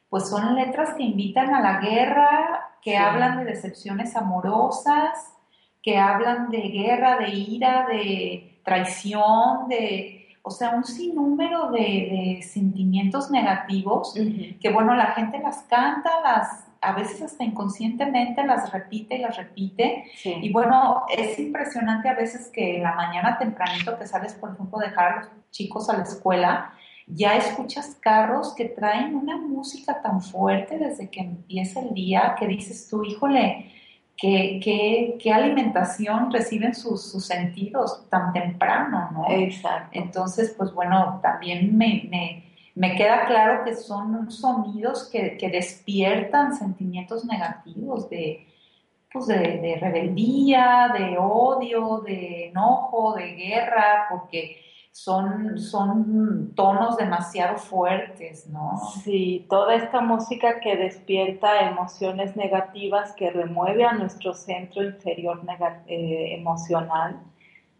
pues 0.09 0.27
son 0.27 0.53
letras 0.55 0.95
que 0.95 1.03
invitan 1.03 1.55
a 1.55 1.61
la 1.61 1.79
guerra, 1.79 2.71
que 2.81 2.97
hablan 2.97 3.37
de 3.37 3.45
decepciones 3.45 4.17
amorosas, 4.17 5.33
que 5.81 5.97
hablan 5.97 6.49
de 6.49 6.59
guerra, 6.59 7.15
de 7.19 7.29
ira, 7.29 7.87
de 7.87 8.59
traición, 8.65 9.69
de, 9.69 10.14
o 10.47 10.51
sea, 10.51 10.75
un 10.75 10.83
sinnúmero 10.83 11.71
de, 11.71 12.39
sentimientos 12.43 13.31
negativos 13.31 14.13
que, 14.13 14.71
bueno, 14.71 14.93
la 14.95 15.07
gente 15.07 15.39
las 15.39 15.63
canta, 15.63 16.11
las, 16.23 16.67
a 16.81 16.91
veces 16.93 17.23
hasta 17.23 17.43
inconscientemente 17.43 18.45
las 18.45 18.71
repite 18.71 19.15
y 19.15 19.21
las 19.21 19.35
repite. 19.37 20.03
Y 20.23 20.53
bueno, 20.53 21.05
es 21.09 21.39
impresionante 21.39 22.09
a 22.09 22.13
veces 22.13 22.51
que 22.53 22.77
en 22.77 22.83
la 22.83 22.93
mañana 22.93 23.39
tempranito 23.39 23.97
que 23.97 24.05
sales, 24.05 24.35
por 24.35 24.53
ejemplo, 24.53 24.77
dejar 24.77 25.11
a 25.11 25.15
los 25.21 25.29
chicos 25.49 25.89
a 25.89 25.97
la 25.97 26.03
escuela, 26.03 26.71
ya 27.07 27.37
escuchas 27.37 27.97
carros 27.99 28.53
que 28.53 28.65
traen 28.65 29.15
una 29.15 29.37
música 29.37 29.99
tan 30.03 30.21
fuerte 30.21 30.77
desde 30.77 31.09
que 31.09 31.21
empieza 31.21 31.79
el 31.79 31.95
día 31.95 32.35
que 32.37 32.45
dices 32.45 32.87
tú, 32.87 33.03
híjole, 33.03 33.71
qué, 34.17 34.59
qué, 34.63 35.17
qué 35.21 35.33
alimentación 35.33 36.31
reciben 36.31 36.73
sus, 36.73 37.11
sus, 37.11 37.25
sentidos 37.25 38.07
tan 38.09 38.33
temprano, 38.33 39.09
¿no? 39.11 39.25
Exacto. 39.29 39.89
Entonces, 39.91 40.53
pues 40.57 40.73
bueno, 40.73 41.19
también 41.21 41.77
me, 41.77 42.07
me, 42.09 42.43
me 42.75 42.95
queda 42.95 43.25
claro 43.25 43.63
que 43.63 43.75
son 43.75 44.31
sonidos 44.31 45.09
que, 45.11 45.37
que 45.37 45.49
despiertan 45.49 46.55
sentimientos 46.55 47.25
negativos 47.25 48.09
de, 48.09 48.47
pues 49.11 49.27
de, 49.27 49.35
de 49.35 49.77
rebeldía, 49.79 50.93
de 50.97 51.17
odio, 51.17 52.01
de 52.05 52.47
enojo, 52.47 53.15
de 53.15 53.35
guerra, 53.35 54.07
porque 54.09 54.64
son, 54.95 55.59
son 55.59 56.53
tonos 56.55 56.95
demasiado 56.95 57.57
fuertes, 57.57 58.47
¿no? 58.47 58.77
Sí, 59.03 59.45
toda 59.49 59.75
esta 59.75 59.99
música 59.99 60.61
que 60.61 60.77
despierta 60.77 61.69
emociones 61.69 62.37
negativas, 62.37 63.11
que 63.11 63.29
remueve 63.29 63.83
a 63.83 63.91
nuestro 63.91 64.33
centro 64.33 64.85
inferior 64.85 65.41
eh, 65.87 66.35
emocional, 66.35 67.19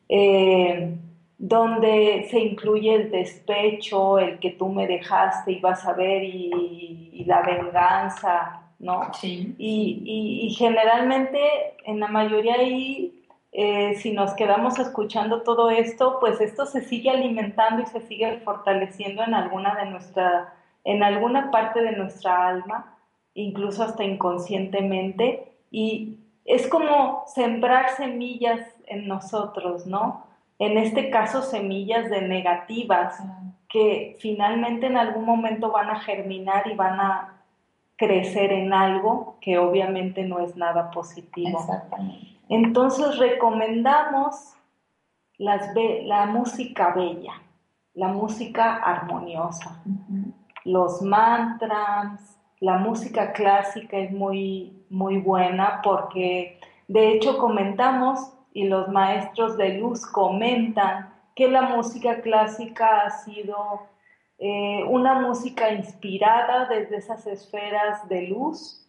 eh, 0.10 0.94
donde 1.38 2.28
se 2.30 2.38
incluye 2.38 2.94
el 2.94 3.12
despecho, 3.12 4.20
el 4.20 4.38
que 4.40 4.52
tú 4.52 4.68
me 4.68 4.86
dejaste 4.86 5.54
y 5.54 5.62
vas 5.62 5.86
a 5.86 5.94
ver, 5.94 6.22
y, 6.22 7.24
la 7.26 7.42
venganza, 7.44 8.62
¿no? 8.78 9.14
Sí. 9.14 9.56
Y, 9.58 10.44
y, 10.44 10.54
generalmente 10.54 11.40
en 11.86 12.02
la 12.02 12.08
mayoría 12.08 12.56
ahí 12.56 13.15
eh, 13.58 13.96
si 13.96 14.12
nos 14.12 14.34
quedamos 14.34 14.80
escuchando 14.80 15.42
todo 15.44 15.70
esto, 15.70 16.18
pues 16.20 16.42
esto 16.42 16.66
se 16.66 16.82
sigue 16.82 17.10
alimentando 17.10 17.84
y 17.84 17.86
se 17.86 18.02
sigue 18.02 18.40
fortaleciendo 18.40 19.24
en 19.24 19.34
alguna 19.34 19.76
de 19.76 19.86
nuestra, 19.86 20.54
en 20.84 21.02
alguna 21.04 21.52
parte 21.52 21.82
de 21.82 21.94
nuestra 21.94 22.50
alma, 22.50 22.98
incluso 23.34 23.84
hasta 23.84 24.04
inconscientemente, 24.04 25.54
y 25.72 26.18
es 26.44 26.68
como 26.68 27.24
sembrar 27.28 27.92
semillas 27.92 28.60
en 28.88 29.08
nosotros, 29.08 29.88
¿no? 29.88 30.26
En 30.60 30.78
este 30.78 31.10
caso, 31.10 31.42
semillas 31.42 32.10
de 32.10 32.24
negativas 32.24 33.24
que 33.70 34.18
finalmente 34.20 34.88
en 34.88 34.98
algún 34.98 35.24
momento 35.24 35.72
van 35.72 35.90
a 35.90 36.02
germinar 36.02 36.68
y 36.68 36.76
van 36.76 37.00
a 37.00 37.42
crecer 37.96 38.52
en 38.52 38.74
algo 38.74 39.38
que 39.40 39.58
obviamente 39.60 40.24
no 40.24 40.40
es 40.40 40.58
nada 40.58 40.92
positivo. 40.92 41.58
Exactamente. 41.58 42.35
Entonces 42.50 43.18
recomendamos 43.18 44.54
la 45.38 46.26
música 46.28 46.94
bella, 46.94 47.34
la 47.94 48.10
música 48.10 48.76
armoniosa, 48.76 49.82
los 50.64 51.02
mantras, 51.02 52.38
la 52.60 52.78
música 52.78 53.34
clásica 53.34 53.98
es 53.98 54.12
muy, 54.12 54.86
muy 54.90 55.18
buena 55.18 55.82
porque 55.84 56.60
de 56.88 57.14
hecho 57.14 57.38
comentamos 57.38 58.32
y 58.54 58.66
los 58.68 58.88
maestros 58.90 59.58
de 59.58 59.78
luz 59.80 60.06
comentan 60.06 61.14
que 61.36 61.50
la 61.50 61.64
música 61.64 62.22
clásica 62.22 63.02
ha 63.02 63.10
sido 63.10 63.82
eh, 64.38 64.84
una 64.88 65.20
música 65.20 65.72
inspirada 65.72 66.66
desde 66.66 66.98
esas 66.98 67.28
esferas 67.28 68.08
de 68.08 68.28
luz 68.28 68.85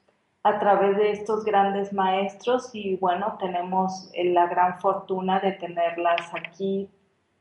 a 0.47 0.61
través 0.61 0.97
de 0.97 1.11
estos 1.11 1.44
grandes 1.44 1.92
maestros 1.92 2.70
y 2.72 2.94
bueno, 2.99 3.36
tenemos 3.40 4.11
la 4.14 4.47
gran 4.47 4.78
fortuna 4.78 5.40
de 5.40 5.51
tenerlas 5.53 6.32
aquí 6.32 6.88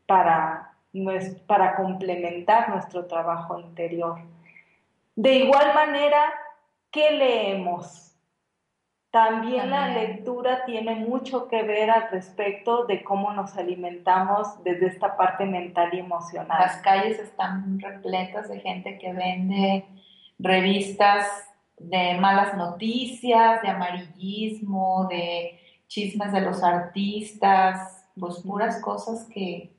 para, 0.08 0.74
para 1.46 1.76
complementar 1.76 2.70
nuestro 2.70 3.06
trabajo 3.06 3.60
interior. 3.60 4.18
De 5.16 5.36
igual 5.36 5.76
manera, 5.76 6.34
¿qué 6.90 7.12
leemos? 7.12 8.18
También, 9.12 9.70
la 9.70 9.90
lectura 9.90 10.66
tiene 10.66 10.96
mucho 10.96 11.48
que 11.48 11.62
ver 11.62 11.92
al 11.92 12.10
respecto 12.10 12.86
de 12.86 13.04
cómo 13.04 13.32
nos 13.34 13.56
alimentamos 13.56 14.64
desde 14.64 14.88
esta 14.88 15.16
parte 15.16 15.46
mental 15.46 15.94
y 15.94 16.00
emocional. 16.00 16.58
Las 16.60 16.78
calles 16.78 17.20
están 17.20 17.80
repletas 17.80 18.50
de 18.50 18.60
gente 18.62 18.98
que 18.98 19.14
vende 19.14 19.86
revistas 20.40 21.55
de 21.78 22.18
malas 22.20 22.56
noticias, 22.56 23.62
de 23.62 23.70
amarillismo, 23.70 25.08
de 25.10 25.60
chismes 25.88 26.32
de 26.32 26.42
los 26.42 26.64
artistas, 26.64 28.08
pues 28.20 28.40
puras 28.40 28.82
cosas 28.82 29.28
que, 29.34 29.74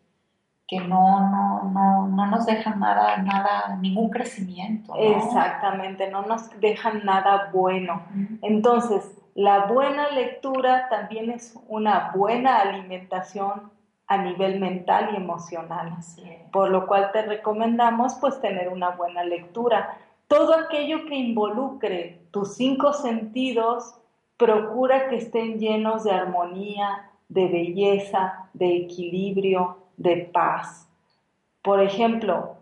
que 0.68 0.80
no, 0.80 1.20
no, 1.30 1.70
no, 1.70 2.08
no 2.08 2.26
nos 2.26 2.46
dejan 2.46 2.80
nada, 2.80 3.18
nada, 3.18 3.76
ningún 3.80 4.10
crecimiento. 4.10 4.94
Exactamente, 4.96 6.10
no 6.10 6.22
nos 6.22 6.50
dejan 6.60 7.04
nada 7.04 7.50
bueno. 7.52 8.02
Entonces, 8.42 9.16
la 9.34 9.66
buena 9.66 10.10
lectura 10.10 10.88
también 10.88 11.30
es 11.30 11.58
una 11.68 12.12
buena 12.14 12.58
alimentación 12.58 13.70
a 14.08 14.18
nivel 14.18 14.60
mental 14.60 15.10
y 15.12 15.16
emocional. 15.16 15.94
Por 16.52 16.70
lo 16.70 16.86
cual 16.86 17.10
te 17.12 17.22
recomendamos 17.22 18.14
pues 18.20 18.40
tener 18.40 18.68
una 18.68 18.90
buena 18.90 19.24
lectura. 19.24 19.98
Todo 20.28 20.54
aquello 20.54 21.06
que 21.06 21.14
involucre 21.14 22.20
tus 22.30 22.54
cinco 22.54 22.92
sentidos, 22.92 23.94
procura 24.36 25.08
que 25.08 25.16
estén 25.16 25.58
llenos 25.58 26.04
de 26.04 26.10
armonía, 26.10 27.10
de 27.28 27.48
belleza, 27.48 28.48
de 28.52 28.76
equilibrio, 28.76 29.78
de 29.96 30.16
paz. 30.32 30.88
Por 31.62 31.82
ejemplo, 31.82 32.56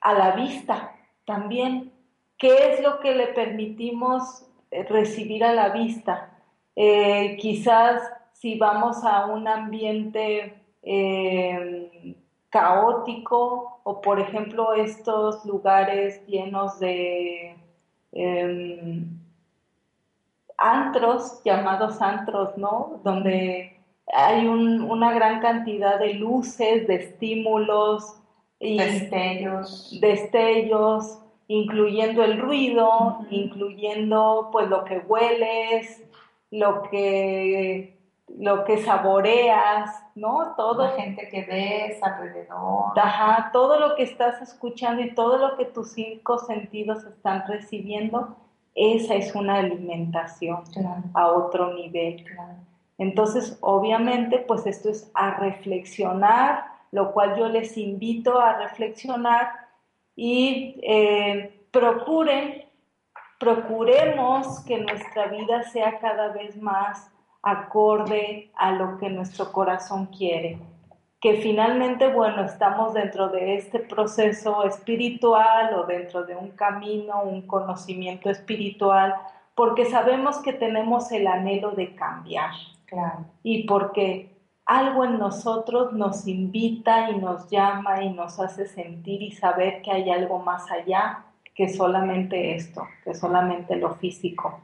a 0.00 0.14
la 0.14 0.32
vista 0.32 0.96
también, 1.24 1.92
¿qué 2.38 2.72
es 2.72 2.82
lo 2.82 3.00
que 3.00 3.14
le 3.14 3.28
permitimos 3.28 4.46
eh, 4.70 4.84
recibir 4.84 5.44
a 5.44 5.52
la 5.52 5.68
vista? 5.68 6.30
Eh, 6.74 7.36
quizás 7.38 8.02
si 8.32 8.58
vamos 8.58 9.04
a 9.04 9.26
un 9.26 9.46
ambiente 9.46 10.62
eh, 10.82 12.16
caótico 12.48 13.79
o 13.90 14.00
por 14.00 14.20
ejemplo 14.20 14.72
estos 14.74 15.44
lugares 15.44 16.24
llenos 16.26 16.78
de 16.78 17.56
em, 18.12 19.04
antros, 20.56 21.42
llamados 21.44 22.00
antros, 22.00 22.56
¿no? 22.56 23.00
Donde 23.02 23.80
hay 24.14 24.46
una 24.46 25.12
gran 25.12 25.40
cantidad 25.40 25.98
de 25.98 26.14
luces, 26.14 26.86
de 26.86 26.94
estímulos, 26.96 28.16
y 28.60 28.76
destellos. 28.78 29.98
destellos, 30.00 31.18
incluyendo 31.48 32.22
el 32.22 32.38
ruido, 32.38 33.26
incluyendo 33.30 34.50
pues 34.52 34.68
lo 34.68 34.84
que 34.84 34.98
hueles, 34.98 36.02
lo 36.50 36.82
que 36.90 37.99
lo 38.38 38.64
que 38.64 38.78
saboreas, 38.78 40.02
¿no? 40.14 40.54
Todo. 40.56 40.84
La 40.84 40.92
gente 40.92 41.28
que 41.28 41.42
ves 41.42 42.02
alrededor. 42.02 42.98
Ajá, 42.98 43.50
todo 43.52 43.78
lo 43.78 43.94
que 43.96 44.04
estás 44.04 44.40
escuchando 44.40 45.02
y 45.02 45.14
todo 45.14 45.38
lo 45.38 45.56
que 45.56 45.64
tus 45.66 45.92
cinco 45.92 46.38
sentidos 46.38 47.04
están 47.04 47.44
recibiendo, 47.46 48.36
esa 48.74 49.14
es 49.14 49.34
una 49.34 49.56
alimentación 49.56 50.62
a 51.14 51.28
otro 51.28 51.74
nivel. 51.74 52.24
Entonces, 52.98 53.58
obviamente, 53.60 54.38
pues 54.38 54.66
esto 54.66 54.90
es 54.90 55.10
a 55.14 55.38
reflexionar, 55.38 56.64
lo 56.92 57.12
cual 57.12 57.36
yo 57.36 57.48
les 57.48 57.76
invito 57.76 58.38
a 58.38 58.58
reflexionar 58.58 59.50
y 60.14 60.78
eh, 60.82 61.66
procuren, 61.70 62.64
procuremos 63.38 64.60
que 64.64 64.78
nuestra 64.78 65.26
vida 65.26 65.62
sea 65.62 65.98
cada 65.98 66.28
vez 66.28 66.60
más 66.60 67.10
acorde 67.42 68.50
a 68.56 68.72
lo 68.72 68.98
que 68.98 69.08
nuestro 69.10 69.52
corazón 69.52 70.06
quiere. 70.06 70.58
Que 71.20 71.34
finalmente, 71.34 72.08
bueno, 72.08 72.44
estamos 72.44 72.94
dentro 72.94 73.28
de 73.28 73.56
este 73.56 73.78
proceso 73.78 74.64
espiritual 74.64 75.74
o 75.74 75.84
dentro 75.84 76.24
de 76.24 76.34
un 76.36 76.50
camino, 76.50 77.22
un 77.22 77.42
conocimiento 77.42 78.30
espiritual, 78.30 79.14
porque 79.54 79.84
sabemos 79.84 80.38
que 80.38 80.54
tenemos 80.54 81.12
el 81.12 81.26
anhelo 81.26 81.72
de 81.72 81.94
cambiar. 81.94 82.52
Claro. 82.86 83.26
Y 83.42 83.66
porque 83.66 84.30
algo 84.64 85.04
en 85.04 85.18
nosotros 85.18 85.92
nos 85.92 86.26
invita 86.26 87.10
y 87.10 87.16
nos 87.16 87.50
llama 87.50 88.02
y 88.02 88.10
nos 88.12 88.38
hace 88.38 88.66
sentir 88.66 89.20
y 89.20 89.32
saber 89.32 89.82
que 89.82 89.90
hay 89.90 90.10
algo 90.10 90.38
más 90.38 90.70
allá 90.70 91.24
que 91.54 91.68
solamente 91.68 92.54
esto, 92.54 92.86
que 93.04 93.14
solamente 93.14 93.76
lo 93.76 93.96
físico. 93.96 94.60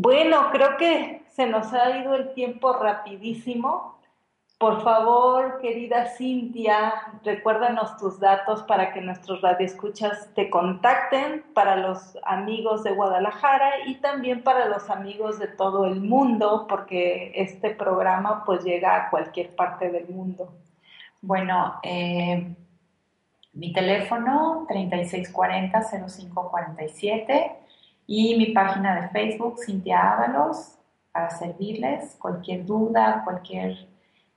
Bueno, 0.00 0.50
creo 0.52 0.76
que 0.76 1.24
se 1.30 1.46
nos 1.46 1.74
ha 1.74 1.98
ido 1.98 2.14
el 2.14 2.32
tiempo 2.32 2.72
rapidísimo. 2.72 3.98
Por 4.56 4.84
favor, 4.84 5.58
querida 5.60 6.06
Cintia, 6.16 6.94
recuérdanos 7.24 7.96
tus 7.96 8.20
datos 8.20 8.62
para 8.62 8.92
que 8.92 9.00
nuestros 9.00 9.42
radioescuchas 9.42 10.32
te 10.36 10.50
contacten, 10.50 11.42
para 11.52 11.74
los 11.74 12.16
amigos 12.22 12.84
de 12.84 12.92
Guadalajara 12.92 13.88
y 13.88 13.96
también 13.96 14.44
para 14.44 14.68
los 14.68 14.88
amigos 14.88 15.40
de 15.40 15.48
todo 15.48 15.86
el 15.86 16.00
mundo, 16.00 16.66
porque 16.68 17.32
este 17.34 17.70
programa 17.70 18.44
pues 18.44 18.62
llega 18.62 18.94
a 18.94 19.10
cualquier 19.10 19.56
parte 19.56 19.90
del 19.90 20.08
mundo. 20.08 20.52
Bueno, 21.20 21.80
eh, 21.82 22.54
mi 23.52 23.72
teléfono 23.72 24.64
3640-0547 24.68 27.67
y 28.10 28.38
mi 28.38 28.46
página 28.46 28.98
de 28.98 29.08
Facebook, 29.10 29.58
Cintia 29.64 30.14
Ábalos, 30.14 30.78
para 31.12 31.28
servirles 31.28 32.16
cualquier 32.18 32.64
duda, 32.64 33.20
cualquier 33.22 33.86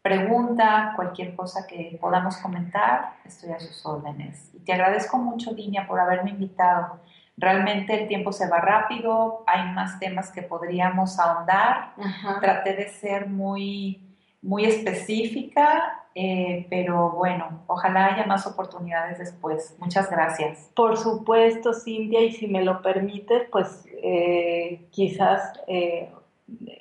pregunta, 0.02 0.92
cualquier 0.98 1.38
cosa 1.38 1.66
que 1.66 1.98
podamos 2.02 2.36
comentar, 2.38 3.14
estoy 3.24 3.52
a 3.52 3.60
sus 3.60 3.86
órdenes. 3.86 4.52
Y 4.54 4.60
te 4.60 4.74
agradezco 4.74 5.18
mucho, 5.18 5.54
Dinia, 5.54 5.88
por 5.88 6.02
haberme 6.02 6.32
invitado. 6.32 7.00
Realmente 7.38 8.02
el 8.02 8.10
tiempo 8.10 8.34
se 8.34 8.50
va 8.50 8.60
rápido, 8.60 9.46
hay 9.48 9.72
más 9.72 10.00
temas 10.00 10.32
que 10.32 10.42
podríamos 10.42 11.18
ahondar. 11.18 11.94
Traté 12.42 12.76
de 12.76 12.90
ser 12.90 13.30
muy, 13.30 14.11
muy 14.42 14.66
específica 14.66 16.02
eh, 16.14 16.68
pero 16.70 17.12
bueno, 17.12 17.64
ojalá 17.68 18.08
haya 18.08 18.26
más 18.26 18.46
oportunidades 18.46 19.18
después. 19.18 19.76
Muchas 19.80 20.10
gracias. 20.10 20.70
Por 20.76 20.98
supuesto, 20.98 21.74
Cintia, 21.74 22.22
y 22.22 22.34
si 22.34 22.48
me 22.48 22.64
lo 22.64 22.82
permites, 22.82 23.48
pues 23.50 23.86
eh, 24.04 24.90
quizás, 24.92 25.54
eh, 25.68 26.12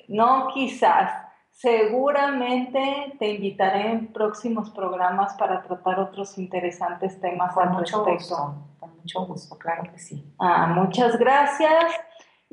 no 0.09 0.49
quizás, 0.53 1.13
seguramente 1.51 3.13
te 3.19 3.29
invitaré 3.35 3.91
en 3.91 4.07
próximos 4.07 4.69
programas 4.71 5.33
para 5.35 5.61
tratar 5.61 5.99
otros 5.99 6.37
interesantes 6.37 7.19
temas 7.21 7.53
con 7.53 7.71
mucho 7.71 8.03
Gusto, 8.03 8.55
con 8.79 8.97
mucho 8.97 9.25
gusto, 9.25 9.57
claro 9.57 9.83
que 9.83 9.99
sí. 9.99 10.33
Ah, 10.39 10.67
muchas 10.75 11.17
gracias. 11.17 11.85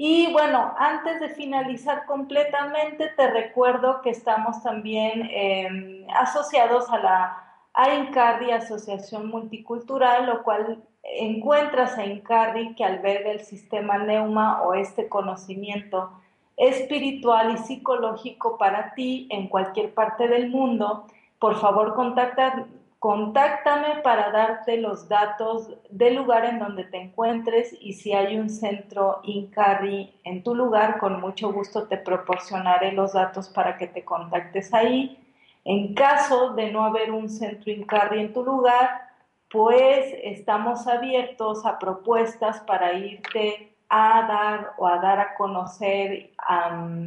Y 0.01 0.33
bueno, 0.33 0.75
antes 0.79 1.19
de 1.19 1.31
finalizar 1.31 2.07
completamente, 2.07 3.09
te 3.17 3.29
recuerdo 3.33 4.01
que 4.01 4.11
estamos 4.11 4.63
también 4.63 5.29
em, 5.29 6.07
asociados 6.15 6.89
a 6.89 6.99
la 6.99 7.45
AINCARDI, 7.75 8.53
Asociación 8.53 9.27
Multicultural, 9.29 10.27
lo 10.27 10.45
cual 10.45 10.85
encuentras 11.03 11.99
a 11.99 12.07
INCARDI 12.07 12.77
que 12.77 12.85
alberga 12.85 13.33
el 13.33 13.41
sistema 13.41 13.99
Neuma 13.99 14.63
o 14.63 14.75
este 14.75 15.09
conocimiento 15.09 16.13
espiritual 16.57 17.55
y 17.55 17.59
psicológico 17.59 18.57
para 18.57 18.95
ti 18.95 19.27
en 19.33 19.49
cualquier 19.49 19.93
parte 19.95 20.29
del 20.29 20.49
mundo. 20.49 21.09
Por 21.41 21.57
favor, 21.57 21.97
contacta 21.97 22.69
Contáctame 22.99 24.01
para 24.03 24.33
darte 24.33 24.77
los 24.77 25.09
datos 25.09 25.71
del 25.89 26.17
lugar 26.17 26.45
en 26.45 26.59
donde 26.59 26.83
te 26.83 26.97
encuentres 26.97 27.73
y 27.81 27.93
si 27.93 28.13
hay 28.13 28.37
un 28.37 28.51
centro 28.51 29.21
INCARRI 29.23 30.21
en 30.25 30.43
tu 30.43 30.57
lugar, 30.57 30.99
con 30.99 31.21
mucho 31.21 31.53
gusto 31.53 31.87
te 31.87 31.97
proporcionaré 31.97 32.91
los 32.91 33.13
datos 33.13 33.49
para 33.49 33.77
que 33.77 33.87
te 33.87 34.05
contactes 34.05 34.75
ahí. 34.75 35.17
En 35.65 35.95
caso 35.95 36.55
de 36.55 36.73
no 36.73 36.83
haber 36.83 37.13
un 37.13 37.29
centro 37.29 37.71
INCARRI 37.71 38.21
en 38.21 38.33
tu 38.33 38.43
lugar, 38.43 39.03
pues 39.49 40.13
estamos 40.25 40.89
abiertos 40.89 41.65
a 41.67 41.79
propuestas 41.79 42.59
para 42.63 42.95
irte 42.95 43.77
a 43.89 44.27
dar 44.27 44.73
o 44.77 44.89
a 44.89 44.99
dar 44.99 45.21
a 45.21 45.35
conocer 45.37 46.33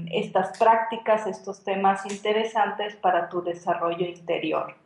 estas 0.09 0.57
prácticas, 0.57 1.27
estos 1.27 1.65
temas 1.65 2.05
interesantes 2.05 2.95
para 2.95 3.27
tu 3.27 3.43
desarrollo 3.43 4.05
interior. 4.05 4.80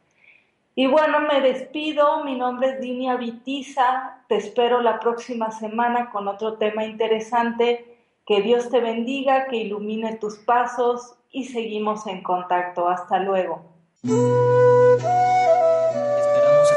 Y 0.75 0.87
bueno, 0.87 1.21
me 1.21 1.39
despido. 1.39 2.25
Mi 2.25 2.35
nombre 2.35 2.71
es 2.71 2.81
Dinia 2.81 3.15
Vitiza. 3.15 4.19
Te 4.27 4.35
espero 4.35 4.81
la 4.81 4.99
próxima 4.99 5.51
semana 5.51 6.09
con 6.11 6.27
otro 6.27 6.57
tema 6.57 6.83
interesante. 6.83 7.97
Que 8.25 8.41
Dios 8.41 8.69
te 8.69 8.81
bendiga, 8.81 9.47
que 9.47 9.55
ilumine 9.57 10.17
tus 10.17 10.35
pasos 10.39 11.15
y 11.31 11.45
seguimos 11.45 12.05
en 12.07 12.21
contacto. 12.21 12.89
Hasta 12.89 13.19
luego. 13.19 13.61
Esperamos 14.03 15.07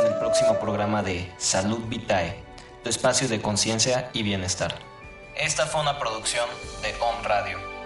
en 0.01 0.13
el 0.13 0.19
próximo 0.21 0.55
programa 0.61 1.03
de 1.03 1.29
Salud 1.37 1.81
Vitae, 1.89 2.37
tu 2.85 2.91
espacio 2.91 3.27
de 3.27 3.43
conciencia 3.43 4.11
y 4.13 4.23
bienestar. 4.23 4.77
Esta 5.37 5.67
fue 5.67 5.81
una 5.81 5.99
producción 5.99 6.49
de 6.83 6.91
Home 7.01 7.27
Radio. 7.27 7.78